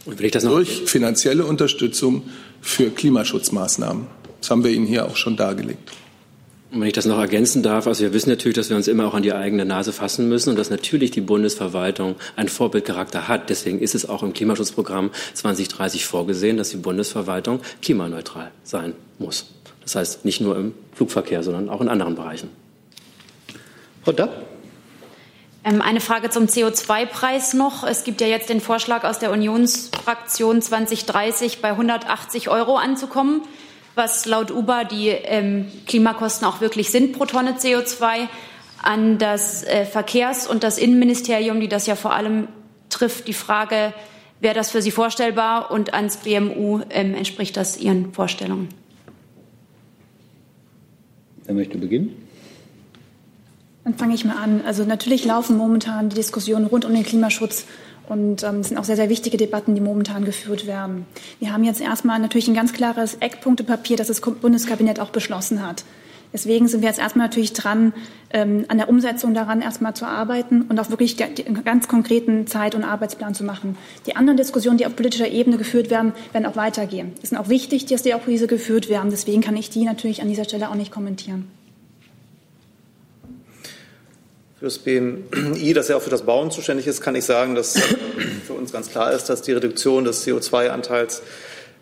Und 0.06 0.20
wenn 0.20 0.26
ich 0.26 0.32
das 0.32 0.44
noch 0.44 0.52
Durch 0.52 0.84
finanzielle 0.86 1.46
Unterstützung 1.46 2.24
für 2.62 2.90
Klimaschutzmaßnahmen. 2.90 4.08
Das 4.46 4.52
haben 4.52 4.64
wir 4.64 4.70
Ihnen 4.70 4.86
hier 4.86 5.08
auch 5.08 5.16
schon 5.16 5.36
dargelegt. 5.38 5.92
Und 6.72 6.80
wenn 6.80 6.86
ich 6.86 6.94
das 6.94 7.08
noch 7.08 7.18
ergänzen 7.18 7.64
darf, 7.64 7.88
also 7.88 8.04
wir 8.04 8.14
wissen 8.14 8.30
natürlich, 8.30 8.56
dass 8.56 8.70
wir 8.70 8.78
uns 8.78 8.88
immer 8.88 9.08
auch 9.08 9.16
an 9.16 9.24
die 9.24 9.34
eigene 9.34 9.66
Nase 9.66 9.92
fassen 9.92 10.30
müssen 10.30 10.52
und 10.52 10.56
dass 10.60 10.70
natürlich 10.70 11.10
die 11.10 11.22
Bundesverwaltung 11.22 12.14
einen 12.36 12.48
Vorbildcharakter 12.48 13.28
hat. 13.28 13.50
Deswegen 13.50 13.80
ist 13.80 13.96
es 13.96 14.08
auch 14.08 14.22
im 14.22 14.34
Klimaschutzprogramm 14.34 15.10
2030 15.34 16.06
vorgesehen, 16.06 16.58
dass 16.58 16.70
die 16.70 16.78
Bundesverwaltung 16.78 17.60
klimaneutral 17.82 18.52
sein 18.64 18.94
muss. 19.18 19.48
Das 19.82 19.96
heißt 19.96 20.26
nicht 20.26 20.42
nur 20.42 20.56
im 20.58 20.76
Flugverkehr, 20.94 21.42
sondern 21.42 21.68
auch 21.68 21.82
in 21.82 21.90
anderen 21.90 22.14
Bereichen. 22.14 22.52
Frau 24.04 24.12
Dapp? 24.12 24.46
Ähm, 25.64 25.82
eine 25.82 26.02
Frage 26.02 26.30
zum 26.30 26.46
CO2-Preis 26.46 27.56
noch. 27.56 27.84
Es 27.84 28.04
gibt 28.04 28.22
ja 28.22 28.28
jetzt 28.28 28.50
den 28.50 28.62
Vorschlag 28.62 29.06
aus 29.06 29.18
der 29.18 29.32
Unionsfraktion 29.32 30.62
2030 30.62 31.62
bei 31.64 31.70
180 31.72 32.50
Euro 32.50 32.78
anzukommen, 32.78 33.42
was 33.96 34.26
laut 34.26 34.52
UBA 34.52 34.84
die 34.84 35.10
ähm, 35.10 35.72
Klimakosten 35.88 36.48
auch 36.48 36.62
wirklich 36.62 36.92
sind 36.92 37.14
pro 37.14 37.26
Tonne 37.26 37.54
CO2. 37.54 38.28
An 38.82 39.18
das 39.18 39.64
äh, 39.64 39.86
Verkehrs- 39.86 40.48
und 40.48 40.64
das 40.64 40.78
Innenministerium, 40.78 41.60
die 41.60 41.68
das 41.68 41.88
ja 41.88 41.96
vor 41.96 42.14
allem 42.14 42.48
trifft, 42.90 43.28
die 43.28 43.34
Frage, 43.34 43.94
wäre 44.42 44.54
das 44.54 44.70
für 44.70 44.82
Sie 44.82 44.92
vorstellbar 44.92 45.72
und 45.72 45.94
ans 45.94 46.18
BMU 46.18 46.82
ähm, 46.92 47.16
entspricht 47.16 47.58
das 47.58 47.78
Ihren 47.78 48.14
Vorstellungen? 48.14 48.70
Wer 51.46 51.56
möchte 51.56 51.78
beginnen? 51.78 52.16
Dann 53.86 53.96
fange 53.96 54.16
ich 54.16 54.26
mal 54.26 54.38
an. 54.38 54.62
Also 54.66 54.84
natürlich 54.84 55.26
laufen 55.26 55.58
momentan 55.58 56.10
die 56.10 56.16
Diskussionen 56.16 56.66
rund 56.66 56.86
um 56.86 56.94
den 56.94 57.04
Klimaschutz 57.04 57.66
und 58.08 58.44
ähm, 58.44 58.60
es 58.60 58.70
sind 58.70 58.78
auch 58.78 58.84
sehr, 58.84 58.96
sehr 58.96 59.10
wichtige 59.10 59.38
Debatten, 59.38 59.76
die 59.76 59.82
momentan 59.82 60.26
geführt 60.26 60.68
werden. 60.68 61.06
Wir 61.40 61.52
haben 61.52 61.64
jetzt 61.64 61.82
erstmal 61.82 62.20
natürlich 62.20 62.48
ein 62.48 62.54
ganz 62.54 62.74
klares 62.74 63.16
Eckpunktepapier, 63.20 63.98
das 63.98 64.08
das 64.08 64.22
Bundeskabinett 64.22 65.00
auch 65.00 65.10
beschlossen 65.10 65.66
hat. 65.66 65.84
Deswegen 66.36 66.68
sind 66.68 66.82
wir 66.82 66.90
jetzt 66.90 67.00
erstmal 67.00 67.28
natürlich 67.28 67.54
dran, 67.54 67.94
ähm, 68.32 68.66
an 68.68 68.78
der 68.78 68.90
Umsetzung 68.90 69.34
daran 69.34 69.62
erstmal 69.62 69.94
zu 69.94 70.06
arbeiten 70.06 70.64
und 70.64 70.78
auch 70.80 70.90
wirklich 70.90 71.16
einen 71.24 71.64
ganz 71.64 71.88
konkreten 71.88 72.46
Zeit- 72.46 72.76
und 72.76 72.84
Arbeitsplan 72.84 73.34
zu 73.34 73.46
machen. 73.46 73.78
Die 74.06 74.18
anderen 74.18 74.36
Diskussionen, 74.36 74.78
die 74.78 74.86
auf 74.86 74.98
politischer 74.98 75.30
Ebene 75.30 75.58
geführt 75.58 75.90
werden, 75.90 76.12
werden 76.34 76.46
auch 76.46 76.58
weitergehen. 76.58 77.14
Es 77.24 77.32
ist 77.32 77.38
auch 77.38 77.48
wichtig, 77.48 77.86
dass 77.86 78.04
die 78.04 78.14
auch 78.14 78.26
diese 78.28 78.48
geführt 78.48 78.90
werden. 78.90 79.12
Deswegen 79.12 79.42
kann 79.42 79.56
ich 79.56 79.70
die 79.70 79.86
natürlich 79.86 80.22
an 80.22 80.28
dieser 80.28 80.44
Stelle 80.44 80.70
auch 80.70 80.76
nicht 80.76 80.92
kommentieren. 80.92 81.48
Das 84.66 84.80
BMI, 84.80 85.74
das 85.76 85.90
ja 85.90 85.96
auch 85.96 86.02
für 86.02 86.10
das 86.10 86.24
Bauen 86.24 86.50
zuständig 86.50 86.88
ist, 86.88 87.00
kann 87.00 87.14
ich 87.14 87.24
sagen, 87.24 87.54
dass 87.54 87.80
für 88.48 88.54
uns 88.54 88.72
ganz 88.72 88.90
klar 88.90 89.12
ist, 89.12 89.26
dass 89.26 89.44
die 89.44 89.52
Reduktion 89.52 90.06
des 90.06 90.26
CO2-Anteils 90.26 91.22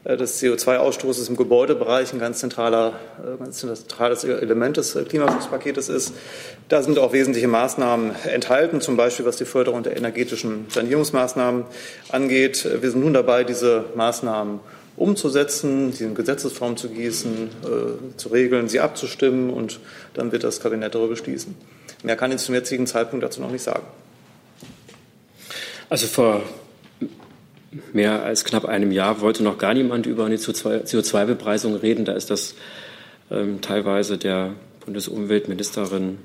äh, 0.04 0.18
des 0.18 0.44
CO2-Ausstoßes 0.44 1.30
im 1.30 1.38
Gebäudebereich 1.38 2.12
ein 2.12 2.20
ganz, 2.20 2.40
zentraler, 2.40 3.00
äh, 3.24 3.42
ganz 3.42 3.60
zentrales 3.60 4.26
Element 4.26 4.76
des 4.76 4.98
Klimaschutzpaketes 5.08 5.88
ist. 5.88 6.14
Da 6.68 6.84
sind 6.84 7.00
auch 7.00 7.14
wesentliche 7.14 7.48
Maßnahmen 7.48 8.12
enthalten, 8.26 8.82
zum 8.82 8.98
Beispiel 8.98 9.26
was 9.26 9.38
die 9.38 9.46
Förderung 9.46 9.84
der 9.84 9.96
energetischen 9.96 10.66
Sanierungsmaßnahmen 10.68 11.64
angeht. 12.10 12.68
Wir 12.82 12.92
sind 12.92 13.00
nun 13.00 13.14
dabei, 13.14 13.46
diese 13.46 13.86
Maßnahmen 13.96 14.60
umzusetzen, 14.98 15.94
sie 15.94 16.04
in 16.04 16.16
Gesetzesform 16.16 16.76
zu 16.76 16.90
gießen, 16.90 17.50
äh, 17.64 18.18
zu 18.18 18.28
regeln, 18.28 18.68
sie 18.68 18.82
abzustimmen 18.82 19.52
und 19.52 19.80
dann 20.16 20.34
wird 20.34 20.44
das 20.44 20.60
Kabinett 20.60 20.96
darüber 20.96 21.12
beschließen. 21.12 21.56
Mehr 22.04 22.18
kann 22.18 22.32
ich 22.32 22.38
zum 22.40 22.54
jetzigen 22.54 22.86
Zeitpunkt 22.86 23.24
dazu 23.24 23.42
noch 23.42 23.52
nicht 23.52 23.64
sagen. 23.64 23.84
Also 25.90 26.08
vor 26.08 26.44
mehr 27.94 28.24
als 28.24 28.46
knapp 28.46 28.66
einem 28.66 28.92
Jahr 28.92 29.22
wollte 29.22 29.44
noch 29.44 29.58
gar 29.58 29.74
niemand 29.74 30.06
über 30.06 30.26
eine 30.26 30.36
CO2-Bepreisung 30.36 31.76
reden. 31.76 32.06
Da 32.06 32.14
ist 32.14 32.30
das 32.30 32.56
ähm, 33.32 33.62
teilweise 33.62 34.18
der 34.18 34.54
Bundesumweltministerin 34.86 36.18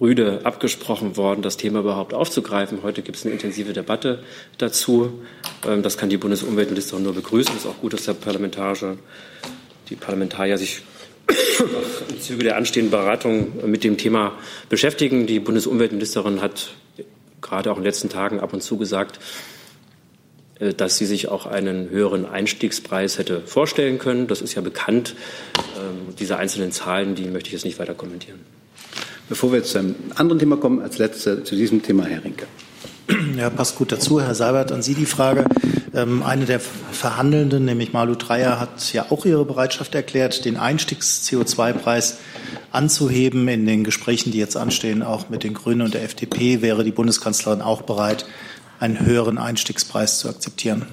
rüde 0.00 0.40
abgesprochen 0.44 1.16
worden, 1.16 1.42
das 1.42 1.56
Thema 1.56 1.80
überhaupt 1.80 2.14
aufzugreifen. 2.14 2.82
Heute 2.82 3.02
gibt 3.02 3.18
es 3.18 3.24
eine 3.24 3.34
intensive 3.34 3.72
Debatte 3.72 4.22
dazu. 4.58 5.22
Ähm, 5.66 5.82
das 5.82 5.96
kann 5.96 6.10
die 6.10 6.16
Bundesumweltministerin 6.16 7.04
nur 7.04 7.14
begrüßen. 7.14 7.54
Es 7.56 7.64
ist 7.64 7.70
auch 7.70 7.80
gut, 7.80 7.92
dass 7.92 8.04
der 8.04 8.14
Parlamentarische, 8.14 8.96
die 9.88 9.96
Parlamentarier 9.96 10.58
sich 10.58 10.82
im 12.08 12.20
Zuge 12.20 12.44
der 12.44 12.56
anstehenden 12.56 12.90
Beratung 12.90 13.70
mit 13.70 13.84
dem 13.84 13.96
Thema 13.96 14.32
beschäftigen. 14.68 15.26
Die 15.26 15.40
Bundesumweltministerin 15.40 16.40
hat 16.40 16.70
gerade 17.40 17.70
auch 17.70 17.76
in 17.76 17.82
den 17.82 17.86
letzten 17.86 18.08
Tagen 18.08 18.40
ab 18.40 18.52
und 18.52 18.62
zu 18.62 18.76
gesagt, 18.76 19.18
äh, 20.58 20.74
dass 20.74 20.98
sie 20.98 21.06
sich 21.06 21.28
auch 21.28 21.46
einen 21.46 21.90
höheren 21.90 22.26
Einstiegspreis 22.26 23.18
hätte 23.18 23.40
vorstellen 23.40 23.98
können. 23.98 24.26
Das 24.26 24.40
ist 24.40 24.54
ja 24.54 24.62
bekannt. 24.62 25.14
Ähm, 25.76 26.14
diese 26.18 26.36
einzelnen 26.36 26.72
Zahlen, 26.72 27.14
die 27.14 27.24
möchte 27.24 27.48
ich 27.48 27.54
jetzt 27.54 27.64
nicht 27.64 27.78
weiter 27.78 27.94
kommentieren. 27.94 28.40
Bevor 29.28 29.52
wir 29.52 29.58
jetzt 29.58 29.70
zu 29.70 29.78
einem 29.78 29.94
anderen 30.16 30.38
Thema 30.40 30.56
kommen, 30.56 30.82
als 30.82 30.98
letzter 30.98 31.44
zu 31.44 31.54
diesem 31.54 31.82
Thema 31.82 32.04
Herr 32.04 32.24
Rinke. 32.24 32.46
Ja, 33.36 33.50
passt 33.50 33.76
gut 33.76 33.92
dazu. 33.92 34.20
Herr 34.20 34.34
Seibert, 34.34 34.72
an 34.72 34.82
Sie 34.82 34.94
die 34.94 35.06
Frage. 35.06 35.44
Ähm, 36.00 36.22
eine 36.22 36.46
der 36.46 36.60
Verhandelnden, 36.60 37.64
nämlich 37.64 37.92
Malu 37.92 38.14
Dreyer, 38.14 38.58
hat 38.58 38.92
ja 38.92 39.06
auch 39.10 39.26
ihre 39.26 39.44
Bereitschaft 39.44 39.94
erklärt, 39.94 40.44
den 40.44 40.56
Einstiegs-CO2-Preis 40.56 42.18
anzuheben. 42.72 43.48
In 43.48 43.66
den 43.66 43.84
Gesprächen, 43.84 44.30
die 44.32 44.38
jetzt 44.38 44.56
anstehen, 44.56 45.02
auch 45.02 45.28
mit 45.28 45.44
den 45.44 45.54
Grünen 45.54 45.82
und 45.82 45.94
der 45.94 46.02
FDP, 46.02 46.62
wäre 46.62 46.84
die 46.84 46.92
Bundeskanzlerin 46.92 47.60
auch 47.60 47.82
bereit, 47.82 48.24
einen 48.78 49.04
höheren 49.04 49.38
Einstiegspreis 49.38 50.20
zu 50.20 50.28
akzeptieren. 50.28 50.86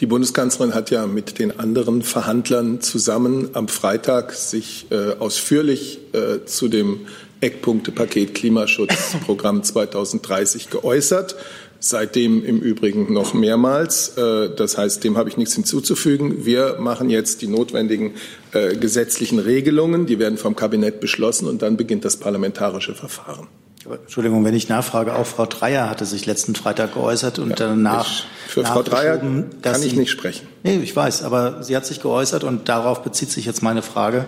Die 0.00 0.06
Bundeskanzlerin 0.06 0.74
hat 0.74 0.90
ja 0.90 1.06
mit 1.06 1.40
den 1.40 1.58
anderen 1.58 2.02
Verhandlern 2.02 2.80
zusammen 2.80 3.50
am 3.54 3.66
Freitag 3.66 4.32
sich 4.32 4.86
äh, 4.90 5.16
ausführlich 5.18 5.98
äh, 6.12 6.44
zu 6.46 6.68
dem 6.68 7.00
Eckpunktepaket 7.40 8.34
Klimaschutzprogramm 8.34 9.62
2030 9.64 10.70
geäußert. 10.70 11.36
Seitdem 11.80 12.44
im 12.44 12.60
Übrigen 12.60 13.12
noch 13.12 13.34
mehrmals. 13.34 14.16
Äh, 14.16 14.50
das 14.54 14.76
heißt, 14.76 15.04
dem 15.04 15.16
habe 15.16 15.28
ich 15.28 15.36
nichts 15.36 15.54
hinzuzufügen. 15.54 16.44
Wir 16.44 16.76
machen 16.80 17.08
jetzt 17.08 17.42
die 17.42 17.46
notwendigen 17.46 18.14
äh, 18.52 18.76
gesetzlichen 18.76 19.38
Regelungen. 19.38 20.06
Die 20.06 20.18
werden 20.18 20.38
vom 20.38 20.56
Kabinett 20.56 21.00
beschlossen 21.00 21.46
und 21.46 21.62
dann 21.62 21.76
beginnt 21.76 22.04
das 22.04 22.16
parlamentarische 22.16 22.94
Verfahren. 22.94 23.46
Entschuldigung, 23.90 24.44
wenn 24.44 24.54
ich 24.54 24.68
nachfrage, 24.68 25.14
auch 25.14 25.26
Frau 25.26 25.46
Dreyer 25.46 25.88
hatte 25.88 26.04
sich 26.04 26.26
letzten 26.26 26.54
Freitag 26.54 26.94
geäußert 26.94 27.38
und 27.38 27.50
ja, 27.50 27.56
danach. 27.56 28.06
Ich, 28.06 28.26
für 28.48 28.64
Frau 28.64 28.82
Dreyer 28.82 29.18
kann 29.62 29.82
ich 29.82 29.94
nicht 29.94 30.10
sprechen. 30.10 30.46
Nee, 30.62 30.78
ich 30.82 30.94
weiß, 30.94 31.22
aber 31.22 31.62
sie 31.62 31.76
hat 31.76 31.86
sich 31.86 32.02
geäußert 32.02 32.44
und 32.44 32.68
darauf 32.68 33.02
bezieht 33.02 33.30
sich 33.30 33.46
jetzt 33.46 33.62
meine 33.62 33.82
Frage, 33.82 34.26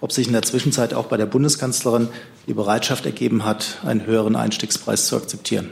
ob 0.00 0.12
sich 0.12 0.28
in 0.28 0.32
der 0.32 0.42
Zwischenzeit 0.42 0.94
auch 0.94 1.06
bei 1.06 1.16
der 1.16 1.26
Bundeskanzlerin 1.26 2.08
die 2.46 2.54
Bereitschaft 2.54 3.04
ergeben 3.06 3.44
hat, 3.44 3.78
einen 3.84 4.06
höheren 4.06 4.36
Einstiegspreis 4.36 5.06
zu 5.06 5.16
akzeptieren. 5.16 5.70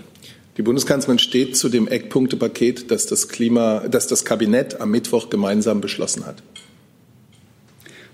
Die 0.57 0.63
Bundeskanzlerin 0.63 1.19
steht 1.19 1.57
zu 1.57 1.69
dem 1.69 1.87
Eckpunktepaket, 1.89 2.91
das 2.91 3.07
das, 3.07 3.29
Klima, 3.29 3.89
das 3.89 4.09
das 4.09 4.25
Kabinett 4.25 4.81
am 4.81 4.91
Mittwoch 4.91 5.31
gemeinsam 5.31 5.81
beschlossen 5.81 6.27
hat. 6.27 6.43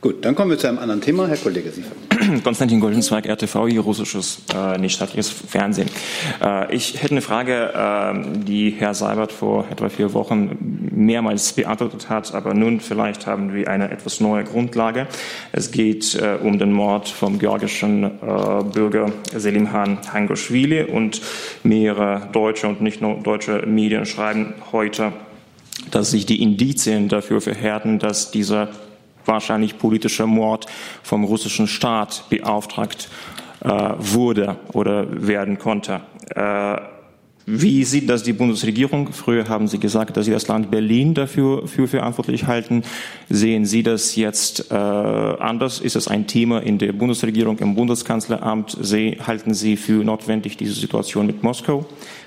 Gut, 0.07 0.25
dann 0.25 0.37
kommen 0.37 0.53
wir 0.53 0.57
zu 0.57 0.69
einem 0.69 0.79
anderen 0.79 1.01
Thema. 1.01 1.27
Herr 1.27 1.37
Kollege 1.37 1.69
Siefert. 1.69 1.97
Konstantin 2.45 2.79
Goldenzweig, 2.79 3.27
RTV, 3.27 3.67
hier 3.67 3.81
russisches, 3.81 4.41
äh, 4.55 4.79
nicht 4.79 4.95
staatliches 4.95 5.29
Fernsehen. 5.31 5.91
Äh, 6.41 6.73
ich 6.73 7.03
hätte 7.03 7.11
eine 7.11 7.23
Frage, 7.23 7.73
äh, 7.75 8.45
die 8.45 8.71
Herr 8.71 8.95
Seibert 8.95 9.33
vor 9.33 9.65
etwa 9.69 9.89
vier 9.89 10.15
Wochen 10.15 10.93
mehrmals 10.95 11.55
beantwortet 11.55 12.09
hat, 12.09 12.37
aber 12.37 12.55
nun 12.55 12.79
vielleicht 12.79 13.27
haben 13.27 13.53
wir 13.53 13.69
eine 13.69 13.91
etwas 13.91 14.21
neue 14.21 14.45
Grundlage. 14.45 15.09
Es 15.51 15.73
geht 15.73 16.15
äh, 16.15 16.39
um 16.41 16.61
den 16.61 16.71
Mord 16.71 17.09
vom 17.09 17.41
georgischen 17.41 18.05
äh, 18.05 18.09
Bürger 18.73 19.11
Selimhan 19.35 19.99
Hangoshvili 20.13 20.85
und 20.85 21.21
mehrere 21.65 22.29
deutsche 22.31 22.69
und 22.69 22.81
nicht 22.81 23.03
nur 23.03 23.17
deutsche 23.17 23.67
Medien 23.67 24.07
schreiben 24.07 24.55
heute, 24.71 25.13
dass 25.91 26.13
sich 26.13 26.27
die 26.27 26.41
Indizien 26.41 27.09
dafür 27.09 27.41
verhärten, 27.41 27.99
dass 27.99 28.31
dieser 28.31 28.69
wahrscheinlich 29.27 29.79
politischer 29.79 30.27
Mord 30.27 30.67
vom 31.03 31.25
russischen 31.25 31.67
Staat 31.67 32.25
beauftragt 32.31 33.09
äh, 33.61 33.69
wurde 33.99 34.57
oder 34.73 35.07
werden 35.27 35.59
konnte. 35.59 36.01
Äh, 36.35 36.77
wie 37.49 37.85
sieht 37.85 38.11
das 38.11 38.25
die 38.25 38.33
Bundesregierung? 38.33 39.13
Früher 39.13 39.49
haben 39.49 39.69
Sie 39.69 39.79
gesagt, 39.79 40.17
dass 40.17 40.27
Sie 40.27 40.33
das 40.33 40.49
Land 40.49 40.69
Berlin 40.69 41.15
dafür 41.15 41.69
für 41.69 41.87
verantwortlich 41.87 42.49
halten. 42.49 42.83
Sehen 43.29 43.67
Sie 43.67 43.85
das 43.85 44.17
jetzt 44.17 44.73
äh, 44.73 44.75
anders? 44.75 45.79
Ist 45.79 45.95
es 45.95 46.09
ein 46.09 46.27
Thema 46.27 46.61
in 46.61 46.79
der 46.79 46.93
Bundesregierung, 46.93 47.59
im 47.61 47.77
Bundeskanzleramt? 47.77 48.77
Sie, 48.81 49.19
halten 49.25 49.55
Sie 49.55 49.77
für 49.77 50.03
notwendig 50.03 50.57
diese 50.57 50.75
Situation 50.75 51.27
mit 51.29 51.45
Moskau? 51.45 51.87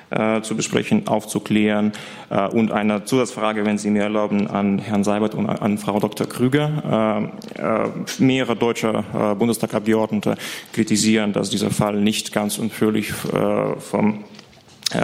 Äh, 0.09 0.41
zu 0.41 0.55
besprechen, 0.55 1.07
aufzuklären. 1.07 1.91
Äh, 2.29 2.47
und 2.47 2.71
eine 2.71 3.05
Zusatzfrage, 3.05 3.65
wenn 3.65 3.77
Sie 3.77 3.89
mir 3.89 4.03
erlauben, 4.03 4.47
an 4.47 4.79
Herrn 4.79 5.03
Seibert 5.03 5.35
und 5.35 5.47
an 5.49 5.77
Frau 5.77 5.99
Dr. 5.99 6.27
Krüger. 6.27 7.29
Äh, 7.57 7.61
äh, 7.61 7.89
mehrere 8.19 8.55
deutsche 8.55 9.03
äh, 9.13 9.35
Bundestagabgeordnete 9.35 10.35
kritisieren, 10.73 11.33
dass 11.33 11.49
dieser 11.49 11.71
Fall 11.71 11.99
nicht 12.01 12.31
ganz 12.31 12.57
und 12.57 12.71
völlig 12.71 13.11
äh, 13.33 13.79
vom 13.79 14.23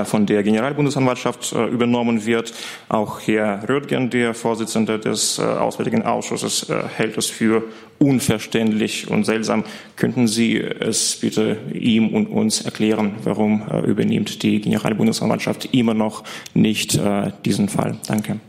von 0.05 0.25
der 0.25 0.43
Generalbundesanwaltschaft 0.43 1.53
äh, 1.53 1.65
übernommen 1.67 2.25
wird. 2.25 2.53
Auch 2.89 3.19
Herr 3.25 3.67
Röttgen, 3.67 4.09
der 4.09 4.33
Vorsitzende 4.33 4.99
des 4.99 5.39
äh, 5.39 5.43
Auswärtigen 5.43 6.03
Ausschusses, 6.03 6.67
hält 6.97 7.17
es 7.17 7.27
für 7.27 7.63
unverständlich 7.99 9.09
und 9.09 9.25
seltsam. 9.25 9.63
Könnten 9.95 10.27
Sie 10.27 10.57
es 10.57 11.17
bitte 11.17 11.57
ihm 11.73 12.09
und 12.09 12.27
uns 12.27 12.61
erklären, 12.61 13.15
warum 13.23 13.63
übernimmt 13.85 14.43
die 14.43 14.59
Generalbundesanwaltschaft 14.61 15.73
immer 15.73 15.93
noch 15.93 16.23
nicht 16.53 16.99
diesen 17.45 17.69
Fall? 17.69 17.97
Danke. 18.07 18.39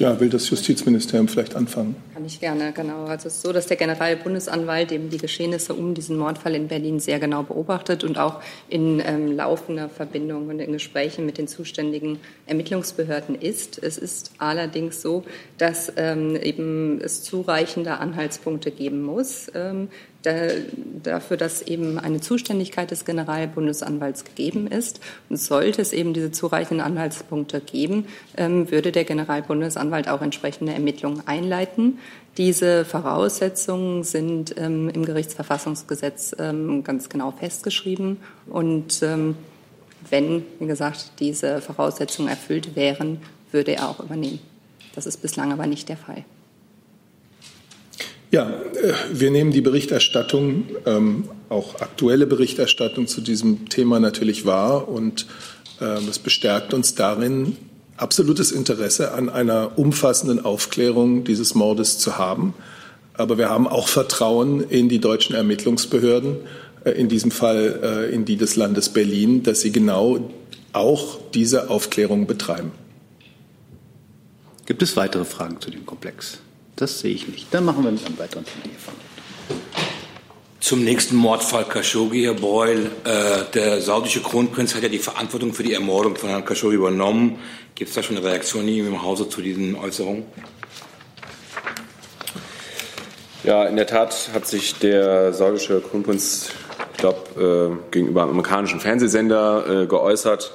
Ja, 0.00 0.18
will 0.18 0.30
das 0.30 0.48
Justizministerium 0.48 1.28
vielleicht 1.28 1.54
anfangen? 1.54 1.94
Kann 2.14 2.24
ich 2.24 2.40
gerne, 2.40 2.72
genau. 2.72 3.04
Also 3.04 3.28
es 3.28 3.34
ist 3.34 3.42
so, 3.42 3.52
dass 3.52 3.66
der 3.66 3.76
Generalbundesanwalt 3.76 4.92
eben 4.92 5.10
die 5.10 5.18
Geschehnisse 5.18 5.74
um 5.74 5.92
diesen 5.92 6.16
Mordfall 6.16 6.54
in 6.54 6.68
Berlin 6.68 7.00
sehr 7.00 7.20
genau 7.20 7.42
beobachtet 7.42 8.02
und 8.02 8.16
auch 8.16 8.40
in 8.70 9.02
ähm, 9.04 9.36
laufender 9.36 9.90
Verbindung 9.90 10.48
und 10.48 10.58
in 10.58 10.72
Gesprächen 10.72 11.26
mit 11.26 11.36
den 11.36 11.48
zuständigen 11.48 12.18
Ermittlungsbehörden 12.46 13.34
ist. 13.34 13.78
Es 13.82 13.98
ist 13.98 14.32
allerdings 14.38 15.02
so, 15.02 15.22
dass 15.58 15.92
ähm, 15.98 16.34
eben 16.34 16.98
es 17.02 17.22
zureichende 17.22 17.98
Anhaltspunkte 17.98 18.70
geben 18.70 19.02
muss, 19.02 19.52
ähm, 19.54 19.88
dafür, 20.22 21.36
dass 21.36 21.62
eben 21.62 21.98
eine 21.98 22.20
Zuständigkeit 22.20 22.90
des 22.90 23.04
Generalbundesanwalts 23.04 24.24
gegeben 24.24 24.66
ist. 24.66 25.00
Und 25.28 25.38
sollte 25.38 25.80
es 25.80 25.92
eben 25.92 26.12
diese 26.12 26.30
zureichenden 26.30 26.84
Anhaltspunkte 26.84 27.60
geben, 27.60 28.06
ähm, 28.36 28.70
würde 28.70 28.92
der 28.92 29.04
Generalbundesanwalt 29.04 30.08
auch 30.08 30.22
entsprechende 30.22 30.72
Ermittlungen 30.72 31.26
einleiten. 31.26 31.98
Diese 32.36 32.84
Voraussetzungen 32.84 34.04
sind 34.04 34.54
ähm, 34.58 34.88
im 34.90 35.04
Gerichtsverfassungsgesetz 35.04 36.36
ähm, 36.38 36.84
ganz 36.84 37.08
genau 37.08 37.30
festgeschrieben. 37.30 38.18
Und 38.48 39.02
wenn, 40.08 40.44
wie 40.58 40.66
gesagt, 40.66 41.12
diese 41.20 41.60
Voraussetzungen 41.60 42.28
erfüllt 42.28 42.74
wären, 42.74 43.20
würde 43.52 43.72
er 43.72 43.88
auch 43.88 44.00
übernehmen. 44.00 44.40
Das 44.94 45.06
ist 45.06 45.18
bislang 45.18 45.52
aber 45.52 45.66
nicht 45.66 45.88
der 45.88 45.96
Fall. 45.96 46.24
Ja, 48.30 48.48
äh, 48.48 48.92
wir 49.12 49.30
nehmen 49.30 49.50
die 49.50 49.60
Berichterstattung, 49.60 50.68
ähm, 50.86 51.24
auch 51.48 51.80
aktuelle 51.80 52.26
Berichterstattung 52.26 53.08
zu 53.08 53.20
diesem 53.20 53.68
Thema 53.68 53.98
natürlich 53.98 54.46
wahr 54.46 54.88
und 54.88 55.26
ähm, 55.80 56.06
es 56.08 56.20
bestärkt 56.20 56.72
uns 56.72 56.94
darin, 56.94 57.56
absolutes 57.96 58.52
Interesse 58.52 59.12
an 59.12 59.28
einer 59.28 59.78
umfassenden 59.78 60.44
Aufklärung 60.44 61.24
dieses 61.24 61.54
Mordes 61.54 61.98
zu 61.98 62.18
haben. 62.18 62.54
Aber 63.14 63.36
wir 63.36 63.50
haben 63.50 63.66
auch 63.66 63.88
Vertrauen 63.88 64.60
in 64.60 64.88
die 64.88 65.00
deutschen 65.00 65.34
Ermittlungsbehörden, 65.34 66.36
äh, 66.84 66.92
in 66.92 67.08
diesem 67.08 67.32
Fall 67.32 67.80
äh, 67.82 68.14
in 68.14 68.24
die 68.24 68.36
des 68.36 68.54
Landes 68.54 68.90
Berlin, 68.90 69.42
dass 69.42 69.60
sie 69.62 69.72
genau 69.72 70.30
auch 70.72 71.18
diese 71.34 71.68
Aufklärung 71.68 72.28
betreiben. 72.28 72.70
Gibt 74.66 74.82
es 74.82 74.96
weitere 74.96 75.24
Fragen 75.24 75.60
zu 75.60 75.68
dem 75.70 75.84
Komplex? 75.84 76.38
Das 76.80 76.98
sehe 76.98 77.12
ich 77.12 77.28
nicht. 77.28 77.46
Dann 77.50 77.66
machen 77.66 77.84
wir 77.84 77.90
mit 77.90 78.06
einem 78.06 78.18
weiteren 78.18 78.42
Thema 78.46 78.74
Zum 80.60 80.82
nächsten 80.82 81.14
Mordfall 81.14 81.66
Khashoggi, 81.66 82.22
Herr 82.22 82.32
Beul. 82.32 82.90
Äh, 83.04 83.44
der 83.52 83.82
saudische 83.82 84.22
Kronprinz 84.22 84.74
hat 84.74 84.82
ja 84.82 84.88
die 84.88 84.98
Verantwortung 84.98 85.52
für 85.52 85.62
die 85.62 85.74
Ermordung 85.74 86.16
von 86.16 86.30
Herrn 86.30 86.46
Khashoggi 86.46 86.76
übernommen. 86.76 87.38
Gibt 87.74 87.90
es 87.90 87.96
da 87.96 88.02
schon 88.02 88.16
eine 88.16 88.24
Reaktion 88.24 88.66
in 88.66 88.86
im 88.86 89.02
Hause 89.02 89.28
zu 89.28 89.42
diesen 89.42 89.76
Äußerungen? 89.76 90.24
Ja, 93.44 93.66
in 93.66 93.76
der 93.76 93.86
Tat 93.86 94.30
hat 94.32 94.46
sich 94.46 94.76
der 94.76 95.34
saudische 95.34 95.82
Kronprinz, 95.82 96.48
ich 96.92 96.96
glaube, 96.96 97.76
äh, 97.90 97.90
gegenüber 97.90 98.22
einem 98.22 98.30
amerikanischen 98.30 98.80
Fernsehsender 98.80 99.82
äh, 99.82 99.86
geäußert. 99.86 100.50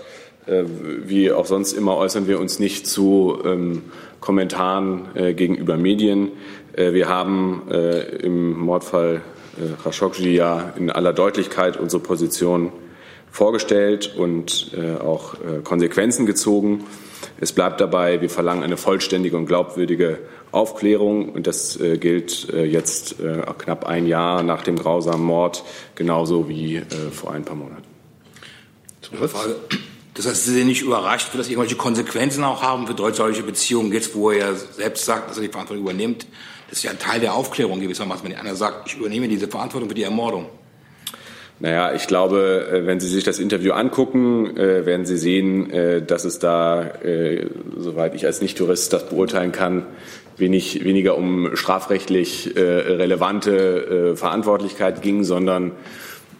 Äh, 0.48 0.64
wie 1.06 1.32
auch 1.32 1.46
sonst 1.46 1.74
immer 1.74 1.98
äußern 1.98 2.28
wir 2.28 2.40
uns 2.40 2.58
nicht 2.58 2.88
zu 2.88 3.40
ähm, 3.46 3.84
Kommentaren 4.26 5.06
äh, 5.14 5.34
gegenüber 5.34 5.78
Medien. 5.78 6.32
Äh, 6.74 6.94
wir 6.94 7.08
haben 7.08 7.62
äh, 7.70 8.02
im 8.18 8.58
Mordfall 8.58 9.22
Khashoggi 9.84 10.36
ja 10.36 10.74
in 10.78 10.90
aller 10.92 11.14
Deutlichkeit 11.14 11.78
unsere 11.78 12.04
Position 12.04 12.74
vorgestellt 13.32 14.16
und 14.18 14.72
äh, 14.76 15.00
auch 15.02 15.36
äh, 15.36 15.62
Konsequenzen 15.64 16.26
gezogen. 16.26 16.86
Es 17.40 17.52
bleibt 17.52 17.82
dabei, 17.82 18.22
wir 18.22 18.30
verlangen 18.30 18.64
eine 18.64 18.78
vollständige 18.78 19.38
und 19.38 19.46
glaubwürdige 19.46 20.20
Aufklärung. 20.52 21.30
Und 21.30 21.46
das 21.48 21.80
äh, 21.80 21.98
gilt 21.98 22.50
äh, 22.54 22.64
jetzt 22.66 23.20
äh, 23.20 23.42
knapp 23.58 23.86
ein 23.86 24.08
Jahr 24.08 24.42
nach 24.44 24.64
dem 24.64 24.78
grausamen 24.78 25.26
Mord, 25.26 25.64
genauso 25.96 26.50
wie 26.50 26.78
äh, 26.78 26.84
vor 27.12 27.32
ein 27.32 27.44
paar 27.44 27.56
Monaten. 27.56 27.84
Frage. 29.02 29.56
Das 30.16 30.26
heißt, 30.26 30.46
Sie 30.46 30.54
sind 30.54 30.68
nicht 30.68 30.82
überrascht, 30.82 31.30
dass 31.34 31.50
irgendwelche 31.50 31.76
Konsequenzen 31.76 32.44
auch 32.44 32.64
haben 32.64 32.88
für 32.88 32.94
deutsch-deutsche 32.94 33.44
Beziehungen, 33.44 33.92
jetzt 33.92 34.16
wo 34.16 34.32
er 34.32 34.38
ja 34.38 34.56
selbst 34.56 35.06
sagt, 35.06 35.30
dass 35.30 35.38
er 35.38 35.44
die 35.44 35.50
Verantwortung 35.50 35.84
übernimmt. 35.84 36.26
Das 36.70 36.80
ist 36.80 36.84
ja 36.84 36.92
ein 36.92 37.00
Teil 37.00 37.20
der 37.20 37.34
Aufklärung 37.34 37.82
gewissermaßen, 37.82 38.28
wenn 38.28 38.36
einer 38.36 38.56
sagt, 38.56 38.88
ich 38.88 38.98
übernehme 38.98 39.28
diese 39.28 39.50
Verantwortung 39.50 39.90
für 39.90 39.96
die 39.96 40.04
Ermordung. 40.04 40.48
Naja, 41.60 41.94
ich 41.94 42.08
glaube, 42.08 42.68
äh, 42.70 42.86
wenn 42.86 43.00
Sie 43.00 43.08
sich 43.08 43.24
das 43.24 43.40
Interview 43.40 43.72
angucken, 43.72 44.58
äh, 44.58 44.86
werden 44.86 45.06
Sie 45.06 45.18
sehen, 45.18 45.70
äh, 45.72 46.02
dass 46.02 46.26
es 46.26 46.40
da, 46.40 46.92
soweit 47.78 48.16
ich 48.16 48.26
als 48.26 48.42
Nicht-Jurist 48.42 48.92
das 48.92 49.10
beurteilen 49.10 49.52
kann, 49.52 49.86
wenig, 50.38 50.84
weniger 50.84 51.18
um 51.18 51.56
strafrechtlich 51.56 52.54
relevante 52.56 54.16
Verantwortlichkeit 54.18 55.02
ging, 55.02 55.24
sondern 55.24 55.72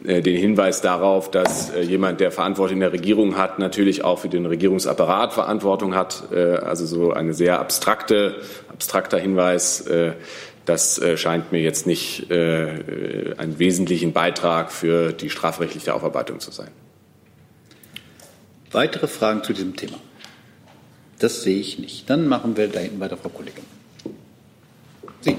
den 0.06 0.38
Hinweis 0.38 0.82
darauf, 0.82 1.32
dass 1.32 1.72
jemand, 1.82 2.20
der 2.20 2.32
Verantwortung 2.32 2.76
in 2.76 2.82
der 2.82 2.94
Regierung 2.94 3.38
hat, 3.38 3.60
natürlich 3.60 4.04
auch 4.04 4.20
für 4.20 4.30
den 4.30 4.46
Regierungsapparat 4.46 5.34
Verantwortung 5.34 5.96
hat. 5.96 6.32
Also 6.32 6.86
so 6.86 7.12
eine 7.12 7.34
sehr 7.34 7.60
abstrakte, 7.60 8.36
abstrakter 8.70 9.18
Hinweis, 9.18 9.86
das 10.66 10.98
äh, 11.00 11.16
scheint 11.18 11.52
mir 11.52 11.62
jetzt 11.62 11.86
nicht 11.86 12.30
äh, 12.32 13.36
einen 13.38 13.60
wesentlichen 13.60 14.14
Beitrag 14.14 14.72
für 14.72 15.14
die 15.14 15.30
strafrechtliche 15.30 15.94
Aufarbeitung 15.94 16.40
zu 16.40 16.52
sein. 16.52 16.70
Weitere 18.72 19.08
Fragen 19.08 19.44
zu 19.44 19.54
diesem 19.54 19.76
Thema? 19.76 19.98
Das 21.20 21.44
sehe 21.44 21.60
ich 21.60 21.80
nicht. 21.80 22.10
Dann 22.10 22.28
machen 22.28 22.58
wir 22.58 22.68
da 22.68 22.80
hinten 22.80 23.00
weiter, 23.00 23.16
Frau 23.16 23.30
Kollegin. 23.30 23.64
Sie, 25.22 25.38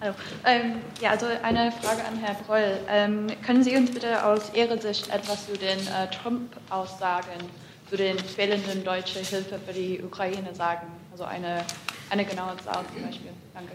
hallo. 0.00 0.14
Ähm, 0.46 0.76
ja, 1.00 1.10
also 1.10 1.26
eine 1.42 1.72
Frage 1.72 2.04
an 2.04 2.16
Herrn 2.18 2.36
Breul. 2.46 2.78
Ähm, 2.88 3.26
können 3.44 3.62
Sie 3.62 3.76
uns 3.76 3.92
bitte 3.92 4.24
aus 4.24 4.52
Ihrer 4.54 4.78
Sicht 4.78 5.12
etwas 5.12 5.46
zu 5.46 5.52
den 5.52 5.78
äh, 5.78 6.10
Trump-Aussagen 6.22 7.48
zu 7.88 7.96
den 7.96 8.18
fehlenden 8.18 8.84
deutschen 8.84 9.24
Hilfe 9.24 9.58
für 9.66 9.72
die 9.72 10.00
Ukraine 10.02 10.54
sagen? 10.54 10.86
Also 11.12 11.24
eine, 11.24 11.64
eine 12.08 12.24
genaue 12.24 12.56
Zahl 12.64 12.84
zum 12.94 13.04
Beispiel. 13.04 13.30
Danke. 13.54 13.72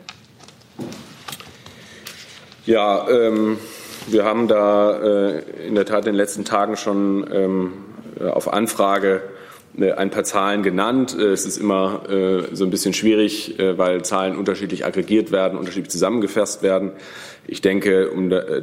Ja, 2.65 3.07
ähm, 3.09 3.59
wir 4.07 4.23
haben 4.23 4.47
da 4.47 4.97
äh, 4.97 5.67
in 5.67 5.76
der 5.76 5.86
Tat 5.86 5.99
in 5.99 6.13
den 6.13 6.15
letzten 6.15 6.45
Tagen 6.45 6.78
schon 6.78 7.30
ähm, 7.32 7.73
auf 8.32 8.51
Anfrage 8.51 9.21
ein 9.82 10.09
paar 10.09 10.23
Zahlen 10.23 10.63
genannt. 10.63 11.15
Äh, 11.17 11.32
es 11.32 11.45
ist 11.45 11.57
immer 11.57 12.09
äh, 12.09 12.55
so 12.55 12.63
ein 12.63 12.69
bisschen 12.69 12.93
schwierig, 12.93 13.59
äh, 13.59 13.78
weil 13.78 14.03
Zahlen 14.03 14.38
unterschiedlich 14.38 14.86
aggregiert 14.86 15.32
werden, 15.32 15.57
unterschiedlich 15.57 15.91
zusammengefasst 15.91 16.63
werden. 16.63 16.91
Ich 17.47 17.61
denke, 17.61 18.09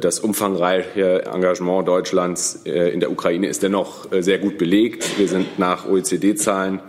das 0.01 0.19
umfangreiche 0.19 1.23
Engagement 1.25 1.87
Deutschlands 1.87 2.63
äh, 2.65 2.89
in 2.89 2.99
der 2.99 3.11
Ukraine 3.11 3.47
ist 3.47 3.63
dennoch 3.63 4.07
sehr 4.19 4.39
gut 4.39 4.57
belegt. 4.57 5.17
Wir 5.17 5.29
sind 5.29 5.57
nach 5.57 5.87
OECD-Zahlen 5.87 6.81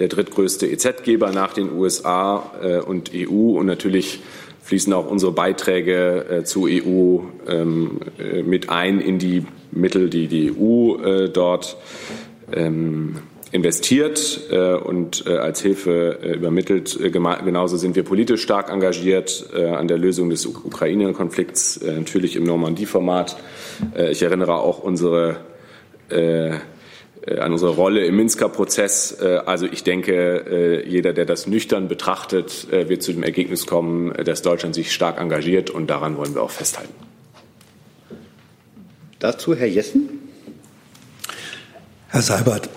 der 0.00 0.08
drittgrößte 0.08 0.66
EZ-Geber 0.66 1.30
nach 1.30 1.52
den 1.54 1.72
USA 1.72 2.36
und 2.86 3.12
EU 3.14 3.58
und 3.58 3.66
natürlich 3.66 4.20
fließen 4.66 4.92
auch 4.92 5.08
unsere 5.08 5.32
Beiträge 5.32 6.26
äh, 6.28 6.44
zur 6.44 6.68
EU 6.68 7.20
ähm, 7.46 8.00
äh, 8.18 8.42
mit 8.42 8.68
ein 8.68 9.00
in 9.00 9.18
die 9.18 9.46
Mittel, 9.70 10.10
die 10.10 10.26
die 10.26 10.52
EU 10.52 10.96
äh, 10.96 11.28
dort 11.28 11.76
ähm, 12.52 13.16
investiert 13.52 14.40
äh, 14.50 14.74
und 14.74 15.24
äh, 15.26 15.36
als 15.36 15.62
Hilfe 15.62 16.18
äh, 16.22 16.34
übermittelt. 16.34 16.98
genauso 17.00 17.76
sind 17.76 17.96
wir 17.96 18.02
politisch 18.02 18.42
stark 18.42 18.70
engagiert 18.70 19.46
an 19.54 19.88
der 19.88 19.98
Lösung 19.98 20.30
des 20.30 20.46
Ukraine-Konflikts, 20.46 21.80
natürlich 21.82 22.36
im 22.36 22.44
Normandie-Format. 22.44 23.36
ich 24.10 24.22
erinnere 24.22 24.54
auch 24.54 24.78
unsere 24.80 25.38
äh, 27.26 27.40
an 27.40 27.52
unsere 27.52 27.72
Rolle 27.72 28.04
im 28.04 28.16
Minsker 28.16 28.48
Prozess. 28.48 29.16
Äh, 29.20 29.40
also 29.46 29.66
ich 29.66 29.82
denke, 29.82 30.82
äh, 30.84 30.88
jeder, 30.88 31.12
der 31.12 31.24
das 31.24 31.46
nüchtern 31.46 31.88
betrachtet, 31.88 32.68
wird 32.70 33.02
zu 33.02 33.12
dem 33.12 33.24
Ergebnis 33.24 33.66
kommen, 33.66 34.12
dass 34.24 34.42
Deutschland 34.42 34.74
sich 34.74 34.92
stark 34.92 35.20
engagiert 35.20 35.70
und 35.70 35.88
daran 35.88 36.16
wollen 36.16 36.34
wir 36.34 36.42
auch 36.42 36.50
festhalten. 36.50 36.94
Dazu 39.18 39.56
Herr 39.56 39.66
Jessen. 39.66 40.20
Herr 42.16 42.22
Seibert, 42.22 42.70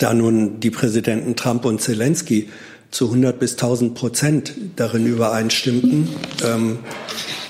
da 0.00 0.12
nun 0.12 0.58
die 0.58 0.70
Präsidenten 0.70 1.36
Trump 1.36 1.64
und 1.64 1.80
Zelensky 1.80 2.48
zu 2.90 3.04
100 3.04 3.38
bis 3.38 3.52
1000 3.52 3.94
Prozent 3.94 4.54
darin 4.74 5.06
übereinstimmten, 5.06 6.08
ähm, 6.42 6.80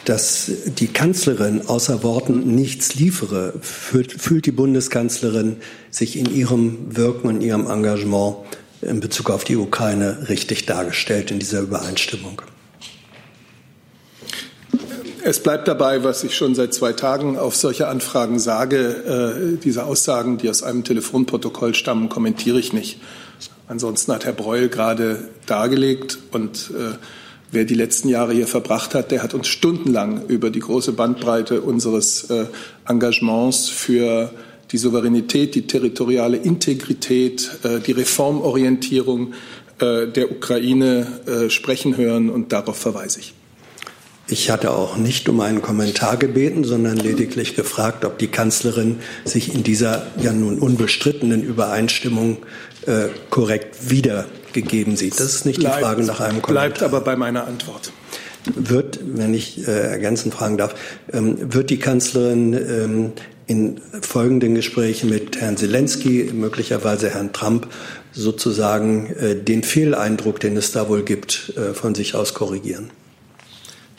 dass 0.05 0.51
die 0.67 0.89
Kanzlerin 0.89 1.67
außer 1.67 2.03
Worten 2.03 2.55
nichts 2.55 2.97
liefere, 2.97 3.55
fühlt, 3.63 4.13
fühlt 4.13 4.45
die 4.45 4.53
Bundeskanzlerin 4.53 5.57
sich 5.91 6.19
in 6.19 6.35
ihrem 6.35 6.95
Wirken 6.95 7.29
und 7.29 7.41
ihrem 7.41 7.67
Engagement 7.71 8.37
in 8.83 9.01
Bezug 9.01 9.31
auf 9.31 9.45
die 9.45 9.57
Ukraine 9.57 10.29
richtig 10.29 10.67
dargestellt 10.67 11.31
in 11.31 11.39
dieser 11.39 11.63
Übereinstimmung? 11.63 12.43
Es 15.31 15.39
bleibt 15.39 15.69
dabei, 15.69 16.03
was 16.03 16.25
ich 16.25 16.37
schon 16.37 16.57
seit 16.57 16.75
zwei 16.75 16.93
Tagen 16.93 17.39
auf 17.39 17.55
solche 17.55 17.87
Anfragen 17.87 18.41
sage. 18.41 19.55
Äh, 19.55 19.59
diese 19.63 19.85
Aussagen, 19.85 20.39
die 20.39 20.51
aus 20.51 20.65
einem 20.65 20.83
Telefonprotokoll 20.83 21.77
stammen, 21.77 22.09
kommentiere 22.09 22.59
ich 22.59 22.73
nicht. 22.73 22.99
Ansonsten 23.69 24.13
hat 24.13 24.25
Herr 24.25 24.33
Breul 24.33 24.69
gerade 24.69 25.29
dargelegt 25.47 26.19
und 26.33 26.73
äh, 26.77 26.97
Wer 27.53 27.65
die 27.65 27.75
letzten 27.75 28.09
Jahre 28.09 28.33
hier 28.33 28.47
verbracht 28.47 28.95
hat, 28.95 29.11
der 29.11 29.25
hat 29.25 29.35
uns 29.35 29.49
stundenlang 29.49 30.27
über 30.27 30.51
die 30.51 30.61
große 30.61 30.93
Bandbreite 30.93 31.61
unseres 31.63 32.31
äh, 32.31 32.47
Engagements 32.89 33.69
für 33.69 34.33
die 34.71 34.79
Souveränität, 34.79 35.57
die 35.57 35.67
territoriale 35.67 36.39
Integrität, 36.39 37.51
äh, 37.65 37.81
die 37.81 37.93
Reformorientierung 37.93 39.35
äh, 39.81 40.07
der 40.07 40.31
Ukraine 40.31 41.07
äh, 41.27 41.51
sprechen 41.51 41.97
hören 41.97 42.31
und 42.31 42.53
darauf 42.53 42.77
verweise 42.77 43.19
ich. 43.21 43.35
Ich 44.31 44.49
hatte 44.49 44.71
auch 44.71 44.97
nicht 44.97 45.29
um 45.29 45.41
einen 45.41 45.61
Kommentar 45.61 46.17
gebeten, 46.17 46.63
sondern 46.63 46.97
lediglich 46.97 47.57
gefragt, 47.57 48.05
ob 48.05 48.19
die 48.19 48.29
Kanzlerin 48.29 49.01
sich 49.25 49.53
in 49.53 49.65
dieser 49.65 50.07
ja 50.23 50.33
nun 50.33 50.61
unbestrittenen 50.61 51.43
Übereinstimmung 51.43 52.39
äh, 52.87 53.09
korrekt 53.29 53.91
wieder 53.91 54.27
gegeben 54.53 54.97
sieht. 54.97 55.19
Das 55.19 55.35
ist 55.35 55.47
nicht 55.47 55.59
bleibt, 55.59 55.79
die 55.79 55.81
Frage 55.81 56.05
nach 56.05 56.21
einem 56.21 56.43
Kommentar. 56.43 56.69
Bleibt 56.69 56.83
aber 56.85 57.01
bei 57.01 57.17
meiner 57.17 57.47
Antwort. 57.47 57.93
Wird, 58.55 59.01
wenn 59.03 59.35
ich 59.35 59.67
äh, 59.67 59.71
ergänzend 59.71 60.33
fragen 60.33 60.57
darf, 60.57 60.77
ähm, 61.13 61.53
wird 61.53 61.69
die 61.69 61.79
Kanzlerin 61.79 62.53
ähm, 62.55 63.13
in 63.49 63.81
folgenden 64.01 64.55
Gesprächen 64.55 65.11
mit 65.11 65.41
Herrn 65.41 65.57
Zelensky, 65.57 66.31
möglicherweise 66.33 67.11
Herrn 67.11 67.33
Trump, 67.33 67.67
sozusagen 68.13 69.13
äh, 69.17 69.35
den 69.35 69.65
Fehleindruck, 69.65 70.39
den 70.39 70.57
es 70.57 70.71
da 70.71 70.89
wohl 70.89 71.03
gibt, 71.03 71.53
äh, 71.57 71.75
von 71.75 71.97
sich 71.97 72.15
aus 72.15 72.33
korrigieren? 72.33 72.91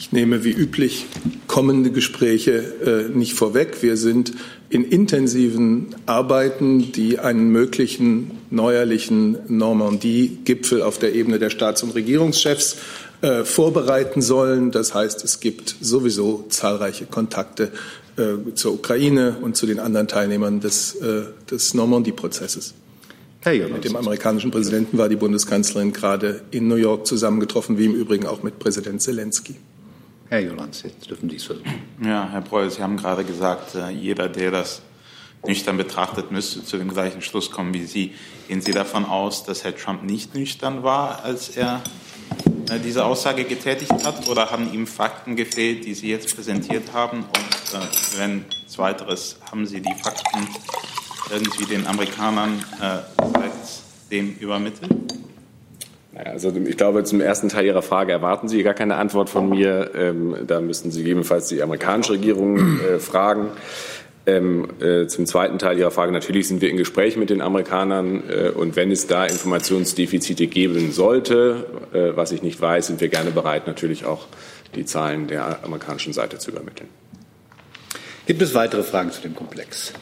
Ich 0.01 0.11
nehme 0.11 0.43
wie 0.43 0.49
üblich 0.49 1.05
kommende 1.45 1.91
Gespräche 1.91 3.07
äh, 3.11 3.15
nicht 3.15 3.35
vorweg. 3.35 3.83
Wir 3.83 3.97
sind 3.97 4.33
in 4.67 4.83
intensiven 4.83 5.95
Arbeiten, 6.07 6.91
die 6.91 7.19
einen 7.19 7.51
möglichen 7.51 8.31
neuerlichen 8.49 9.37
Normandie-Gipfel 9.47 10.81
auf 10.81 10.97
der 10.97 11.13
Ebene 11.13 11.37
der 11.37 11.51
Staats- 11.51 11.83
und 11.83 11.93
Regierungschefs 11.93 12.77
äh, 13.21 13.43
vorbereiten 13.43 14.23
sollen. 14.23 14.71
Das 14.71 14.95
heißt, 14.95 15.23
es 15.23 15.39
gibt 15.39 15.75
sowieso 15.81 16.47
zahlreiche 16.49 17.05
Kontakte 17.05 17.71
äh, 18.17 18.55
zur 18.55 18.73
Ukraine 18.73 19.37
und 19.43 19.55
zu 19.55 19.67
den 19.67 19.79
anderen 19.79 20.07
Teilnehmern 20.07 20.61
des, 20.61 20.95
äh, 20.95 21.25
des 21.51 21.75
Normandie-Prozesses. 21.75 22.73
Mit 23.45 23.85
dem 23.85 23.95
amerikanischen 23.95 24.49
Präsidenten 24.49 24.97
war 24.97 25.09
die 25.09 25.15
Bundeskanzlerin 25.15 25.93
gerade 25.93 26.41
in 26.49 26.67
New 26.67 26.75
York 26.75 27.05
zusammengetroffen, 27.05 27.77
wie 27.77 27.85
im 27.85 27.93
Übrigen 27.93 28.25
auch 28.25 28.41
mit 28.41 28.57
Präsident 28.57 28.99
Zelensky. 29.03 29.57
Herr 30.31 30.39
Jolans, 30.39 30.83
jetzt 30.83 31.09
dürfen 31.09 31.29
Sie 31.29 31.35
es 31.35 31.43
versuchen. 31.43 31.81
Ja, 32.01 32.29
Herr 32.31 32.39
Breul, 32.39 32.71
Sie 32.71 32.81
haben 32.81 32.95
gerade 32.95 33.25
gesagt, 33.25 33.75
äh, 33.75 33.89
jeder, 33.89 34.29
der 34.29 34.49
das 34.51 34.81
nüchtern 35.45 35.75
betrachtet, 35.75 36.31
müsste 36.31 36.63
zu 36.63 36.77
dem 36.77 36.87
gleichen 36.87 37.21
Schluss 37.21 37.51
kommen 37.51 37.73
wie 37.73 37.83
Sie. 37.83 38.13
Gehen 38.47 38.61
Sie 38.61 38.71
davon 38.71 39.03
aus, 39.03 39.43
dass 39.43 39.65
Herr 39.65 39.75
Trump 39.75 40.03
nicht 40.03 40.33
nüchtern 40.33 40.83
war, 40.83 41.25
als 41.25 41.49
er 41.57 41.81
äh, 42.69 42.79
diese 42.79 43.03
Aussage 43.03 43.43
getätigt 43.43 43.91
hat? 44.05 44.29
Oder 44.29 44.51
haben 44.51 44.73
ihm 44.73 44.87
Fakten 44.87 45.35
gefehlt, 45.35 45.83
die 45.83 45.93
Sie 45.95 46.07
jetzt 46.07 46.33
präsentiert 46.33 46.93
haben? 46.93 47.25
Und 47.25 47.81
äh, 47.81 48.17
wenn 48.17 48.45
zweiteres, 48.67 49.35
haben 49.51 49.65
Sie 49.65 49.81
die 49.81 49.95
Fakten 50.01 50.47
irgendwie 51.29 51.65
den 51.65 51.85
Amerikanern 51.85 52.63
seitdem 53.33 54.37
übermittelt? 54.37 54.93
Also 56.13 56.51
ich 56.65 56.75
glaube, 56.75 57.03
zum 57.05 57.21
ersten 57.21 57.47
Teil 57.47 57.65
Ihrer 57.65 57.81
Frage 57.81 58.11
erwarten 58.11 58.49
Sie 58.49 58.63
gar 58.63 58.73
keine 58.73 58.95
Antwort 58.95 59.29
von 59.29 59.49
mir. 59.49 59.91
Ähm, 59.95 60.35
da 60.45 60.59
müssten 60.59 60.91
Sie 60.91 60.99
gegebenenfalls 60.99 61.47
die 61.47 61.61
amerikanische 61.61 62.13
Regierung 62.13 62.57
äh, 62.81 62.99
fragen. 62.99 63.51
Ähm, 64.25 64.67
äh, 64.81 65.07
zum 65.07 65.25
zweiten 65.25 65.57
Teil 65.57 65.79
Ihrer 65.79 65.89
Frage, 65.89 66.11
natürlich 66.11 66.47
sind 66.47 66.61
wir 66.61 66.69
in 66.69 66.77
Gespräch 66.77 67.17
mit 67.17 67.31
den 67.31 67.41
Amerikanern 67.41 68.21
äh, 68.29 68.49
und 68.49 68.75
wenn 68.75 68.91
es 68.91 69.07
da 69.07 69.25
Informationsdefizite 69.25 70.45
geben 70.45 70.91
sollte, 70.91 71.65
äh, 71.91 72.15
was 72.15 72.31
ich 72.31 72.43
nicht 72.43 72.61
weiß, 72.61 72.87
sind 72.87 73.01
wir 73.01 73.07
gerne 73.07 73.31
bereit, 73.31 73.65
natürlich 73.65 74.05
auch 74.05 74.27
die 74.75 74.85
Zahlen 74.85 75.27
der 75.27 75.63
amerikanischen 75.63 76.13
Seite 76.13 76.37
zu 76.37 76.51
übermitteln. 76.51 76.89
Gibt 78.27 78.43
es 78.43 78.53
weitere 78.53 78.83
Fragen 78.83 79.11
zu 79.11 79.21
dem 79.21 79.35
Komplex? 79.35 79.93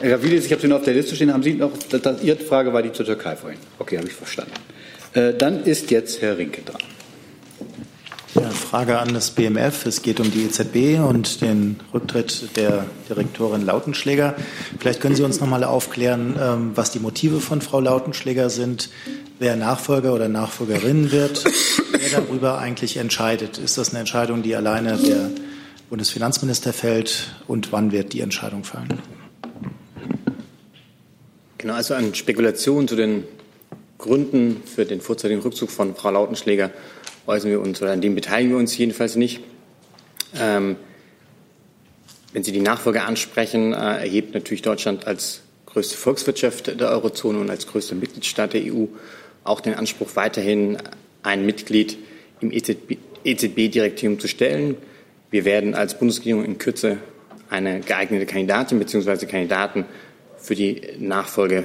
Herr 0.00 0.10
Gavilis, 0.10 0.46
ich 0.46 0.52
habe 0.52 0.62
Sie 0.62 0.68
noch 0.68 0.76
auf 0.76 0.84
der 0.84 0.94
Liste 0.94 1.16
stehen. 1.16 1.32
Haben 1.32 1.42
Sie 1.42 1.54
noch, 1.54 1.72
das, 1.90 2.22
Ihre 2.22 2.36
Frage 2.36 2.72
war 2.72 2.82
die 2.82 2.92
zur 2.92 3.04
Türkei 3.04 3.34
vorhin. 3.34 3.58
Okay, 3.78 3.98
habe 3.98 4.06
ich 4.06 4.14
verstanden. 4.14 4.52
Äh, 5.14 5.34
dann 5.34 5.64
ist 5.64 5.90
jetzt 5.90 6.22
Herr 6.22 6.38
Rinke 6.38 6.62
dran. 6.62 6.80
Ja, 8.34 8.48
Frage 8.48 8.98
an 8.98 9.12
das 9.12 9.30
BMF. 9.32 9.84
Es 9.84 10.00
geht 10.00 10.18
um 10.18 10.30
die 10.30 10.44
EZB 10.44 10.98
und 11.06 11.42
den 11.42 11.78
Rücktritt 11.92 12.56
der 12.56 12.86
Direktorin 13.08 13.66
Lautenschläger. 13.66 14.34
Vielleicht 14.78 15.00
können 15.00 15.14
Sie 15.14 15.22
uns 15.22 15.38
noch 15.38 15.48
mal 15.48 15.64
aufklären, 15.64 16.36
ähm, 16.40 16.72
was 16.74 16.90
die 16.90 16.98
Motive 16.98 17.40
von 17.40 17.60
Frau 17.60 17.80
Lautenschläger 17.80 18.48
sind, 18.48 18.88
wer 19.38 19.56
Nachfolger 19.56 20.14
oder 20.14 20.28
Nachfolgerin 20.28 21.12
wird, 21.12 21.44
wer 21.44 22.20
darüber 22.20 22.58
eigentlich 22.58 22.96
entscheidet. 22.96 23.58
Ist 23.58 23.76
das 23.76 23.90
eine 23.90 23.98
Entscheidung, 23.98 24.42
die 24.42 24.56
alleine 24.56 24.96
der 24.96 25.30
Bundesfinanzminister 25.90 26.72
fällt 26.72 27.36
und 27.46 27.70
wann 27.70 27.92
wird 27.92 28.14
die 28.14 28.22
Entscheidung 28.22 28.64
fallen? 28.64 28.98
Genau, 31.58 31.74
also 31.74 31.92
an 31.92 32.14
Spekulationen 32.14 32.88
zu 32.88 32.96
den 32.96 33.24
Gründen 34.02 34.62
für 34.66 34.84
den 34.84 35.00
vorzeitigen 35.00 35.40
Rückzug 35.40 35.70
von 35.70 35.94
Frau 35.94 36.10
Lautenschläger 36.10 36.70
äußern 37.26 37.50
wir 37.50 37.60
uns 37.60 37.80
oder 37.80 37.92
an 37.92 38.00
dem 38.00 38.14
beteiligen 38.14 38.50
wir 38.50 38.58
uns 38.58 38.76
jedenfalls 38.76 39.16
nicht. 39.16 39.40
Ähm, 40.38 40.76
wenn 42.32 42.42
Sie 42.42 42.52
die 42.52 42.60
Nachfolge 42.60 43.02
ansprechen, 43.02 43.72
äh, 43.72 43.76
erhebt 43.76 44.34
natürlich 44.34 44.62
Deutschland 44.62 45.06
als 45.06 45.42
größte 45.66 45.96
Volkswirtschaft 45.96 46.80
der 46.80 46.90
Eurozone 46.90 47.38
und 47.38 47.48
als 47.48 47.66
größter 47.66 47.94
Mitgliedstaat 47.94 48.54
der 48.54 48.62
EU 48.64 48.86
auch 49.44 49.60
den 49.60 49.74
Anspruch, 49.74 50.10
weiterhin 50.14 50.78
ein 51.22 51.46
Mitglied 51.46 51.96
im 52.40 52.50
EZB-Direktorium 52.50 54.18
zu 54.18 54.28
stellen. 54.28 54.76
Wir 55.30 55.44
werden 55.44 55.74
als 55.74 55.98
Bundesregierung 55.98 56.44
in 56.44 56.58
Kürze 56.58 56.98
eine 57.50 57.80
geeignete 57.80 58.26
Kandidatin 58.26 58.78
bzw. 58.78 59.26
Kandidaten 59.26 59.84
für 60.38 60.54
die 60.54 60.80
Nachfolge 60.98 61.64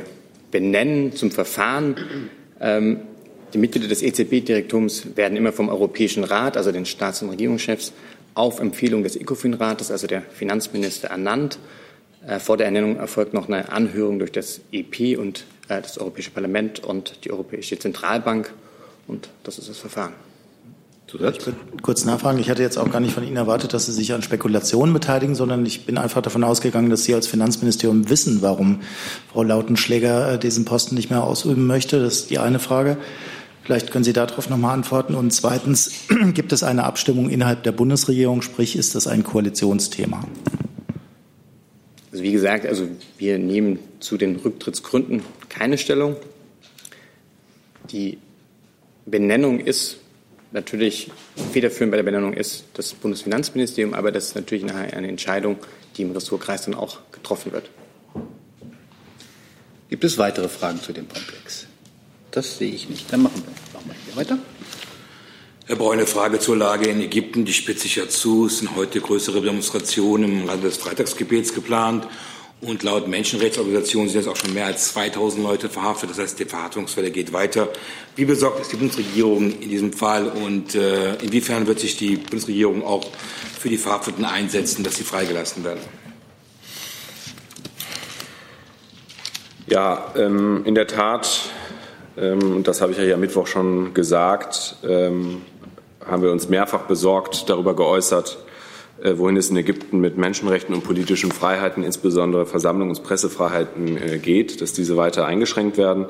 benennen. 0.58 1.14
Zum 1.14 1.30
Verfahren. 1.30 1.96
Ähm, 2.60 3.02
die 3.54 3.60
Mitglieder 3.60 3.88
des 3.88 4.02
EZB-Direktums 4.02 5.16
werden 5.16 5.38
immer 5.38 5.54
vom 5.54 5.70
Europäischen 5.70 6.24
Rat, 6.24 6.58
also 6.58 6.72
den 6.72 6.86
Staats- 6.86 7.22
und 7.22 7.30
Regierungschefs, 7.30 7.94
auf 8.34 8.60
Empfehlung 8.60 9.04
des 9.04 9.16
ECOFIN-Rates, 9.16 9.92
also 9.92 10.08
der 10.08 10.22
Finanzminister, 10.22 11.10
ernannt. 11.10 11.60
Äh, 12.28 12.40
vor 12.40 12.58
der 12.58 12.66
Ernennung 12.66 12.98
erfolgt 12.98 13.34
noch 13.34 13.48
eine 13.48 13.72
Anhörung 13.72 14.18
durch 14.18 14.32
das 14.32 14.62
EP 14.72 15.18
und 15.18 15.46
äh, 15.70 15.82
das 15.82 16.00
Europäische 16.00 16.32
Parlament 16.32 16.84
und 16.84 17.24
die 17.24 17.32
Europäische 17.32 17.78
Zentralbank. 17.78 18.52
Und 19.08 19.30
das 19.44 19.60
ist 19.60 19.70
das 19.70 19.78
Verfahren. 19.78 20.14
Ich 21.08 21.14
würde 21.14 21.56
kurz 21.84 22.04
nachfragen. 22.04 22.38
Ich 22.40 22.50
hatte 22.50 22.62
jetzt 22.62 22.78
auch 22.78 22.92
gar 22.92 23.00
nicht 23.00 23.14
von 23.14 23.24
Ihnen 23.24 23.38
erwartet, 23.38 23.74
dass 23.74 23.86
Sie 23.86 23.94
sich 23.94 24.12
an 24.12 24.22
Spekulationen 24.22 24.94
beteiligen, 24.94 25.36
sondern 25.36 25.66
ich 25.66 25.86
bin 25.86 25.98
einfach 25.98 26.22
davon 26.22 26.44
ausgegangen, 26.44 26.90
dass 26.90 27.06
Sie 27.06 27.14
als 27.14 27.28
Finanzministerium 27.28 28.10
wissen, 28.10 28.42
warum 28.42 28.82
Frau 29.32 29.44
Lautenschläger 29.44 30.34
äh, 30.34 30.38
diesen 30.38 30.66
Posten 30.66 30.96
nicht 30.96 31.10
mehr 31.10 31.24
ausüben 31.24 31.66
möchte. 31.66 32.02
Das 32.02 32.16
ist 32.16 32.30
die 32.30 32.40
eine 32.40 32.60
Frage. 32.60 32.98
Vielleicht 33.64 33.90
können 33.92 34.04
Sie 34.04 34.12
darauf 34.12 34.50
noch 34.50 34.58
mal 34.58 34.74
antworten. 34.74 35.16
Und 35.16 35.32
zweitens, 35.32 35.92
gibt 36.34 36.52
es 36.52 36.62
eine 36.64 36.84
Abstimmung 36.84 37.30
innerhalb 37.30 37.64
der 37.64 37.72
Bundesregierung? 37.72 38.42
Sprich, 38.42 38.76
ist 38.76 38.94
das 38.94 39.08
ein 39.08 39.24
Koalitionsthema? 39.24 40.26
Also 42.12 42.22
wie 42.22 42.34
gesagt, 42.34 42.66
also 42.66 42.86
wir 43.18 43.38
nehmen 43.38 43.80
zu 44.02 44.18
den 44.18 44.36
Rücktrittsgründen 44.36 45.22
keine 45.48 45.78
Stellung. 45.78 46.18
Die 47.92 48.18
Benennung 49.06 49.62
ist 49.62 50.00
natürlich 50.52 51.12
federführend 51.52 51.92
bei 51.92 51.98
der 51.98 52.04
Benennung 52.04 52.34
ist 52.34 52.66
das 52.74 52.94
Bundesfinanzministerium, 52.94 53.94
aber 53.94 54.12
das 54.12 54.28
ist 54.28 54.36
natürlich 54.36 54.64
nachher 54.64 54.96
eine 54.96 55.08
Entscheidung, 55.08 55.58
die 55.96 56.04
im 56.04 56.12
Ressortkreis 56.12 56.66
dann 56.66 56.76
auch 56.76 57.00
getroffen 57.12 57.52
wird. 57.52 57.70
Gibt 59.90 60.04
es 60.04 60.18
weitere 60.18 60.50
Fragen 60.50 60.82
zu 60.82 60.92
dem 60.94 61.08
Komplex? 61.08 61.66
Das 62.32 62.58
sehe 62.58 62.72
ich 62.72 62.90
nicht. 62.90 63.12
Dann 63.12 63.24
machen 63.24 63.42
wir, 63.46 63.54
machen 63.74 63.90
wir 63.90 63.96
hier 64.06 64.16
weiter. 64.16 64.38
Herr 65.66 65.76
Breu, 65.76 65.92
eine 65.92 66.06
Frage 66.06 66.40
zur 66.40 66.56
Lage 66.56 66.90
in 66.90 67.02
Ägypten. 67.02 67.46
Die 67.46 67.54
spitzt 67.54 67.82
sich 67.82 67.96
ja 67.96 68.08
zu. 68.08 68.46
Es 68.48 68.60
sind 68.60 68.76
heute 68.76 69.02
größere 69.02 69.42
Demonstrationen 69.42 70.42
im 70.42 70.48
Rahmen 70.48 70.62
des 70.62 70.78
Freitagsgebets 70.78 71.54
geplant. 71.54 72.08
Und 72.60 72.82
laut 72.82 73.08
Menschenrechtsorganisationen 73.08 74.10
sind 74.10 74.22
jetzt 74.22 74.28
auch 74.28 74.36
schon 74.36 74.54
mehr 74.54 74.66
als 74.66 74.92
2000 74.94 75.44
Leute 75.44 75.70
verhaftet. 75.70 76.10
Das 76.10 76.18
heißt, 76.18 76.40
die 76.40 76.46
Verhaftungswelle 76.46 77.12
geht 77.12 77.32
weiter. 77.32 77.70
Wie 78.16 78.26
besorgt 78.26 78.60
ist 78.60 78.72
die 78.72 78.78
Bundesregierung 78.78 79.60
in 79.60 79.70
diesem 79.70 79.94
Fall 79.94 80.28
und 80.28 80.74
äh, 80.74 81.16
inwiefern 81.18 81.68
wird 81.68 81.80
sich 81.80 81.98
die 81.98 82.18
Bundesregierung 82.18 82.84
auch 82.84 83.06
für 83.60 83.70
die 83.70 83.78
Verhafteten 83.78 84.26
einsetzen, 84.26 84.84
dass 84.84 84.96
sie 84.96 85.04
freigelassen 85.04 85.64
werden? 85.64 85.82
Ja, 89.68 90.14
ähm, 90.16 90.64
in 90.66 90.74
der 90.74 90.88
Tat, 90.88 91.50
ähm, 92.18 92.64
das 92.64 92.82
habe 92.82 92.92
ich 92.92 92.98
ja 92.98 93.04
hier 93.04 93.14
am 93.16 93.20
Mittwoch 93.20 93.46
schon 93.46 93.94
gesagt, 93.94 94.78
ähm, 94.84 95.44
haben 96.04 96.24
wir 96.24 96.32
uns 96.32 96.50
mehrfach 96.50 96.84
besorgt 96.84 97.50
darüber 97.50 97.76
geäußert, 97.76 98.40
wohin 99.04 99.38
es 99.38 99.50
in 99.50 99.58
Ägypten 99.58 100.00
mit 100.00 100.18
Menschenrechten 100.18 100.74
und 100.74 100.84
politischen 100.84 101.32
Freiheiten, 101.32 101.84
insbesondere 101.84 102.46
Versammlungs- 102.46 102.98
und 102.98 103.04
Pressefreiheiten 103.04 103.98
äh, 103.98 104.18
geht, 104.18 104.62
dass 104.62 104.74
diese 104.74 104.98
weiter 104.98 105.26
eingeschränkt 105.26 105.78
werden. 105.78 106.08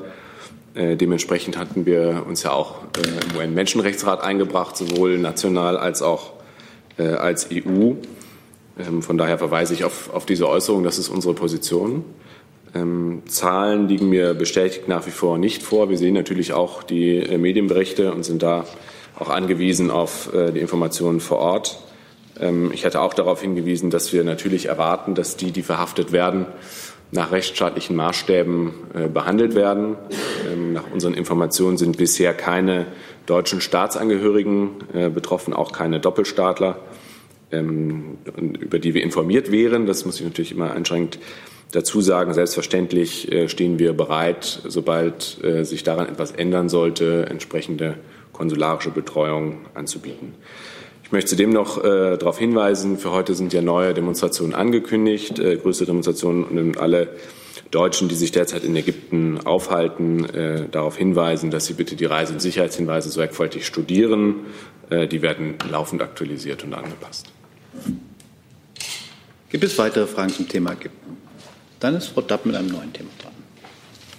Äh, 0.74 0.96
dementsprechend 0.96 1.58
hatten 1.58 1.84
wir 1.86 2.24
uns 2.26 2.42
ja 2.42 2.52
auch 2.52 2.76
im 2.96 3.38
UN-Menschenrechtsrat 3.38 4.22
eingebracht, 4.22 4.76
sowohl 4.76 5.18
national 5.18 5.76
als 5.76 6.02
auch 6.02 6.32
als 7.00 7.50
EU. 7.52 7.92
Ähm, 8.76 9.02
von 9.02 9.18
daher 9.18 9.38
verweise 9.38 9.72
ich 9.72 9.84
auf, 9.84 10.12
auf 10.12 10.26
diese 10.26 10.48
Äußerung, 10.48 10.82
das 10.82 10.98
ist 10.98 11.08
unsere 11.08 11.32
Position. 11.32 12.04
Ähm, 12.74 13.22
Zahlen 13.28 13.86
liegen 13.86 14.08
mir 14.08 14.34
bestätigt 14.34 14.88
nach 14.88 15.06
wie 15.06 15.12
vor 15.12 15.38
nicht 15.38 15.62
vor. 15.62 15.90
Wir 15.90 15.96
sehen 15.96 16.14
natürlich 16.14 16.54
auch 16.54 16.82
die 16.82 17.20
Medienberichte 17.38 18.12
und 18.12 18.24
sind 18.24 18.42
da 18.42 18.64
auch 19.16 19.28
angewiesen 19.28 19.92
auf 19.92 20.28
die 20.32 20.58
Informationen 20.58 21.20
vor 21.20 21.38
Ort. 21.38 21.78
Ähm, 22.40 22.70
ich 22.72 22.84
hatte 22.84 23.00
auch 23.00 23.14
darauf 23.14 23.40
hingewiesen, 23.40 23.90
dass 23.90 24.12
wir 24.12 24.24
natürlich 24.24 24.66
erwarten, 24.66 25.14
dass 25.14 25.36
die, 25.36 25.52
die 25.52 25.62
verhaftet 25.62 26.12
werden, 26.12 26.46
nach 27.10 27.32
rechtsstaatlichen 27.32 27.96
Maßstäben 27.96 28.72
äh, 28.94 29.08
behandelt 29.08 29.54
werden. 29.54 29.96
Ähm, 30.50 30.72
nach 30.74 30.90
unseren 30.92 31.14
Informationen 31.14 31.78
sind 31.78 31.96
bisher 31.96 32.34
keine 32.34 32.86
deutschen 33.26 33.60
Staatsangehörigen 33.60 34.70
äh, 34.92 35.08
betroffen, 35.08 35.54
auch 35.54 35.72
keine 35.72 36.00
Doppelstaatler, 36.00 36.78
ähm, 37.50 38.18
über 38.60 38.78
die 38.78 38.94
wir 38.94 39.02
informiert 39.02 39.50
wären. 39.50 39.86
Das 39.86 40.04
muss 40.04 40.20
ich 40.20 40.26
natürlich 40.26 40.52
immer 40.52 40.72
einschränkend 40.72 41.18
dazu 41.72 42.00
sagen. 42.02 42.34
Selbstverständlich 42.34 43.32
äh, 43.32 43.48
stehen 43.48 43.78
wir 43.78 43.94
bereit, 43.94 44.60
sobald 44.66 45.38
sich 45.62 45.82
daran 45.82 46.08
etwas 46.08 46.32
ändern 46.32 46.68
sollte, 46.68 47.26
entsprechende 47.28 47.96
konsularische 48.32 48.90
Betreuung 48.90 49.66
anzubieten. 49.74 50.34
Ich 51.08 51.12
möchte 51.12 51.30
zudem 51.30 51.54
noch 51.54 51.82
äh, 51.82 52.18
darauf 52.18 52.38
hinweisen, 52.38 52.98
für 52.98 53.12
heute 53.12 53.32
sind 53.32 53.54
ja 53.54 53.62
neue 53.62 53.94
Demonstrationen 53.94 54.54
angekündigt, 54.54 55.38
äh, 55.38 55.56
größte 55.56 55.86
Demonstrationen 55.86 56.44
und 56.44 56.76
alle 56.76 57.08
Deutschen, 57.70 58.10
die 58.10 58.14
sich 58.14 58.30
derzeit 58.30 58.62
in 58.62 58.76
Ägypten 58.76 59.40
aufhalten, 59.46 60.26
äh, 60.26 60.68
darauf 60.70 60.98
hinweisen, 60.98 61.50
dass 61.50 61.64
sie 61.64 61.72
bitte 61.72 61.96
die 61.96 62.04
Reise- 62.04 62.34
und 62.34 62.40
Sicherheitshinweise 62.40 63.08
sorgfältig 63.08 63.64
studieren. 63.64 64.34
Äh, 64.90 65.08
die 65.08 65.22
werden 65.22 65.54
laufend 65.70 66.02
aktualisiert 66.02 66.62
und 66.64 66.74
angepasst. 66.74 67.32
Gibt 69.48 69.64
es 69.64 69.78
weitere 69.78 70.06
Fragen 70.06 70.34
zum 70.34 70.46
Thema 70.46 70.72
Ägypten? 70.72 71.16
Dann 71.80 71.94
ist 71.94 72.08
Frau 72.08 72.20
Dapp 72.20 72.44
mit 72.44 72.54
einem 72.54 72.68
neuen 72.68 72.92
Thema 72.92 73.08
dran. 73.18 73.32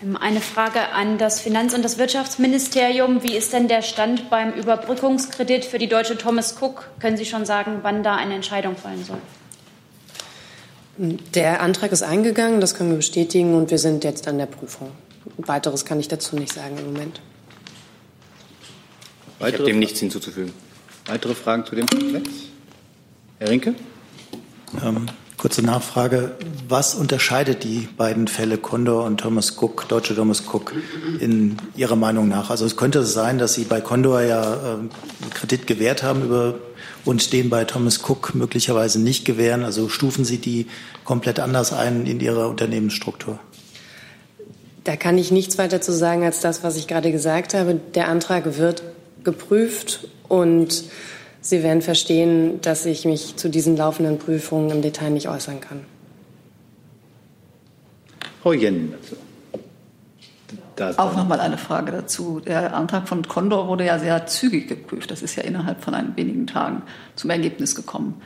Ähm, 0.01 0.17
eine 0.17 0.41
Frage 0.41 0.89
an 0.89 1.17
das 1.17 1.41
Finanz- 1.41 1.73
und 1.73 1.83
das 1.83 1.97
Wirtschaftsministerium. 1.97 3.23
Wie 3.23 3.35
ist 3.35 3.53
denn 3.53 3.67
der 3.67 3.81
Stand 3.81 4.29
beim 4.29 4.53
Überbrückungskredit 4.53 5.65
für 5.65 5.77
die 5.79 5.87
Deutsche 5.87 6.17
Thomas 6.17 6.55
Cook? 6.61 6.89
Können 6.99 7.17
Sie 7.17 7.25
schon 7.25 7.45
sagen, 7.45 7.79
wann 7.81 8.03
da 8.03 8.15
eine 8.15 8.35
Entscheidung 8.35 8.75
fallen 8.75 9.03
soll? 9.03 9.19
Der 11.33 11.61
Antrag 11.61 11.93
ist 11.93 12.03
eingegangen, 12.03 12.59
das 12.59 12.75
können 12.75 12.89
wir 12.89 12.97
bestätigen, 12.97 13.55
und 13.55 13.71
wir 13.71 13.77
sind 13.77 14.03
jetzt 14.03 14.27
an 14.27 14.37
der 14.37 14.47
Prüfung. 14.47 14.91
Weiteres 15.37 15.85
kann 15.85 15.99
ich 15.99 16.09
dazu 16.09 16.35
nicht 16.35 16.51
sagen 16.51 16.77
im 16.77 16.91
Moment. 16.91 17.21
ich 19.39 19.53
habe 19.53 19.63
dem 19.63 19.79
nichts 19.79 19.99
hinzuzufügen. 19.99 20.51
Weitere 21.05 21.35
Fragen 21.35 21.65
zu 21.65 21.75
dem 21.75 21.87
Komplex? 21.87 22.29
Herr 23.39 23.49
Rinke? 23.49 23.75
Ähm, 24.83 25.07
Kurze 25.39 25.61
Nachfrage. 25.61 26.33
Was 26.67 26.95
unterscheidet 26.95 27.63
die 27.63 27.87
beiden 27.95 28.27
Fälle 28.27 28.57
Condor 28.57 29.05
und 29.05 29.21
Thomas 29.21 29.55
Cook, 29.57 29.87
deutsche 29.87 30.13
Thomas 30.13 30.43
Cook, 30.51 30.73
in 31.21 31.55
Ihrer 31.77 31.95
Meinung 31.95 32.27
nach? 32.27 32.49
Also 32.49 32.65
es 32.65 32.75
könnte 32.75 33.05
sein, 33.05 33.37
dass 33.37 33.53
Sie 33.53 33.63
bei 33.63 33.79
Condor 33.79 34.21
ja 34.21 34.55
äh, 34.55 34.77
Kredit 35.33 35.65
gewährt 35.65 36.03
haben 36.03 36.25
über, 36.25 36.55
und 37.05 37.31
den 37.31 37.49
bei 37.49 37.63
Thomas 37.63 38.01
Cook 38.05 38.35
möglicherweise 38.35 38.99
nicht 38.99 39.23
gewähren. 39.23 39.63
Also 39.63 39.87
stufen 39.87 40.25
Sie 40.25 40.39
die 40.39 40.67
komplett 41.05 41.39
anders 41.39 41.71
ein 41.71 42.05
in 42.05 42.19
Ihrer 42.19 42.49
Unternehmensstruktur? 42.49 43.39
Da 44.83 44.97
kann 44.97 45.17
ich 45.17 45.31
nichts 45.31 45.57
weiter 45.57 45.79
zu 45.79 45.93
sagen 45.93 46.25
als 46.25 46.41
das, 46.41 46.65
was 46.65 46.75
ich 46.75 46.87
gerade 46.87 47.13
gesagt 47.13 47.53
habe. 47.53 47.79
Der 47.95 48.09
Antrag 48.09 48.57
wird 48.57 48.83
geprüft 49.23 50.09
und 50.27 50.83
Sie 51.49 51.63
werden 51.63 51.81
verstehen, 51.81 52.61
dass 52.61 52.85
ich 52.85 53.05
mich 53.05 53.35
zu 53.35 53.49
diesen 53.49 53.75
laufenden 53.75 54.19
Prüfungen 54.19 54.69
im 54.69 54.83
Detail 54.83 55.09
nicht 55.09 55.29
äußern 55.29 55.59
kann. 55.59 55.83
Frau 58.43 58.53
Jen 58.53 58.93
dazu. 60.75 60.99
Auch 60.99 61.17
noch 61.17 61.27
mal 61.27 61.39
eine 61.39 61.57
Frage 61.57 61.91
dazu. 61.91 62.39
Der 62.39 62.75
Antrag 62.75 63.07
von 63.07 63.27
Condor 63.27 63.67
wurde 63.67 63.83
ja 63.83 63.97
sehr 63.97 64.27
zügig 64.27 64.67
geprüft. 64.67 65.09
Das 65.09 65.23
ist 65.23 65.35
ja 65.37 65.41
innerhalb 65.41 65.83
von 65.83 65.95
ein 65.95 66.15
wenigen 66.15 66.45
Tagen 66.45 66.83
zum 67.15 67.31
Ergebnis 67.31 67.73
gekommen. 67.73 68.21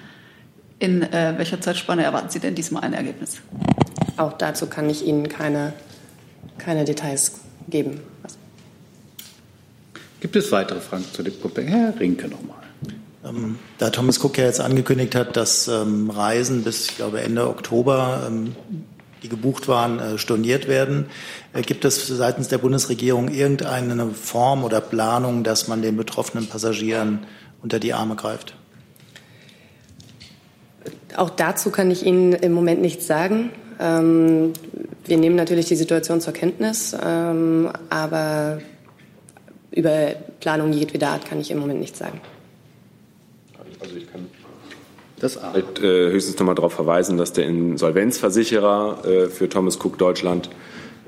In 0.80 1.02
äh, 1.02 1.36
welcher 1.38 1.62
Zeitspanne 1.62 2.04
erwarten 2.04 2.30
Sie 2.30 2.40
denn 2.40 2.56
diesmal 2.56 2.84
ein 2.84 2.94
Ergebnis? 2.94 3.38
Auch 4.18 4.34
dazu 4.34 4.68
kann 4.68 4.90
ich 4.90 5.06
Ihnen 5.06 5.30
keine, 5.30 5.72
keine 6.58 6.84
Details 6.84 7.40
geben. 7.70 8.02
Gibt 10.20 10.36
es 10.36 10.52
weitere 10.52 10.82
Fragen 10.82 11.06
zu 11.14 11.24
dem 11.24 11.40
Punkt? 11.40 11.58
Herr 11.58 11.98
Rinke 11.98 12.28
nochmal. 12.28 12.63
Ähm, 13.26 13.58
da 13.78 13.90
Thomas 13.90 14.24
Cook 14.24 14.38
ja 14.38 14.46
jetzt 14.46 14.60
angekündigt 14.60 15.16
hat, 15.16 15.38
dass 15.38 15.68
ähm, 15.68 16.10
Reisen 16.10 16.64
bis, 16.64 16.90
ich 16.90 16.98
glaube, 16.98 17.22
Ende 17.22 17.48
Oktober, 17.48 18.24
ähm, 18.28 18.56
die 19.22 19.30
gebucht 19.30 19.68
waren, 19.68 20.00
äh, 20.00 20.18
storniert 20.18 20.68
werden, 20.68 21.06
äh, 21.54 21.62
gibt 21.62 21.86
es 21.86 22.08
seitens 22.08 22.50
der 22.50 22.58
Bundesregierung 22.58 23.30
irgendeine 23.30 24.10
Form 24.10 24.64
oder 24.64 24.82
Planung, 24.82 25.44
dass 25.44 25.68
man 25.68 25.82
den 25.82 25.96
betroffenen 25.96 26.48
Passagieren 26.48 27.26
unter 27.62 27.80
die 27.80 27.94
Arme 27.94 28.16
greift? 28.16 28.56
Auch 31.16 31.30
dazu 31.30 31.70
kann 31.70 31.92
ich 31.92 32.06
Ihnen 32.06 32.34
im 32.34 32.52
Moment 32.52 32.82
nichts 32.82 33.08
sagen. 33.08 33.52
Ähm, 33.80 34.54
wir 35.06 35.18
nehmen 35.18 35.36
natürlich 35.36 35.68
die 35.68 35.76
Situation 35.76 36.20
zur 36.20 36.34
Kenntnis, 36.34 36.96
ähm, 37.02 37.70
aber 37.90 38.60
über 39.72 40.14
Planung 40.40 40.74
jedweder 40.74 41.10
Art 41.10 41.26
kann 41.26 41.40
ich 41.40 41.52
im 41.52 41.60
Moment 41.60 41.80
nichts 41.80 42.00
sagen. 42.00 42.20
Also 43.84 43.98
ich 43.98 44.12
kann 44.12 44.28
das 45.20 45.42
halt, 45.42 45.80
äh, 45.80 46.12
höchstens 46.12 46.38
noch 46.40 46.46
mal 46.46 46.56
darauf 46.56 46.74
verweisen, 46.74 47.18
dass 47.18 47.34
der 47.34 47.46
Insolvenzversicherer 47.46 49.06
äh, 49.06 49.30
für 49.30 49.48
Thomas 49.48 49.78
Cook 49.84 49.98
Deutschland 49.98 50.50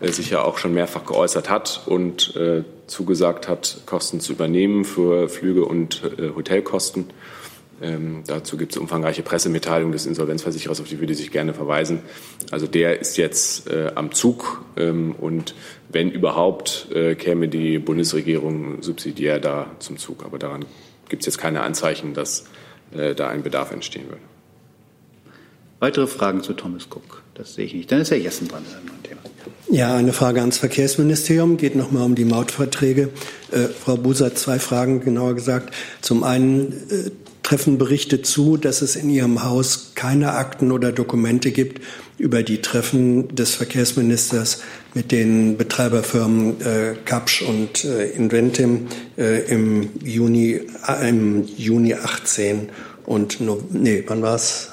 äh, 0.01 0.11
sich 0.11 0.30
ja 0.30 0.41
auch 0.41 0.57
schon 0.57 0.73
mehrfach 0.73 1.05
geäußert 1.05 1.49
hat 1.49 1.82
und 1.86 2.36
äh, 2.36 2.63
zugesagt 2.88 3.47
hat, 3.47 3.82
Kosten 3.86 4.19
zu 4.19 4.34
übernehmen 4.34 4.86
für 4.86 5.30
Flüge 5.30 5.65
und 5.65 6.01
äh, 6.17 6.30
Hotelkosten. 6.36 7.05
Ähm, 7.82 8.23
dazu 8.26 8.55
gibt 8.55 8.71
es 8.71 8.78
umfangreiche 8.78 9.21
Pressemitteilungen 9.21 9.91
des 9.91 10.05
Insolvenzversicherers, 10.05 10.80
auf 10.80 10.88
die 10.88 10.99
würde 11.01 11.11
ich 11.11 11.19
sich 11.19 11.32
gerne 11.32 11.53
verweisen. 11.53 11.99
Also 12.51 12.67
der 12.67 12.99
ist 13.01 13.17
jetzt 13.17 13.69
äh, 13.69 13.91
am 13.95 14.13
Zug 14.13 14.63
ähm, 14.78 15.13
und 15.19 15.55
wenn 15.89 16.11
überhaupt, 16.11 16.89
käme 17.19 17.47
die 17.47 17.80
Bundesregierung 17.80 18.82
subsidiär 18.82 19.39
da 19.39 19.67
zum 19.80 19.97
Zug. 19.97 20.26
Aber 20.26 20.38
daran 20.38 20.65
gibt 21.07 21.21
es 21.21 21.28
jetzt 21.28 21.38
keine 21.38 21.61
Anzeichen, 21.61 22.13
dass 22.13 22.41
äh, 22.41 22.64
da 22.92 23.28
ein 23.30 23.44
Bedarf 23.44 23.72
entstehen 23.72 24.08
würde. 24.08 24.22
Weitere 25.80 26.08
Fragen 26.08 26.42
zu 26.42 26.54
Thomas 26.54 26.88
Cook? 26.90 27.22
Das 27.34 27.56
sehe 27.56 27.66
ich 27.66 27.74
nicht. 27.74 27.92
Dann 27.92 28.02
ist 28.02 28.10
Herr 28.10 28.18
Jessen 28.18 28.48
dran 28.48 28.64
mit 28.64 28.74
einem 28.74 29.04
Thema. 29.04 29.22
Ja, 29.70 29.96
eine 29.96 30.14
Frage 30.14 30.40
ans 30.40 30.58
Verkehrsministerium 30.58 31.58
geht 31.58 31.76
nochmal 31.76 32.04
um 32.04 32.16
die 32.16 32.26
Mautverträge. 32.26 33.10
Äh, 33.52 33.68
Frau 33.68 33.98
Buser, 33.98 34.34
zwei 34.36 34.60
Fragen 34.60 35.02
genauer 35.02 35.36
gesagt. 35.36 35.74
Zum 36.02 36.24
einen 36.24 36.72
äh, 36.90 37.12
treffen 37.44 37.78
Berichte 37.78 38.22
zu, 38.22 38.58
dass 38.58 38.82
es 38.82 38.96
in 38.96 39.10
Ihrem 39.10 39.44
Haus 39.44 39.92
keine 39.96 40.34
Akten 40.34 40.72
oder 40.72 40.92
Dokumente 40.92 41.52
gibt 41.52 41.82
über 42.18 42.42
die 42.42 42.62
Treffen 42.62 43.36
des 43.36 43.54
Verkehrsministers 43.54 44.62
mit 44.96 45.12
den 45.12 45.58
Betreiberfirmen 45.58 46.62
äh, 46.62 46.96
Kapsch 47.04 47.41
und 47.43 47.84
äh, 47.84 48.08
Inventim 48.12 48.88
äh, 49.18 49.41
im 49.52 49.89
Juni 50.04 50.62
äh, 50.88 51.10
im 51.10 51.46
Juni 51.58 51.93
18 51.93 52.70
und 53.06 53.41
no, 53.41 53.62
nee, 53.72 54.04
wann 54.08 54.22
war's? 54.22 54.72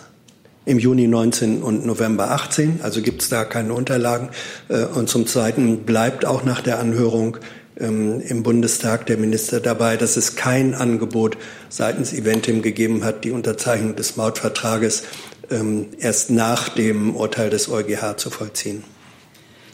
Im 0.64 0.78
Juni 0.78 1.08
19 1.08 1.60
und 1.60 1.84
November 1.84 2.30
18, 2.30 2.80
also 2.84 3.02
gibt 3.02 3.22
es 3.22 3.28
da 3.28 3.44
keine 3.44 3.74
Unterlagen. 3.74 4.28
Äh, 4.68 4.84
und 4.84 5.08
zum 5.08 5.26
Zweiten 5.26 5.78
bleibt 5.78 6.24
auch 6.24 6.44
nach 6.44 6.60
der 6.60 6.78
Anhörung 6.78 7.38
ähm, 7.80 8.20
im 8.20 8.44
Bundestag 8.44 9.06
der 9.06 9.16
Minister 9.16 9.58
dabei, 9.58 9.96
dass 9.96 10.16
es 10.16 10.36
kein 10.36 10.74
Angebot 10.74 11.36
seitens 11.68 12.12
Eventim 12.12 12.62
gegeben 12.62 13.02
hat, 13.02 13.24
die 13.24 13.32
Unterzeichnung 13.32 13.96
des 13.96 14.16
Mautvertrages 14.16 15.02
ähm, 15.50 15.86
erst 15.98 16.30
nach 16.30 16.68
dem 16.68 17.16
Urteil 17.16 17.50
des 17.50 17.68
EuGH 17.68 18.16
zu 18.16 18.30
vollziehen. 18.30 18.84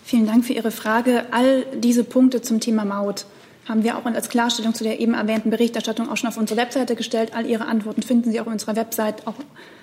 Vielen 0.08 0.26
Dank 0.26 0.46
für 0.46 0.54
Ihre 0.54 0.70
Frage. 0.70 1.26
All 1.32 1.66
diese 1.74 2.02
Punkte 2.02 2.40
zum 2.40 2.60
Thema 2.60 2.86
Maut 2.86 3.26
haben 3.68 3.84
wir 3.84 3.98
auch 3.98 4.06
als 4.06 4.30
Klarstellung 4.30 4.72
zu 4.72 4.82
der 4.82 5.00
eben 5.00 5.12
erwähnten 5.12 5.50
Berichterstattung 5.50 6.08
auch 6.08 6.16
schon 6.16 6.30
auf 6.30 6.38
unsere 6.38 6.58
Webseite 6.58 6.96
gestellt. 6.96 7.32
All 7.34 7.44
Ihre 7.44 7.66
Antworten 7.66 8.00
finden 8.00 8.32
Sie 8.32 8.40
auch 8.40 8.46
auf 8.46 8.52
unserer 8.54 8.74
Webseite 8.74 9.26
auch 9.26 9.34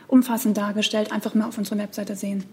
umfassend 0.08 0.58
dargestellt. 0.58 1.12
Einfach 1.12 1.36
mal 1.36 1.48
auf 1.48 1.60
unserer 1.60 1.78
Webseite 1.78 2.16
sehen. 2.16 2.44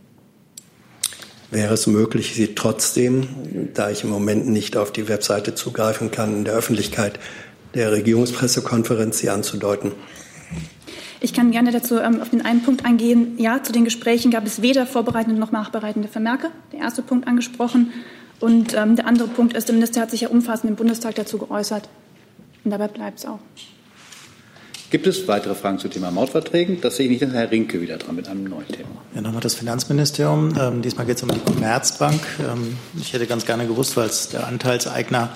Wäre 1.51 1.73
es 1.73 1.87
möglich, 1.87 2.35
Sie 2.35 2.55
trotzdem, 2.55 3.71
da 3.73 3.89
ich 3.89 4.05
im 4.05 4.11
Moment 4.11 4.47
nicht 4.49 4.77
auf 4.77 4.93
die 4.93 5.09
Webseite 5.09 5.55
zugreifen 5.55 6.11
kann, 6.11 6.37
in 6.37 6.45
der 6.45 6.53
Öffentlichkeit 6.53 7.19
der 7.75 7.91
Regierungspressekonferenz 7.91 9.17
Sie 9.17 9.31
anzudeuten? 9.31 9.93
Ich 11.23 11.33
kann 11.33 11.53
gerne 11.53 11.71
dazu 11.71 12.01
ähm, 12.01 12.21
auf 12.21 12.31
den 12.31 12.45
einen 12.45 12.63
Punkt 12.63 12.85
eingehen. 12.85 13.39
Ja, 13.39 13.63
zu 13.63 13.73
den 13.73 13.85
Gesprächen 13.85 14.33
gab 14.33 14.45
es 14.45 14.61
weder 14.61 14.87
vorbereitende 14.87 15.39
noch 15.39 15.53
nachbereitende 15.53 16.09
Vermerke. 16.09 16.51
Der 16.73 16.81
erste 16.81 17.01
Punkt 17.03 17.29
angesprochen. 17.29 17.93
Und 18.41 18.75
ähm, 18.75 18.97
der 18.97 19.07
andere 19.07 19.29
Punkt 19.29 19.57
ist, 19.57 19.69
der 19.69 19.75
Minister 19.77 20.01
hat 20.01 20.11
sich 20.11 20.23
ja 20.23 20.29
umfassend 20.29 20.69
im 20.69 20.75
Bundestag 20.75 21.15
dazu 21.15 21.39
geäußert. 21.39 21.89
Und 22.65 22.73
dabei 22.73 22.89
bleibt 22.89 23.21
es 23.21 23.27
auch. 23.27 23.39
Gibt 24.91 25.07
es 25.07 25.29
weitere 25.29 25.55
Fragen 25.55 25.79
zum 25.79 25.91
Thema 25.93 26.11
Mautverträgen? 26.11 26.81
Das 26.81 26.97
sehe 26.97 27.07
ich 27.07 27.11
nicht. 27.13 27.23
Dann 27.23 27.31
ist 27.31 27.37
Herr 27.37 27.51
Rinke 27.53 27.81
wieder 27.81 27.99
dran 27.99 28.17
mit 28.17 28.27
einem 28.27 28.43
neuen 28.45 28.67
Thema. 28.67 28.91
Ja, 29.15 29.21
nochmal 29.21 29.41
das 29.41 29.55
Finanzministerium. 29.55 30.53
Ähm, 30.61 30.83
diesmal 30.83 31.07
geht 31.07 31.19
es 31.19 31.23
um 31.23 31.31
die 31.31 31.39
Commerzbank. 31.39 32.21
Ähm, 32.41 32.77
ich 33.01 33.13
hätte 33.13 33.29
ganz 33.29 33.47
gerne 33.47 33.69
gewusst, 33.69 33.97
weil 33.97 34.07
es 34.07 34.29
der 34.31 34.49
Anteilseigner 34.49 35.31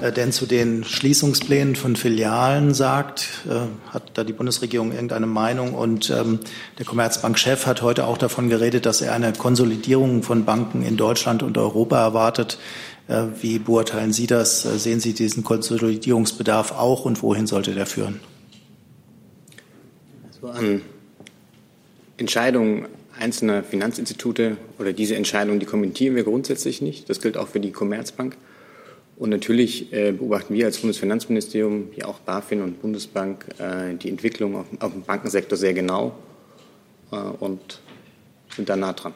denn 0.00 0.32
zu 0.32 0.46
den 0.46 0.84
Schließungsplänen 0.84 1.76
von 1.76 1.96
Filialen 1.96 2.74
sagt, 2.74 3.28
äh, 3.48 3.92
hat 3.92 4.10
da 4.14 4.24
die 4.24 4.32
Bundesregierung 4.32 4.92
irgendeine 4.92 5.26
Meinung? 5.26 5.74
Und 5.74 6.10
ähm, 6.10 6.40
der 6.78 6.84
Commerzbank-Chef 6.84 7.66
hat 7.66 7.82
heute 7.82 8.06
auch 8.06 8.18
davon 8.18 8.48
geredet, 8.48 8.86
dass 8.86 9.00
er 9.00 9.12
eine 9.12 9.32
Konsolidierung 9.32 10.22
von 10.22 10.44
Banken 10.44 10.82
in 10.82 10.96
Deutschland 10.96 11.42
und 11.42 11.56
Europa 11.56 11.98
erwartet. 11.98 12.58
Äh, 13.08 13.24
wie 13.40 13.58
beurteilen 13.58 14.12
Sie 14.12 14.26
das? 14.26 14.62
Sehen 14.62 15.00
Sie 15.00 15.14
diesen 15.14 15.44
Konsolidierungsbedarf 15.44 16.72
auch 16.72 17.04
und 17.04 17.22
wohin 17.22 17.46
sollte 17.46 17.72
der 17.72 17.86
führen? 17.86 18.20
Also 20.28 20.48
an 20.48 20.82
Entscheidungen 22.18 22.86
einzelner 23.18 23.62
Finanzinstitute 23.62 24.56
oder 24.78 24.92
diese 24.92 25.16
Entscheidungen, 25.16 25.60
die 25.60 25.66
kommentieren 25.66 26.16
wir 26.16 26.24
grundsätzlich 26.24 26.82
nicht. 26.82 27.08
Das 27.08 27.20
gilt 27.20 27.36
auch 27.36 27.48
für 27.48 27.60
die 27.60 27.72
Commerzbank. 27.72 28.36
Und 29.18 29.30
natürlich 29.30 29.92
äh, 29.92 30.12
beobachten 30.12 30.52
wir 30.54 30.66
als 30.66 30.78
Bundesfinanzministerium, 30.78 31.88
wie 31.94 32.04
auch 32.04 32.18
BaFin 32.20 32.60
und 32.60 32.82
Bundesbank, 32.82 33.46
äh, 33.58 33.94
die 33.94 34.10
Entwicklung 34.10 34.56
auf, 34.56 34.66
auf, 34.80 34.92
dem 34.92 35.02
Bankensektor 35.02 35.56
sehr 35.56 35.72
genau 35.72 36.14
äh, 37.10 37.16
und 37.16 37.80
sind 38.54 38.68
da 38.68 38.76
nah 38.76 38.92
dran. 38.92 39.14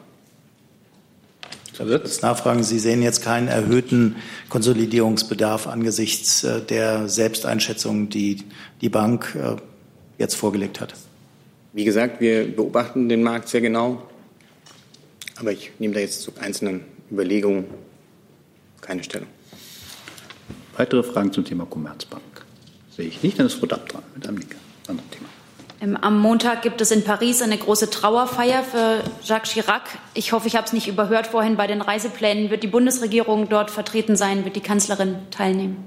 Das 1.77 2.21
Nachfragen. 2.21 2.63
Sie 2.63 2.79
sehen 2.79 3.01
jetzt 3.01 3.23
keinen 3.23 3.47
erhöhten 3.47 4.17
Konsolidierungsbedarf 4.49 5.67
angesichts 5.67 6.43
äh, 6.43 6.61
der 6.61 7.07
Selbsteinschätzung, 7.07 8.09
die 8.09 8.43
die 8.81 8.89
Bank 8.89 9.35
äh, 9.35 9.55
jetzt 10.17 10.35
vorgelegt 10.35 10.81
hat. 10.81 10.95
Wie 11.73 11.85
gesagt, 11.85 12.19
wir 12.19 12.53
beobachten 12.53 13.07
den 13.07 13.23
Markt 13.23 13.49
sehr 13.49 13.61
genau, 13.61 14.03
aber 15.37 15.51
ich 15.51 15.71
nehme 15.79 15.93
da 15.93 15.99
jetzt 15.99 16.21
zu 16.21 16.31
einzelnen 16.39 16.81
Überlegungen 17.09 17.65
keine 18.81 19.03
Stellung. 19.03 19.27
Weitere 20.77 21.03
Fragen 21.03 21.31
zum 21.33 21.45
Thema 21.45 21.65
Commerzbank? 21.65 22.23
Sehe 22.95 23.07
ich 23.07 23.23
nicht. 23.23 23.39
Dann 23.39 23.45
ist 23.45 23.55
Frau 23.55 23.67
Dapp 23.67 23.89
dran 23.89 24.03
mit 24.15 24.27
einem 24.27 24.39
anderen 24.87 25.11
Thema. 25.11 25.27
Ähm, 25.81 25.97
am 25.97 26.19
Montag 26.19 26.61
gibt 26.61 26.79
es 26.79 26.91
in 26.91 27.03
Paris 27.03 27.41
eine 27.41 27.57
große 27.57 27.89
Trauerfeier 27.89 28.63
für 28.63 29.03
Jacques 29.23 29.51
Chirac. 29.51 29.83
Ich 30.13 30.31
hoffe, 30.31 30.47
ich 30.47 30.55
habe 30.55 30.67
es 30.67 30.73
nicht 30.73 30.87
überhört 30.87 31.27
vorhin 31.27 31.57
bei 31.57 31.67
den 31.67 31.81
Reiseplänen. 31.81 32.51
Wird 32.51 32.63
die 32.63 32.67
Bundesregierung 32.67 33.49
dort 33.49 33.71
vertreten 33.71 34.15
sein? 34.15 34.45
Wird 34.45 34.55
die 34.55 34.61
Kanzlerin 34.61 35.15
teilnehmen? 35.31 35.77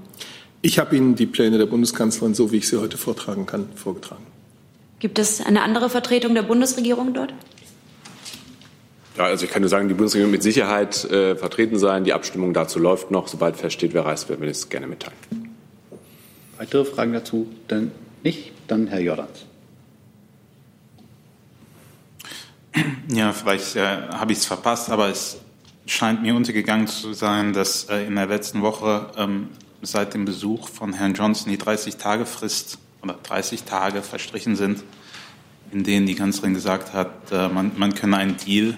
Ich 0.61 0.79
habe 0.79 0.95
Ihnen 0.95 1.15
die 1.15 1.27
Pläne 1.27 1.57
der 1.57 1.67
Bundeskanzlerin, 1.67 2.33
so 2.33 2.51
wie 2.51 2.57
ich 2.57 2.67
sie 2.67 2.81
heute 2.81 2.97
vortragen 2.97 3.45
kann, 3.45 3.69
vorgetragen. 3.75 4.25
Gibt 4.99 5.19
es 5.19 5.39
eine 5.39 5.61
andere 5.61 5.89
Vertretung 5.89 6.33
der 6.33 6.41
Bundesregierung 6.41 7.13
dort? 7.13 7.33
Ja, 9.17 9.25
also 9.25 9.45
ich 9.45 9.51
kann 9.51 9.61
nur 9.61 9.69
sagen, 9.69 9.87
die 9.87 9.93
Bundesregierung 9.93 10.31
wird 10.31 10.43
mit 10.43 10.43
Sicherheit 10.43 11.05
äh, 11.05 11.35
vertreten 11.35 11.79
sein. 11.79 12.03
Die 12.03 12.11
Abstimmung 12.11 12.53
dazu 12.53 12.79
läuft 12.79 13.11
noch. 13.11 13.27
Sobald 13.27 13.55
feststeht, 13.55 13.93
wer 13.93 14.05
reist, 14.05 14.27
werden 14.27 14.41
wir 14.41 14.49
das 14.49 14.67
gerne 14.67 14.87
mitteilen. 14.87 15.17
Weitere 16.57 16.83
Fragen 16.83 17.13
dazu? 17.13 17.47
Dann 17.67 17.91
nicht? 18.23 18.51
Dann 18.67 18.87
Herr 18.87 18.99
Jordans. 18.99 19.45
Ja, 23.07 23.31
vielleicht 23.31 23.77
äh, 23.77 23.81
habe 23.81 24.33
ich 24.33 24.39
es 24.39 24.45
verpasst, 24.45 24.89
aber 24.89 25.07
es 25.07 25.37
scheint 25.85 26.21
mir 26.21 26.35
untergegangen 26.35 26.87
zu 26.87 27.13
sein, 27.13 27.53
dass 27.53 27.85
äh, 27.85 28.05
in 28.05 28.15
der 28.15 28.25
letzten 28.25 28.61
Woche 28.61 29.11
ähm, 29.15 29.47
seit 29.81 30.13
dem 30.13 30.25
Besuch 30.25 30.67
von 30.67 30.91
Herrn 30.91 31.13
Johnson 31.13 31.51
die 31.51 31.57
30-Tage-Frist 31.57 32.79
oder 33.01 33.17
30 33.23 33.63
Tage 33.63 34.01
verstrichen 34.01 34.57
sind, 34.57 34.83
in 35.71 35.83
denen 35.83 36.05
die 36.05 36.15
Kanzlerin 36.15 36.53
gesagt 36.53 36.91
hat, 36.93 37.31
äh, 37.31 37.47
man, 37.47 37.71
man 37.77 37.93
könne 37.95 38.17
einen 38.17 38.35
Deal 38.35 38.77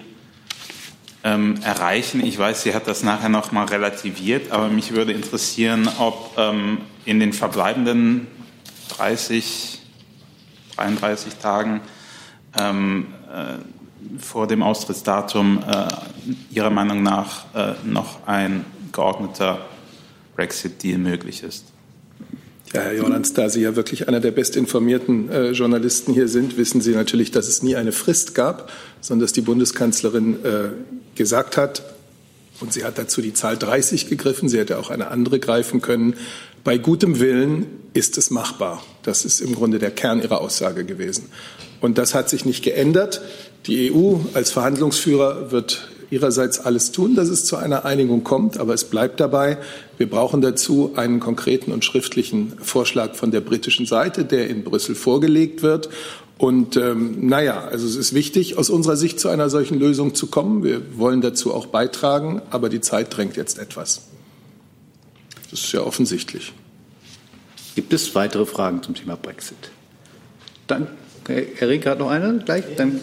ähm, 1.24 1.60
erreichen. 1.62 2.24
Ich 2.24 2.38
weiß, 2.38 2.62
sie 2.62 2.74
hat 2.74 2.86
das 2.86 3.02
nachher 3.02 3.28
noch 3.28 3.52
mal 3.52 3.64
relativiert, 3.64 4.50
aber 4.52 4.68
mich 4.68 4.92
würde 4.92 5.12
interessieren, 5.12 5.88
ob 5.98 6.36
ähm, 6.36 6.78
in 7.04 7.20
den 7.20 7.32
verbleibenden 7.32 8.26
30, 8.96 9.80
33 10.76 11.34
Tagen 11.36 11.80
ähm, 12.58 13.08
äh, 13.32 14.18
vor 14.18 14.46
dem 14.46 14.62
Austrittsdatum 14.62 15.62
äh, 15.66 15.88
Ihrer 16.50 16.70
Meinung 16.70 17.02
nach 17.02 17.44
äh, 17.54 17.74
noch 17.84 18.26
ein 18.26 18.64
geordneter 18.92 19.66
Brexit-Deal 20.36 20.98
möglich 20.98 21.42
ist. 21.42 21.72
Ja, 22.74 22.82
Herr 22.82 22.94
Jordans, 22.94 23.32
da 23.32 23.48
Sie 23.48 23.62
ja 23.62 23.76
wirklich 23.76 24.08
einer 24.08 24.20
der 24.20 24.30
bestinformierten 24.30 25.30
äh, 25.30 25.50
Journalisten 25.52 26.12
hier 26.12 26.28
sind, 26.28 26.58
wissen 26.58 26.82
Sie 26.82 26.92
natürlich, 26.92 27.30
dass 27.30 27.48
es 27.48 27.62
nie 27.62 27.76
eine 27.76 27.92
Frist 27.92 28.34
gab, 28.34 28.70
sondern 29.00 29.24
dass 29.24 29.32
die 29.32 29.40
Bundeskanzlerin 29.40 30.44
äh, 30.44 30.68
gesagt 31.14 31.56
hat, 31.56 31.82
und 32.60 32.72
sie 32.72 32.84
hat 32.84 32.98
dazu 32.98 33.22
die 33.22 33.32
Zahl 33.32 33.56
30 33.56 34.08
gegriffen, 34.08 34.48
sie 34.48 34.58
hätte 34.58 34.78
auch 34.78 34.90
eine 34.90 35.08
andere 35.08 35.38
greifen 35.38 35.80
können, 35.80 36.14
bei 36.64 36.76
gutem 36.76 37.20
Willen 37.20 37.66
ist 37.94 38.18
es 38.18 38.30
machbar. 38.30 38.82
Das 39.02 39.24
ist 39.24 39.40
im 39.40 39.54
Grunde 39.54 39.78
der 39.78 39.90
Kern 39.90 40.20
ihrer 40.20 40.40
Aussage 40.40 40.84
gewesen. 40.84 41.30
Und 41.80 41.98
das 41.98 42.14
hat 42.14 42.28
sich 42.28 42.44
nicht 42.44 42.64
geändert. 42.64 43.22
Die 43.66 43.92
EU 43.92 44.16
als 44.34 44.50
Verhandlungsführer 44.50 45.52
wird 45.52 45.88
ihrerseits 46.10 46.60
alles 46.60 46.92
tun, 46.92 47.14
dass 47.14 47.28
es 47.28 47.44
zu 47.44 47.56
einer 47.56 47.84
Einigung 47.84 48.24
kommt. 48.24 48.58
Aber 48.58 48.74
es 48.74 48.84
bleibt 48.84 49.20
dabei, 49.20 49.58
wir 49.96 50.08
brauchen 50.08 50.40
dazu 50.40 50.92
einen 50.96 51.20
konkreten 51.20 51.72
und 51.72 51.84
schriftlichen 51.84 52.54
Vorschlag 52.60 53.14
von 53.14 53.30
der 53.30 53.40
britischen 53.40 53.86
Seite, 53.86 54.24
der 54.24 54.48
in 54.48 54.64
Brüssel 54.64 54.94
vorgelegt 54.94 55.62
wird. 55.62 55.88
Und 56.38 56.76
ähm, 56.76 57.26
naja, 57.26 57.64
also 57.64 57.86
es 57.86 57.96
ist 57.96 58.14
wichtig, 58.14 58.56
aus 58.56 58.70
unserer 58.70 58.96
Sicht 58.96 59.18
zu 59.18 59.28
einer 59.28 59.50
solchen 59.50 59.78
Lösung 59.78 60.14
zu 60.14 60.28
kommen. 60.28 60.62
Wir 60.62 60.96
wollen 60.96 61.20
dazu 61.20 61.52
auch 61.52 61.66
beitragen, 61.66 62.42
aber 62.50 62.68
die 62.68 62.80
Zeit 62.80 63.16
drängt 63.16 63.36
jetzt 63.36 63.58
etwas. 63.58 64.02
Das 65.50 65.60
ist 65.60 65.72
ja 65.72 65.80
offensichtlich. 65.80 66.52
Gibt 67.74 67.92
es 67.92 68.14
weitere 68.14 68.46
Fragen 68.46 68.82
zum 68.82 68.94
Thema 68.94 69.16
Brexit? 69.16 69.56
Dann, 70.68 70.86
Herr 71.26 71.68
Rieck 71.68 71.86
hat 71.86 71.98
noch 71.98 72.10
eine 72.10 72.38
gleich? 72.44 72.64
Dann, 72.76 73.00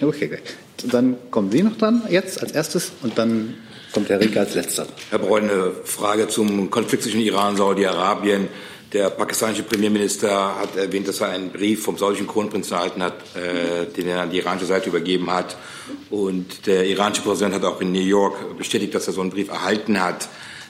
okay, 0.00 0.28
gleich. 0.28 0.42
Dann 0.82 1.16
kommen 1.30 1.50
Sie 1.50 1.62
noch 1.62 1.76
dran 1.76 2.02
jetzt 2.10 2.42
als 2.42 2.52
erstes 2.52 2.92
und 3.02 3.16
dann 3.16 3.54
kommt 3.92 4.08
Herr 4.08 4.20
Rieck 4.20 4.36
als 4.36 4.54
letzter. 4.54 4.86
Herr 5.10 5.18
Breul, 5.18 5.42
eine 5.42 5.72
Frage 5.84 6.28
zum 6.28 6.70
Konflikt 6.70 7.04
zwischen 7.04 7.20
Iran 7.20 7.50
und 7.52 7.56
Saudi-Arabien. 7.58 8.48
Der 8.92 9.10
pakistanische 9.10 9.64
Premierminister 9.64 10.56
hat 10.56 10.76
erwähnt, 10.76 11.08
dass 11.08 11.20
er 11.20 11.30
einen 11.30 11.50
Brief 11.50 11.82
vom 11.82 11.98
saudischen 11.98 12.28
Kronprinzen 12.28 12.74
erhalten 12.74 13.02
hat, 13.02 13.14
äh, 13.34 13.86
den 13.86 14.06
er 14.06 14.22
an 14.22 14.30
die 14.30 14.38
iranische 14.38 14.66
Seite 14.66 14.88
übergeben 14.88 15.30
hat. 15.32 15.56
Und 16.10 16.66
der 16.66 16.86
iranische 16.86 17.22
Präsident 17.22 17.54
hat 17.54 17.64
auch 17.64 17.80
in 17.80 17.90
New 17.90 17.98
York 17.98 18.56
bestätigt, 18.56 18.94
dass 18.94 19.08
er 19.08 19.12
so 19.12 19.20
einen 19.20 19.30
Brief 19.30 19.48
erhalten 19.48 20.00
hat. 20.00 20.28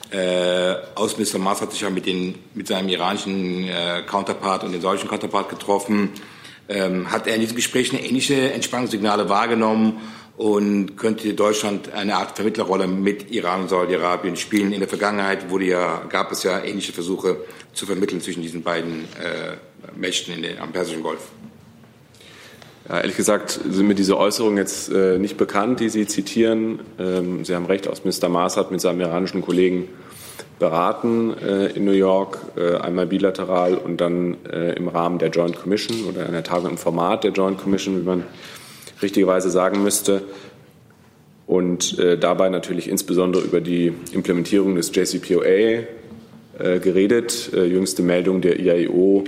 Äh, 0.09 0.75
Außenminister 0.95 1.39
Maas 1.39 1.61
hat 1.61 1.71
sich 1.71 1.81
ja 1.81 1.89
mit, 1.89 2.05
den, 2.05 2.35
mit 2.53 2.67
seinem 2.67 2.89
iranischen 2.89 3.67
äh, 3.67 4.01
Counterpart 4.07 4.63
und 4.63 4.71
dem 4.71 4.81
saudischen 4.81 5.09
Counterpart 5.09 5.49
getroffen. 5.49 6.09
Ähm, 6.67 7.11
hat 7.11 7.27
er 7.27 7.35
in 7.35 7.41
diesen 7.41 7.55
Gesprächen 7.55 7.97
ähnliche 7.97 8.51
Entspannungssignale 8.51 9.29
wahrgenommen 9.29 10.01
und 10.37 10.97
könnte 10.97 11.33
Deutschland 11.33 11.93
eine 11.93 12.15
Art 12.15 12.35
Vermittlerrolle 12.35 12.87
mit 12.87 13.31
Iran 13.31 13.61
und 13.61 13.69
Saudi-Arabien 13.69 14.35
spielen? 14.35 14.73
In 14.73 14.79
der 14.79 14.89
Vergangenheit 14.89 15.49
wurde 15.49 15.65
ja, 15.65 16.01
gab 16.09 16.31
es 16.31 16.43
ja 16.43 16.63
ähnliche 16.63 16.91
Versuche 16.91 17.37
zu 17.73 17.85
vermitteln 17.85 18.19
zwischen 18.19 18.41
diesen 18.41 18.63
beiden 18.63 19.05
äh, 19.21 19.57
Mächten 19.95 20.33
in 20.33 20.41
den, 20.41 20.57
am 20.57 20.71
Persischen 20.71 21.03
Golf. 21.03 21.21
Ja, 22.89 22.99
ehrlich 22.99 23.17
gesagt 23.17 23.59
sind 23.67 23.87
mir 23.87 23.95
diese 23.95 24.17
Äußerungen 24.17 24.57
jetzt 24.57 24.91
äh, 24.91 25.17
nicht 25.17 25.37
bekannt, 25.37 25.79
die 25.79 25.89
Sie 25.89 26.05
zitieren. 26.05 26.79
Ähm, 26.99 27.45
Sie 27.45 27.55
haben 27.55 27.65
recht, 27.65 27.87
Außenminister 27.87 28.29
Maas 28.29 28.57
hat 28.57 28.71
mit 28.71 28.81
seinem 28.81 29.01
iranischen 29.01 29.41
Kollegen 29.41 29.87
beraten 30.59 31.35
äh, 31.37 31.67
in 31.67 31.85
New 31.85 31.91
York, 31.91 32.39
äh, 32.55 32.75
einmal 32.77 33.07
bilateral 33.07 33.75
und 33.75 33.99
dann 33.99 34.37
äh, 34.45 34.73
im 34.73 34.87
Rahmen 34.87 35.19
der 35.19 35.29
Joint 35.29 35.57
Commission 35.57 36.05
oder 36.05 36.25
einer 36.25 36.43
Tagung 36.43 36.71
im 36.71 36.77
Format 36.77 37.23
der 37.23 37.31
Joint 37.31 37.57
Commission, 37.57 37.99
wie 37.99 38.05
man 38.05 38.23
richtigerweise 39.01 39.49
sagen 39.49 39.83
müsste. 39.83 40.23
Und 41.45 41.99
äh, 41.99 42.17
dabei 42.17 42.49
natürlich 42.49 42.89
insbesondere 42.89 43.43
über 43.43 43.61
die 43.61 43.93
Implementierung 44.13 44.75
des 44.75 44.91
JCPOA 44.95 45.45
äh, 45.45 45.85
geredet. 46.81 47.51
jüngste 47.53 48.01
Meldung 48.01 48.41
der 48.41 48.59
IAEO 48.59 49.25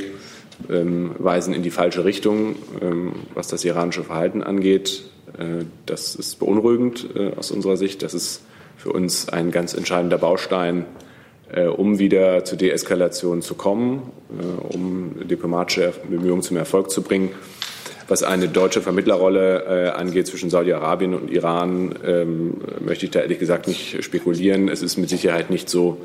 ähm, 0.69 1.11
weisen 1.19 1.53
in 1.53 1.61
die 1.61 1.69
falsche 1.69 2.05
Richtung, 2.05 2.55
ähm, 2.81 3.13
was 3.35 3.47
das 3.49 3.65
iranische 3.65 4.03
Verhalten 4.03 4.41
angeht. 4.41 5.03
Äh, 5.37 5.65
das 5.85 6.15
ist 6.15 6.39
beunruhigend 6.39 7.07
äh, 7.15 7.33
aus 7.35 7.51
unserer 7.51 7.77
Sicht. 7.77 8.01
Das 8.01 8.13
ist 8.13 8.43
für 8.77 8.91
uns 8.91 9.29
ein 9.29 9.51
ganz 9.51 9.73
entscheidender 9.73 10.17
Baustein, 10.17 10.81
äh, 10.81 11.06
um 11.77 11.99
wieder 11.99 12.43
zur 12.43 12.57
Deeskalation 12.57 13.41
zu 13.41 13.55
kommen, 13.55 14.11
äh, 14.37 14.75
um 14.75 15.27
diplomatische 15.27 15.93
Bemühungen 16.09 16.41
zum 16.41 16.57
Erfolg 16.57 16.91
zu 16.91 17.01
bringen. 17.01 17.29
Was 18.09 18.23
eine 18.23 18.47
deutsche 18.47 18.81
Vermittlerrolle 18.81 19.63
äh, 19.65 19.89
angeht 19.89 20.27
zwischen 20.27 20.49
Saudi-Arabien 20.49 21.13
und 21.13 21.29
Iran, 21.29 21.95
ähm, 22.05 22.53
möchte 22.79 23.05
ich 23.05 23.11
da 23.11 23.19
ehrlich 23.19 23.39
gesagt 23.39 23.67
nicht 23.67 24.01
spekulieren. 24.03 24.69
Es 24.69 24.81
ist 24.81 24.97
mit 24.97 25.09
Sicherheit 25.09 25.49
nicht 25.49 25.69
so, 25.69 25.97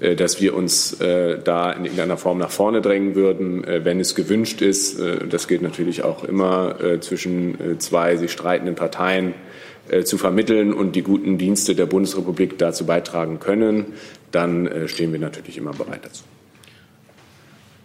äh, 0.00 0.16
dass 0.16 0.40
wir 0.40 0.54
uns 0.54 1.00
äh, 1.00 1.38
da 1.42 1.72
in 1.72 1.84
irgendeiner 1.84 2.16
Form 2.16 2.38
nach 2.38 2.50
vorne 2.50 2.80
drängen 2.80 3.14
würden, 3.14 3.64
äh, 3.64 3.84
wenn 3.84 4.00
es 4.00 4.14
gewünscht 4.14 4.62
ist. 4.62 4.98
Das 5.30 5.48
gilt 5.48 5.62
natürlich 5.62 6.02
auch 6.04 6.24
immer 6.24 6.76
zwischen 7.00 7.78
zwei 7.78 8.16
sich 8.16 8.32
streitenden 8.32 8.74
Parteien 8.74 9.34
zu 10.04 10.18
vermitteln 10.18 10.72
und 10.72 10.94
die 10.94 11.02
guten 11.02 11.38
Dienste 11.38 11.74
der 11.74 11.86
Bundesrepublik 11.86 12.58
dazu 12.58 12.86
beitragen 12.86 13.40
können, 13.40 13.86
dann 14.32 14.88
stehen 14.88 15.12
wir 15.12 15.20
natürlich 15.20 15.56
immer 15.56 15.72
bereit 15.72 16.04
dazu. 16.04 16.24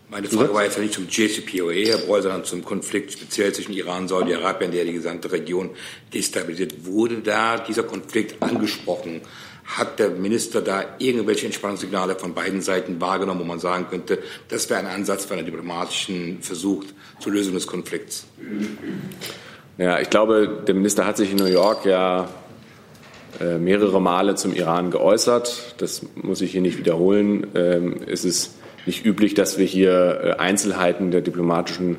Meine 0.10 0.28
Frage 0.28 0.54
war 0.54 0.64
jetzt 0.64 0.78
nicht 0.78 0.94
zum 0.94 1.08
JCPOA, 1.10 1.74
Herr 1.74 1.98
Breul, 1.98 2.22
sondern 2.22 2.46
zum 2.46 2.64
Konflikt 2.64 3.12
speziell 3.14 3.52
zwischen 3.54 3.74
Iran 3.74 4.04
und 4.04 4.08
Saudi-Arabien, 4.10 4.72
der 4.72 4.86
die 4.86 4.94
gesamte 4.94 5.32
Region 5.32 5.72
destabilisiert. 6.14 6.86
Wurde 6.86 7.18
da 7.18 7.58
dieser 7.58 7.84
Konflikt 7.84 8.42
angesprochen? 8.42 9.22
Hat 9.66 9.98
der 9.98 10.12
Minister 10.12 10.62
da 10.62 10.86
irgendwelche 11.00 11.48
Entspannungssignale 11.48 12.16
von 12.16 12.36
beiden 12.36 12.62
Seiten 12.62 13.02
wahrgenommen, 13.02 13.40
wo 13.42 13.46
man 13.46 13.60
sagen 13.60 13.88
könnte, 13.90 14.20
das 14.48 14.70
wäre 14.70 14.80
ein 14.80 14.86
Ansatz 14.86 15.26
für 15.26 15.34
einen 15.34 15.46
diplomatischen 15.46 16.42
Versuch 16.44 16.86
zur 17.20 17.32
Lösung 17.32 17.56
des 17.56 17.66
Konflikts? 17.66 18.28
Ja, 19.80 20.00
ich 20.00 20.10
glaube, 20.12 20.64
der 20.68 20.76
Minister 20.76 21.06
hat 21.08 21.18
sich 21.18 21.32
in 21.32 21.38
New 21.38 21.46
York 21.46 21.84
ja 21.86 22.26
äh, 22.26 22.28
mehrere 23.60 24.02
Male 24.02 24.36
zum 24.36 24.54
Iran 24.54 24.92
geäußert. 24.92 25.76
Das 25.78 26.06
muss 26.16 26.42
ich 26.42 26.52
hier 26.52 26.62
nicht 26.62 26.78
wiederholen. 26.78 27.48
Ähm, 27.56 27.98
es 28.08 28.24
ist 28.26 28.56
nicht 28.86 29.06
üblich, 29.06 29.34
dass 29.34 29.58
wir 29.58 29.66
hier 29.66 30.20
äh, 30.24 30.32
Einzelheiten 30.34 31.12
der 31.12 31.22
diplomatischen 31.22 31.98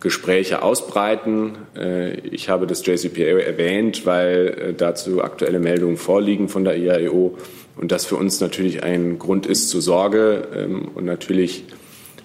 Gespräche 0.00 0.62
ausbreiten. 0.62 1.52
Äh, 1.76 2.18
ich 2.20 2.48
habe 2.48 2.66
das 2.66 2.84
JCPOA 2.84 3.40
erwähnt, 3.40 4.06
weil 4.06 4.48
äh, 4.48 4.74
dazu 4.74 5.22
aktuelle 5.22 5.58
Meldungen 5.58 5.96
vorliegen 5.96 6.48
von 6.48 6.64
der 6.64 6.76
IAEO 6.76 7.36
und 7.76 7.92
das 7.92 8.04
für 8.04 8.16
uns 8.16 8.40
natürlich 8.40 8.82
ein 8.82 9.18
Grund 9.18 9.46
ist 9.46 9.68
zur 9.68 9.82
Sorge 9.82 10.48
ähm, 10.54 10.88
und 10.94 11.04
natürlich 11.04 11.64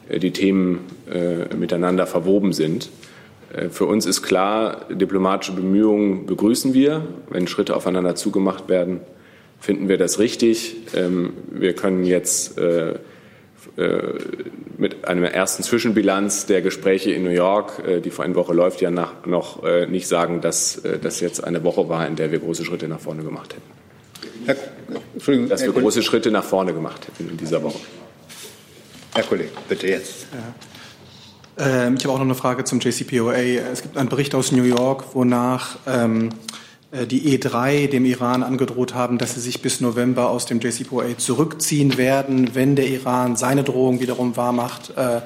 äh, 0.10 0.20
die 0.20 0.32
Themen 0.32 0.80
miteinander 1.58 2.06
verwoben 2.06 2.54
sind. 2.54 2.92
Für 3.72 3.86
uns 3.86 4.06
ist 4.06 4.22
klar, 4.22 4.86
diplomatische 4.90 5.54
Bemühungen 5.54 6.28
begrüßen 6.28 6.74
wir. 6.74 7.08
Wenn 7.30 7.48
Schritte 7.48 7.76
aufeinander 7.76 8.16
zugemacht 8.16 8.70
werden, 8.70 9.02
finden 9.60 9.90
wir 9.90 9.98
das 9.98 10.20
richtig. 10.20 10.76
Ähm, 10.96 11.34
wir 11.52 11.74
können 11.74 12.04
jetzt 12.04 12.58
äh, 12.58 12.96
mit 14.78 15.06
einer 15.06 15.32
ersten 15.32 15.64
Zwischenbilanz 15.64 16.46
der 16.46 16.62
Gespräche 16.62 17.12
in 17.12 17.24
New 17.24 17.30
York, 17.30 17.84
äh, 17.86 18.02
die 18.02 18.10
vor 18.12 18.24
einer 18.24 18.36
Woche 18.36 18.54
läuft, 18.54 18.82
ja 18.82 18.92
nach, 18.92 19.26
noch 19.26 19.64
äh, 19.64 19.88
nicht 19.88 20.08
sagen, 20.08 20.42
dass 20.42 20.82
das 21.02 21.20
jetzt 21.20 21.44
eine 21.44 21.64
Woche 21.64 21.90
war, 21.90 22.08
in 22.08 22.16
der 22.16 22.32
wir 22.32 22.40
große 22.40 22.66
Schritte 22.66 22.88
nach 22.88 23.00
vorne 23.00 23.24
gemacht 23.24 23.56
hätten. 23.56 24.46
Herr, 24.46 24.56
Entschuldigung, 25.14 25.50
dass 25.50 25.64
wir 25.64 25.72
große 25.72 26.04
Schritte 26.04 26.32
nach 26.32 26.44
vorne 26.44 26.74
gemacht 26.74 27.08
hätten 27.08 27.30
in 27.30 27.38
dieser 27.38 27.62
Woche. 27.64 27.80
Herr 29.14 29.24
Kollege, 29.24 29.50
bitte 29.68 29.88
jetzt. 29.88 30.28
Ja. 30.32 30.69
Ähm, 31.60 31.96
ich 31.98 32.06
habe 32.06 32.14
auch 32.14 32.20
noch 32.20 32.26
eine 32.26 32.36
Frage 32.36 32.64
zum 32.64 32.80
JCPOA. 32.80 33.34
Es 33.34 33.82
gibt 33.82 33.98
einen 33.98 34.10
Bericht 34.10 34.34
aus 34.34 34.52
New 34.52 34.64
York, 34.64 35.14
wonach 35.14 35.78
ähm, 35.86 36.30
äh, 36.92 37.06
die 37.06 37.38
E3 37.38 37.88
dem 37.88 38.06
Iran 38.06 38.44
angedroht 38.44 38.94
haben, 38.94 39.18
dass 39.18 39.36
sie 39.36 39.42
sich 39.42 39.62
bis 39.62 39.82
November 39.82 40.30
aus 40.30 40.46
dem 40.46 40.62
JCPOA 40.62 41.18
zurückziehen 41.18 41.98
werden, 41.98 42.56
wenn 42.56 42.76
der 42.76 42.88
Iran 42.88 43.36
seine 43.36 43.64
Drohung 43.64 44.00
wiederum 44.00 44.38
wahrmacht 44.38 44.94
äh, 44.96 45.22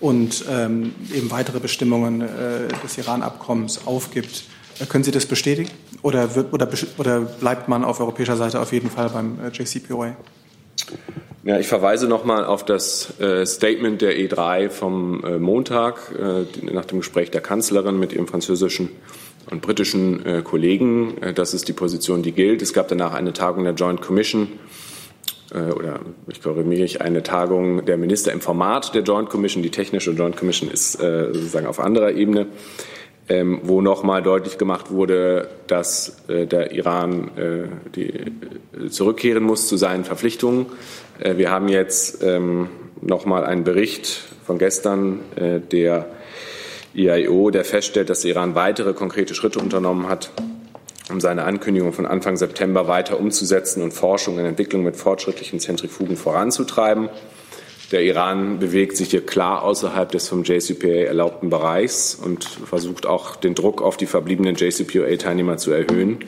und 0.00 0.44
ähm, 0.50 0.94
eben 1.14 1.30
weitere 1.30 1.60
Bestimmungen 1.60 2.22
äh, 2.22 2.68
des 2.82 2.98
Iran-Abkommens 2.98 3.86
aufgibt. 3.86 4.44
Können 4.88 5.02
Sie 5.02 5.10
das 5.10 5.26
bestätigen 5.26 5.70
oder, 6.02 6.36
wird, 6.36 6.52
oder, 6.52 6.68
oder 6.98 7.20
bleibt 7.20 7.68
man 7.68 7.84
auf 7.84 7.98
europäischer 7.98 8.36
Seite 8.36 8.60
auf 8.60 8.72
jeden 8.72 8.90
Fall 8.90 9.08
beim 9.10 9.38
JCPOA? 9.52 10.14
Ja, 11.44 11.58
ich 11.58 11.68
verweise 11.68 12.08
nochmal 12.08 12.44
auf 12.44 12.64
das 12.64 13.18
äh, 13.20 13.46
Statement 13.46 14.02
der 14.02 14.18
E3 14.18 14.68
vom 14.68 15.24
äh, 15.24 15.38
Montag 15.38 16.12
äh, 16.18 16.44
nach 16.70 16.84
dem 16.84 16.98
Gespräch 16.98 17.30
der 17.30 17.40
Kanzlerin 17.40 17.98
mit 17.98 18.12
ihrem 18.12 18.26
französischen 18.26 18.90
und 19.50 19.62
britischen 19.62 20.44
Kollegen. 20.44 21.16
Das 21.34 21.54
ist 21.54 21.68
die 21.68 21.72
Position, 21.72 22.22
die 22.22 22.32
gilt. 22.32 22.60
Es 22.60 22.74
gab 22.74 22.88
danach 22.88 23.14
eine 23.14 23.32
Tagung 23.32 23.64
der 23.64 23.72
Joint 23.72 24.02
Commission 24.02 24.48
oder 25.50 26.00
ich 26.26 26.42
korrigiere 26.42 26.66
mich, 26.66 27.00
eine 27.00 27.22
Tagung 27.22 27.86
der 27.86 27.96
Minister 27.96 28.30
im 28.30 28.42
Format 28.42 28.94
der 28.94 29.00
Joint 29.04 29.30
Commission. 29.30 29.62
Die 29.62 29.70
technische 29.70 30.10
Joint 30.10 30.36
Commission 30.36 30.70
ist 30.70 30.98
sozusagen 30.98 31.66
auf 31.66 31.80
anderer 31.80 32.12
Ebene, 32.12 32.48
ähm, 33.28 33.60
wo 33.62 33.80
nochmal 33.80 34.22
deutlich 34.22 34.58
gemacht 34.58 34.90
wurde, 34.90 35.48
dass 35.66 36.16
der 36.28 36.72
Iran 36.72 37.30
zurückkehren 38.88 39.44
muss 39.44 39.68
zu 39.68 39.76
seinen 39.76 40.04
Verpflichtungen. 40.04 40.66
Wir 41.18 41.50
haben 41.50 41.68
jetzt 41.68 42.22
ähm, 42.22 42.68
nochmal 43.00 43.44
einen 43.44 43.64
Bericht 43.64 44.22
von 44.46 44.58
gestern, 44.58 45.20
der 45.36 46.06
IAEO, 46.94 47.50
der 47.50 47.64
feststellt, 47.64 48.10
dass 48.10 48.24
Iran 48.24 48.54
weitere 48.54 48.92
konkrete 48.92 49.34
Schritte 49.34 49.58
unternommen 49.58 50.08
hat, 50.08 50.30
um 51.10 51.20
seine 51.20 51.44
Ankündigung 51.44 51.92
von 51.92 52.06
Anfang 52.06 52.36
September 52.36 52.88
weiter 52.88 53.20
umzusetzen 53.20 53.82
und 53.82 53.92
Forschung 53.92 54.36
und 54.36 54.44
Entwicklung 54.44 54.82
mit 54.82 54.96
fortschrittlichen 54.96 55.60
Zentrifugen 55.60 56.16
voranzutreiben. 56.16 57.08
Der 57.90 58.02
Iran 58.02 58.58
bewegt 58.58 58.98
sich 58.98 59.10
hier 59.10 59.24
klar 59.24 59.62
außerhalb 59.62 60.12
des 60.12 60.28
vom 60.28 60.44
JCPOA 60.44 61.06
erlaubten 61.06 61.48
Bereichs 61.48 62.14
und 62.14 62.44
versucht 62.44 63.06
auch 63.06 63.36
den 63.36 63.54
Druck 63.54 63.80
auf 63.80 63.96
die 63.96 64.04
verbliebenen 64.04 64.56
JCPOA-Teilnehmer 64.56 65.56
zu 65.56 65.70
erhöhen. 65.70 66.18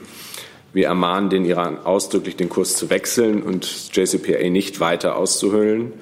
Wir 0.72 0.86
ermahnen 0.86 1.28
den 1.28 1.44
Iran 1.44 1.76
ausdrücklich, 1.78 2.36
den 2.36 2.48
Kurs 2.48 2.76
zu 2.76 2.88
wechseln 2.88 3.42
und 3.42 3.94
JCPOA 3.94 4.48
nicht 4.48 4.80
weiter 4.80 5.16
auszuhöhlen. 5.16 5.92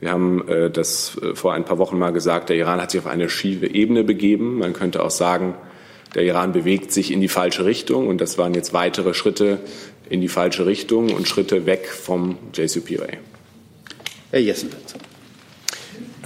Wir 0.00 0.12
haben 0.12 0.48
äh, 0.48 0.70
das 0.70 1.18
äh, 1.20 1.34
vor 1.34 1.52
ein 1.52 1.64
paar 1.64 1.76
Wochen 1.76 1.98
mal 1.98 2.12
gesagt, 2.12 2.48
der 2.48 2.56
Iran 2.56 2.80
hat 2.80 2.90
sich 2.90 3.00
auf 3.00 3.06
eine 3.06 3.28
schiefe 3.28 3.66
Ebene 3.66 4.02
begeben. 4.02 4.58
Man 4.58 4.72
könnte 4.72 5.02
auch 5.02 5.10
sagen, 5.10 5.56
der 6.14 6.22
Iran 6.22 6.52
bewegt 6.52 6.92
sich 6.92 7.10
in 7.10 7.20
die 7.20 7.28
falsche 7.28 7.66
Richtung 7.66 8.08
und 8.08 8.20
das 8.22 8.38
waren 8.38 8.54
jetzt 8.54 8.72
weitere 8.72 9.12
Schritte 9.12 9.58
in 10.08 10.22
die 10.22 10.28
falsche 10.28 10.64
Richtung 10.64 11.12
und 11.12 11.28
Schritte 11.28 11.66
weg 11.66 11.86
vom 11.88 12.38
JCPOA. 12.54 13.08
Herr 14.36 14.42
Jessen. 14.42 14.68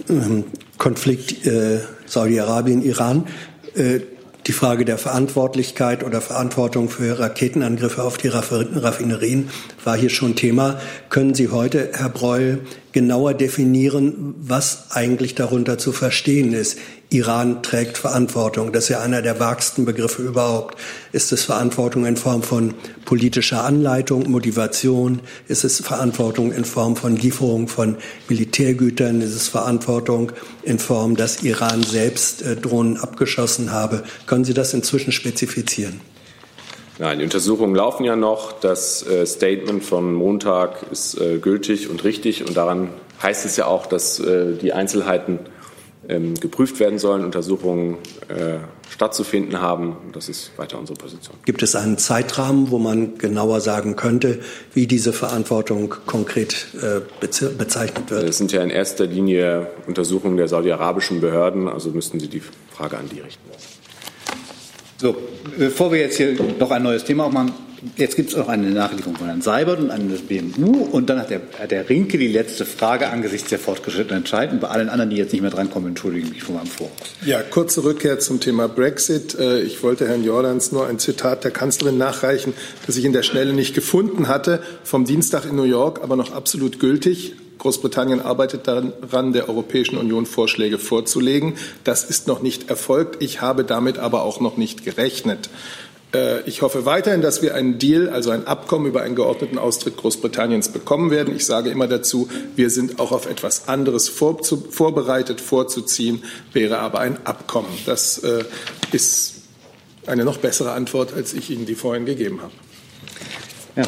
Ähm, 0.08 0.42
Konflikt 0.78 1.46
äh, 1.46 1.78
Saudi-Arabien-Iran. 2.06 3.28
Äh, 3.76 4.00
die 4.48 4.52
Frage 4.52 4.84
der 4.84 4.98
Verantwortlichkeit 4.98 6.02
oder 6.02 6.20
Verantwortung 6.20 6.88
für 6.88 7.20
Raketenangriffe 7.20 8.02
auf 8.02 8.18
die 8.18 8.26
Raffinerien 8.26 9.48
war 9.84 9.96
hier 9.96 10.10
schon 10.10 10.34
Thema. 10.34 10.80
Können 11.08 11.34
Sie 11.34 11.50
heute, 11.50 11.90
Herr 11.92 12.08
Breul, 12.08 12.62
genauer 12.92 13.34
definieren, 13.34 14.34
was 14.40 14.90
eigentlich 14.90 15.34
darunter 15.34 15.78
zu 15.78 15.92
verstehen 15.92 16.52
ist? 16.52 16.78
Iran 17.12 17.62
trägt 17.64 17.98
Verantwortung. 17.98 18.72
Das 18.72 18.84
ist 18.84 18.90
ja 18.90 19.00
einer 19.00 19.20
der 19.20 19.40
vagsten 19.40 19.84
Begriffe 19.84 20.22
überhaupt. 20.22 20.78
Ist 21.10 21.32
es 21.32 21.42
Verantwortung 21.42 22.06
in 22.06 22.16
Form 22.16 22.42
von 22.42 22.74
politischer 23.04 23.64
Anleitung, 23.64 24.30
Motivation? 24.30 25.20
Ist 25.48 25.64
es 25.64 25.80
Verantwortung 25.80 26.52
in 26.52 26.64
Form 26.64 26.94
von 26.94 27.16
Lieferung 27.16 27.66
von 27.66 27.96
Militärgütern? 28.28 29.22
Ist 29.22 29.34
es 29.34 29.48
Verantwortung 29.48 30.30
in 30.62 30.78
Form, 30.78 31.16
dass 31.16 31.42
Iran 31.42 31.82
selbst 31.82 32.42
äh, 32.42 32.54
Drohnen 32.54 32.96
abgeschossen 32.96 33.72
habe? 33.72 34.04
Können 34.26 34.44
Sie 34.44 34.54
das 34.54 34.72
inzwischen 34.72 35.10
spezifizieren? 35.10 36.00
Nein, 37.00 37.18
die 37.18 37.24
Untersuchungen 37.24 37.74
laufen 37.74 38.04
ja 38.04 38.14
noch. 38.14 38.52
Das 38.52 39.06
äh, 39.06 39.24
Statement 39.24 39.82
von 39.82 40.12
Montag 40.12 40.84
ist 40.92 41.18
äh, 41.18 41.38
gültig 41.38 41.88
und 41.88 42.04
richtig. 42.04 42.46
Und 42.46 42.58
daran 42.58 42.90
heißt 43.22 43.46
es 43.46 43.56
ja 43.56 43.64
auch, 43.64 43.86
dass 43.86 44.20
äh, 44.20 44.52
die 44.52 44.74
Einzelheiten 44.74 45.38
ähm, 46.10 46.34
geprüft 46.34 46.78
werden 46.78 46.98
sollen, 46.98 47.24
Untersuchungen 47.24 47.98
stattzufinden 48.90 49.60
haben. 49.60 49.96
Das 50.12 50.28
ist 50.28 50.52
weiter 50.56 50.78
unsere 50.78 50.96
Position. 50.96 51.36
Gibt 51.46 51.62
es 51.62 51.74
einen 51.74 51.98
Zeitrahmen, 51.98 52.70
wo 52.70 52.78
man 52.78 53.18
genauer 53.18 53.60
sagen 53.60 53.96
könnte, 53.96 54.40
wie 54.72 54.86
diese 54.86 55.12
Verantwortung 55.12 55.94
konkret 56.06 56.68
bezeichnet 57.18 58.10
wird? 58.10 58.28
Es 58.28 58.38
sind 58.38 58.52
ja 58.52 58.62
in 58.62 58.70
erster 58.70 59.06
Linie 59.06 59.66
Untersuchungen 59.88 60.36
der 60.36 60.46
saudi-arabischen 60.48 61.20
Behörden, 61.20 61.68
also 61.68 61.90
müssten 61.90 62.20
Sie 62.20 62.28
die 62.28 62.42
Frage 62.72 62.98
an 62.98 63.08
die 63.08 63.20
richten. 63.20 63.50
So, 65.00 65.16
bevor 65.56 65.90
wir 65.90 66.00
jetzt 66.00 66.18
hier 66.18 66.36
noch 66.58 66.70
ein 66.70 66.82
neues 66.82 67.02
Thema 67.02 67.24
aufmachen, 67.24 67.52
Jetzt 67.96 68.16
gibt 68.16 68.30
es 68.30 68.36
noch 68.36 68.48
eine 68.48 68.68
Nachlieferung 68.70 69.16
von 69.16 69.26
Herrn 69.26 69.40
Seibert 69.40 69.78
und 69.78 69.90
eine 69.90 70.08
des 70.08 70.22
BMU. 70.22 70.84
Und 70.84 71.08
dann 71.08 71.18
hat 71.18 71.30
der, 71.30 71.40
der 71.66 71.88
Rinke 71.88 72.18
die 72.18 72.28
letzte 72.28 72.66
Frage 72.66 73.08
angesichts 73.08 73.48
der 73.48 73.58
fortgeschrittenen 73.58 74.18
Entscheidung. 74.18 74.60
Bei 74.60 74.68
allen 74.68 74.90
anderen, 74.90 75.10
die 75.10 75.16
jetzt 75.16 75.32
nicht 75.32 75.40
mehr 75.40 75.50
drankommen, 75.50 75.88
entschuldige 75.90 76.26
ich 76.26 76.32
mich 76.32 76.42
von 76.42 76.56
meinem 76.56 76.66
Voraus. 76.66 76.92
Ja, 77.24 77.42
kurze 77.42 77.82
Rückkehr 77.82 78.18
zum 78.18 78.40
Thema 78.40 78.68
Brexit. 78.68 79.38
Äh, 79.38 79.62
ich 79.62 79.82
wollte 79.82 80.06
Herrn 80.06 80.24
Jordans 80.24 80.72
nur 80.72 80.86
ein 80.86 80.98
Zitat 80.98 81.44
der 81.44 81.52
Kanzlerin 81.52 81.96
nachreichen, 81.96 82.52
das 82.86 82.96
ich 82.96 83.04
in 83.04 83.12
der 83.12 83.22
Schnelle 83.22 83.54
nicht 83.54 83.74
gefunden 83.74 84.28
hatte, 84.28 84.62
vom 84.84 85.06
Dienstag 85.06 85.46
in 85.46 85.56
New 85.56 85.64
York, 85.64 86.02
aber 86.02 86.16
noch 86.16 86.32
absolut 86.32 86.80
gültig. 86.80 87.34
Großbritannien 87.60 88.20
arbeitet 88.20 88.66
daran, 88.66 89.32
der 89.34 89.48
Europäischen 89.48 89.98
Union 89.98 90.24
Vorschläge 90.24 90.78
vorzulegen. 90.78 91.54
Das 91.84 92.04
ist 92.04 92.26
noch 92.26 92.40
nicht 92.40 92.70
erfolgt. 92.70 93.22
Ich 93.22 93.42
habe 93.42 93.64
damit 93.64 93.98
aber 93.98 94.22
auch 94.22 94.40
noch 94.40 94.56
nicht 94.56 94.84
gerechnet. 94.84 95.50
Äh, 96.14 96.42
ich 96.48 96.62
hoffe 96.62 96.84
weiterhin, 96.84 97.22
dass 97.22 97.42
wir 97.42 97.54
einen 97.54 97.78
Deal, 97.78 98.08
also 98.08 98.30
ein 98.30 98.46
Abkommen 98.46 98.86
über 98.86 99.02
einen 99.02 99.14
geordneten 99.14 99.58
Austritt 99.58 99.96
Großbritanniens 99.96 100.70
bekommen 100.70 101.10
werden. 101.10 101.34
Ich 101.34 101.46
sage 101.46 101.70
immer 101.70 101.86
dazu, 101.86 102.28
wir 102.56 102.70
sind 102.70 102.98
auch 102.98 103.12
auf 103.12 103.28
etwas 103.28 103.68
anderes 103.68 104.08
vorbereitet, 104.08 105.40
vorzuziehen, 105.40 106.24
wäre 106.52 106.78
aber 106.78 107.00
ein 107.00 107.24
Abkommen. 107.26 107.70
Das 107.86 108.18
äh, 108.18 108.44
ist 108.92 109.34
eine 110.06 110.24
noch 110.24 110.38
bessere 110.38 110.72
Antwort, 110.72 111.12
als 111.12 111.34
ich 111.34 111.50
Ihnen 111.50 111.66
die 111.66 111.74
vorhin 111.74 112.06
gegeben 112.06 112.40
habe. 112.42 112.52
Ja. 113.76 113.84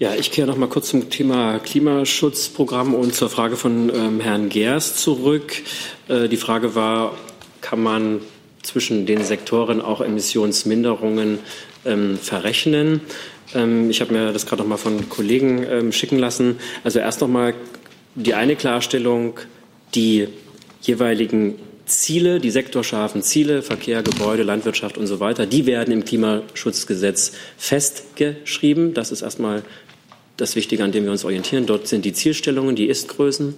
Ja, 0.00 0.12
ich 0.12 0.32
kehre 0.32 0.48
noch 0.48 0.56
mal 0.56 0.68
kurz 0.68 0.88
zum 0.88 1.08
Thema 1.08 1.60
Klimaschutzprogramm 1.60 2.94
und 2.94 3.14
zur 3.14 3.30
Frage 3.30 3.56
von 3.56 3.90
ähm, 3.94 4.20
Herrn 4.20 4.48
Gers 4.48 4.96
zurück. 4.96 5.62
Äh, 6.08 6.28
die 6.28 6.36
Frage 6.36 6.74
war, 6.74 7.16
kann 7.60 7.80
man 7.80 8.20
zwischen 8.64 9.06
den 9.06 9.22
Sektoren 9.22 9.80
auch 9.80 10.00
Emissionsminderungen 10.00 11.38
ähm, 11.84 12.18
verrechnen. 12.18 13.00
Ähm, 13.54 13.90
ich 13.90 14.00
habe 14.00 14.12
mir 14.12 14.32
das 14.32 14.46
gerade 14.46 14.62
noch 14.62 14.68
mal 14.68 14.76
von 14.76 15.08
Kollegen 15.08 15.64
ähm, 15.68 15.92
schicken 15.92 16.18
lassen. 16.18 16.58
Also 16.82 16.98
erst 16.98 17.20
noch 17.20 17.28
mal 17.28 17.54
die 18.14 18.34
eine 18.34 18.56
Klarstellung, 18.56 19.38
die 19.94 20.28
jeweiligen 20.82 21.56
Ziele, 21.86 22.40
die 22.40 22.50
sektorscharfen 22.50 23.22
Ziele, 23.22 23.62
Verkehr, 23.62 24.02
Gebäude, 24.02 24.42
Landwirtschaft 24.42 24.96
und 24.96 25.06
so 25.06 25.20
weiter, 25.20 25.46
die 25.46 25.66
werden 25.66 25.92
im 25.92 26.04
Klimaschutzgesetz 26.04 27.32
festgeschrieben. 27.58 28.94
Das 28.94 29.12
ist 29.12 29.22
erstmal 29.22 29.62
das 30.36 30.56
Wichtige, 30.56 30.82
an 30.82 30.92
dem 30.92 31.04
wir 31.04 31.12
uns 31.12 31.24
orientieren. 31.24 31.66
Dort 31.66 31.86
sind 31.86 32.04
die 32.04 32.12
Zielstellungen, 32.12 32.74
die 32.74 32.88
Istgrößen. 32.88 33.54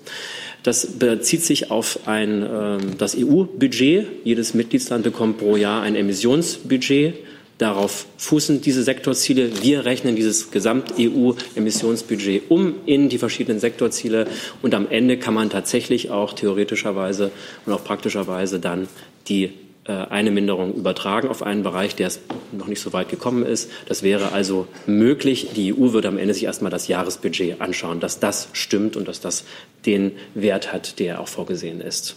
Das 0.67 0.85
bezieht 0.85 1.45
sich 1.45 1.71
auf 1.71 2.09
ein, 2.09 2.43
äh, 2.43 2.79
das 2.99 3.17
EU-Budget. 3.17 4.05
Jedes 4.25 4.53
Mitgliedsland 4.53 5.05
bekommt 5.05 5.39
pro 5.39 5.55
Jahr 5.55 5.83
ein 5.83 5.95
Emissionsbudget. 5.95 7.15
Darauf 7.59 8.07
fußen 8.17 8.63
diese 8.63 8.83
Sektorziele. 8.83 9.63
Wir 9.63 9.85
rechnen 9.85 10.17
dieses 10.17 10.51
Gesamt-EU-Emissionsbudget 10.51 12.43
um 12.49 12.75
in 12.85 13.09
die 13.09 13.19
verschiedenen 13.19 13.61
Sektorziele. 13.61 14.27
Und 14.61 14.75
am 14.75 14.89
Ende 14.91 15.19
kann 15.19 15.35
man 15.35 15.51
tatsächlich 15.51 16.11
auch 16.11 16.33
theoretischerweise 16.33 17.31
und 17.65 17.73
auch 17.73 17.85
praktischerweise 17.85 18.59
dann 18.59 18.89
die 19.29 19.53
eine 19.87 20.31
Minderung 20.31 20.75
übertragen 20.75 21.29
auf 21.29 21.43
einen 21.43 21.63
Bereich, 21.63 21.95
der 21.95 22.09
es 22.09 22.21
noch 22.53 22.67
nicht 22.67 22.81
so 22.81 22.93
weit 22.93 23.09
gekommen 23.09 23.45
ist. 23.45 23.71
Das 23.87 24.03
wäre 24.03 24.33
also 24.33 24.67
möglich. 24.87 25.51
Die 25.55 25.73
EU 25.73 25.93
würde 25.93 26.09
am 26.09 26.19
Ende 26.19 26.35
sich 26.35 26.45
erstmal 26.45 26.71
das 26.71 26.89
Jahresbudget 26.89 27.61
anschauen, 27.61 28.01
dass 28.01 28.19
das 28.19 28.49
stimmt 28.53 28.97
und 28.97 29.07
dass 29.07 29.21
das 29.21 29.45
den 29.85 30.13
Wert 30.35 30.73
hat, 30.73 30.99
der 30.99 31.21
auch 31.21 31.29
vorgesehen 31.29 31.81
ist. 31.81 32.17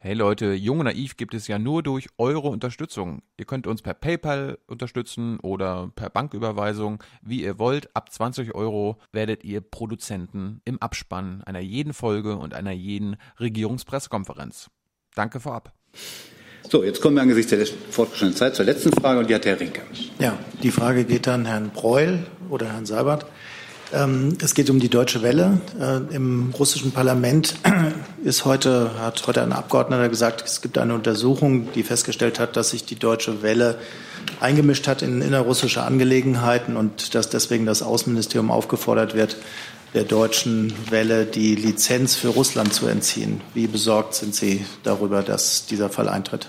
Hey 0.00 0.14
Leute, 0.14 0.52
Jung 0.52 0.78
und 0.78 0.84
Naiv 0.84 1.16
gibt 1.16 1.34
es 1.34 1.48
ja 1.48 1.58
nur 1.58 1.82
durch 1.82 2.06
eure 2.18 2.46
Unterstützung. 2.46 3.20
Ihr 3.36 3.46
könnt 3.46 3.66
uns 3.66 3.82
per 3.82 3.94
PayPal 3.94 4.56
unterstützen 4.68 5.40
oder 5.40 5.90
per 5.96 6.08
Banküberweisung, 6.08 7.02
wie 7.20 7.42
ihr 7.42 7.58
wollt. 7.58 7.96
Ab 7.96 8.12
20 8.12 8.54
Euro 8.54 8.98
werdet 9.10 9.42
ihr 9.42 9.60
Produzenten 9.60 10.60
im 10.64 10.80
Abspann 10.80 11.42
einer 11.42 11.58
jeden 11.58 11.94
Folge 11.94 12.36
und 12.36 12.54
einer 12.54 12.70
jeden 12.70 13.16
Regierungspressekonferenz. 13.40 14.70
Danke 15.16 15.40
vorab. 15.40 15.72
So, 16.70 16.84
jetzt 16.84 17.00
kommen 17.00 17.16
wir 17.16 17.22
angesichts 17.22 17.50
der 17.50 17.66
fortgeschrittenen 17.90 18.36
Zeit 18.36 18.54
zur 18.54 18.66
letzten 18.66 18.92
Frage 18.92 19.20
und 19.20 19.30
die 19.30 19.34
hat 19.34 19.46
Herr 19.46 19.58
Rinke. 19.58 19.80
Ja, 20.18 20.36
die 20.62 20.70
Frage 20.70 21.04
geht 21.04 21.26
an 21.26 21.46
Herrn 21.46 21.70
Breul 21.70 22.18
oder 22.50 22.66
Herrn 22.66 22.84
Seibert. 22.84 23.24
Ähm, 23.90 24.36
es 24.42 24.54
geht 24.54 24.68
um 24.68 24.78
die 24.78 24.90
Deutsche 24.90 25.22
Welle. 25.22 25.62
Äh, 25.80 26.14
Im 26.14 26.52
russischen 26.58 26.92
Parlament 26.92 27.54
ist 28.22 28.44
heute, 28.44 28.90
hat 29.00 29.26
heute 29.26 29.42
ein 29.42 29.52
Abgeordneter 29.52 30.10
gesagt, 30.10 30.44
es 30.44 30.60
gibt 30.60 30.76
eine 30.76 30.92
Untersuchung, 30.92 31.72
die 31.72 31.82
festgestellt 31.82 32.38
hat, 32.38 32.54
dass 32.56 32.70
sich 32.70 32.84
die 32.84 32.96
Deutsche 32.96 33.42
Welle 33.42 33.76
eingemischt 34.40 34.88
hat 34.88 35.00
in 35.00 35.22
innerrussische 35.22 35.82
Angelegenheiten 35.84 36.76
und 36.76 37.14
dass 37.14 37.30
deswegen 37.30 37.64
das 37.64 37.82
Außenministerium 37.82 38.50
aufgefordert 38.50 39.14
wird, 39.14 39.38
der 39.94 40.04
deutschen 40.04 40.74
Welle 40.90 41.24
die 41.24 41.54
Lizenz 41.54 42.14
für 42.14 42.28
Russland 42.28 42.74
zu 42.74 42.88
entziehen. 42.88 43.40
Wie 43.54 43.66
besorgt 43.66 44.14
sind 44.14 44.34
Sie 44.34 44.66
darüber, 44.82 45.22
dass 45.22 45.64
dieser 45.64 45.88
Fall 45.88 46.10
eintritt? 46.10 46.48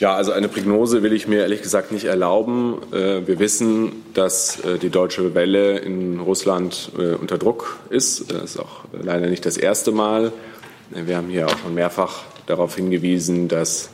Ja, 0.00 0.14
also 0.14 0.32
eine 0.32 0.48
Prognose 0.48 1.02
will 1.02 1.12
ich 1.12 1.28
mir 1.28 1.40
ehrlich 1.40 1.60
gesagt 1.60 1.92
nicht 1.92 2.06
erlauben. 2.06 2.78
Äh, 2.90 3.26
wir 3.26 3.38
wissen, 3.38 3.92
dass 4.14 4.58
äh, 4.60 4.78
die 4.78 4.88
deutsche 4.88 5.34
Welle 5.34 5.76
in 5.76 6.20
Russland 6.20 6.90
äh, 6.98 7.12
unter 7.16 7.36
Druck 7.36 7.78
ist. 7.90 8.32
Das 8.32 8.42
ist 8.42 8.58
auch 8.58 8.84
leider 8.92 9.26
nicht 9.26 9.44
das 9.44 9.58
erste 9.58 9.92
Mal. 9.92 10.32
Wir 10.88 11.18
haben 11.18 11.28
hier 11.28 11.48
auch 11.48 11.58
schon 11.58 11.74
mehrfach 11.74 12.22
darauf 12.46 12.74
hingewiesen, 12.74 13.46
dass 13.46 13.90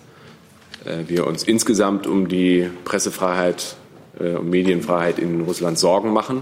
wir 1.06 1.26
uns 1.26 1.42
insgesamt 1.42 2.06
um 2.06 2.26
die 2.26 2.70
Pressefreiheit 2.84 3.76
und 4.18 4.48
Medienfreiheit 4.48 5.18
in 5.18 5.42
Russland 5.42 5.78
Sorgen 5.78 6.10
machen. 6.14 6.40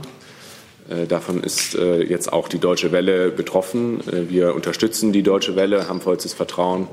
Davon 1.08 1.42
ist 1.42 1.74
jetzt 1.74 2.32
auch 2.32 2.46
die 2.46 2.60
Deutsche 2.60 2.92
Welle 2.92 3.30
betroffen. 3.30 4.00
Wir 4.28 4.54
unterstützen 4.54 5.12
die 5.12 5.24
Deutsche 5.24 5.56
Welle, 5.56 5.88
haben 5.88 6.00
vollstes 6.00 6.34
Vertrauen 6.34 6.86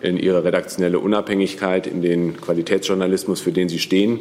in 0.00 0.16
ihre 0.16 0.44
redaktionelle 0.44 0.98
Unabhängigkeit, 0.98 1.86
in 1.86 2.02
den 2.02 2.40
Qualitätsjournalismus, 2.40 3.40
für 3.40 3.52
den 3.52 3.68
sie 3.68 3.78
stehen 3.78 4.20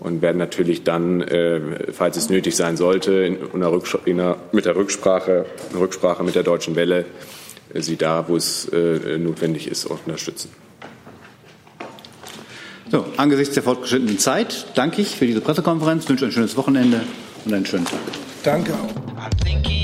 und 0.00 0.22
werden 0.22 0.38
natürlich 0.38 0.84
dann, 0.84 1.20
äh, 1.22 1.60
falls 1.92 2.16
es 2.16 2.28
nötig 2.28 2.56
sein 2.56 2.76
sollte, 2.76 3.12
in 3.12 3.38
einer 3.54 3.80
in 4.04 4.20
einer, 4.20 4.36
mit 4.52 4.66
der 4.66 4.76
Rücksprache, 4.76 5.46
Rücksprache 5.74 6.22
mit 6.22 6.34
der 6.34 6.42
Deutschen 6.42 6.76
Welle, 6.76 7.06
äh, 7.72 7.80
sie 7.80 7.96
da, 7.96 8.26
wo 8.28 8.36
es 8.36 8.68
äh, 8.68 9.18
notwendig 9.18 9.68
ist, 9.68 9.86
unterstützen. 9.86 10.50
So, 12.90 13.06
angesichts 13.16 13.54
der 13.54 13.62
fortgeschrittenen 13.62 14.18
Zeit 14.18 14.66
danke 14.74 15.00
ich 15.00 15.16
für 15.16 15.26
diese 15.26 15.40
Pressekonferenz, 15.40 16.08
wünsche 16.08 16.26
ein 16.26 16.32
schönes 16.32 16.56
Wochenende 16.56 17.00
und 17.44 17.52
einen 17.52 17.66
schönen 17.66 17.86
Tag. 17.86 17.98
Danke 18.44 18.72
auch. 18.74 19.83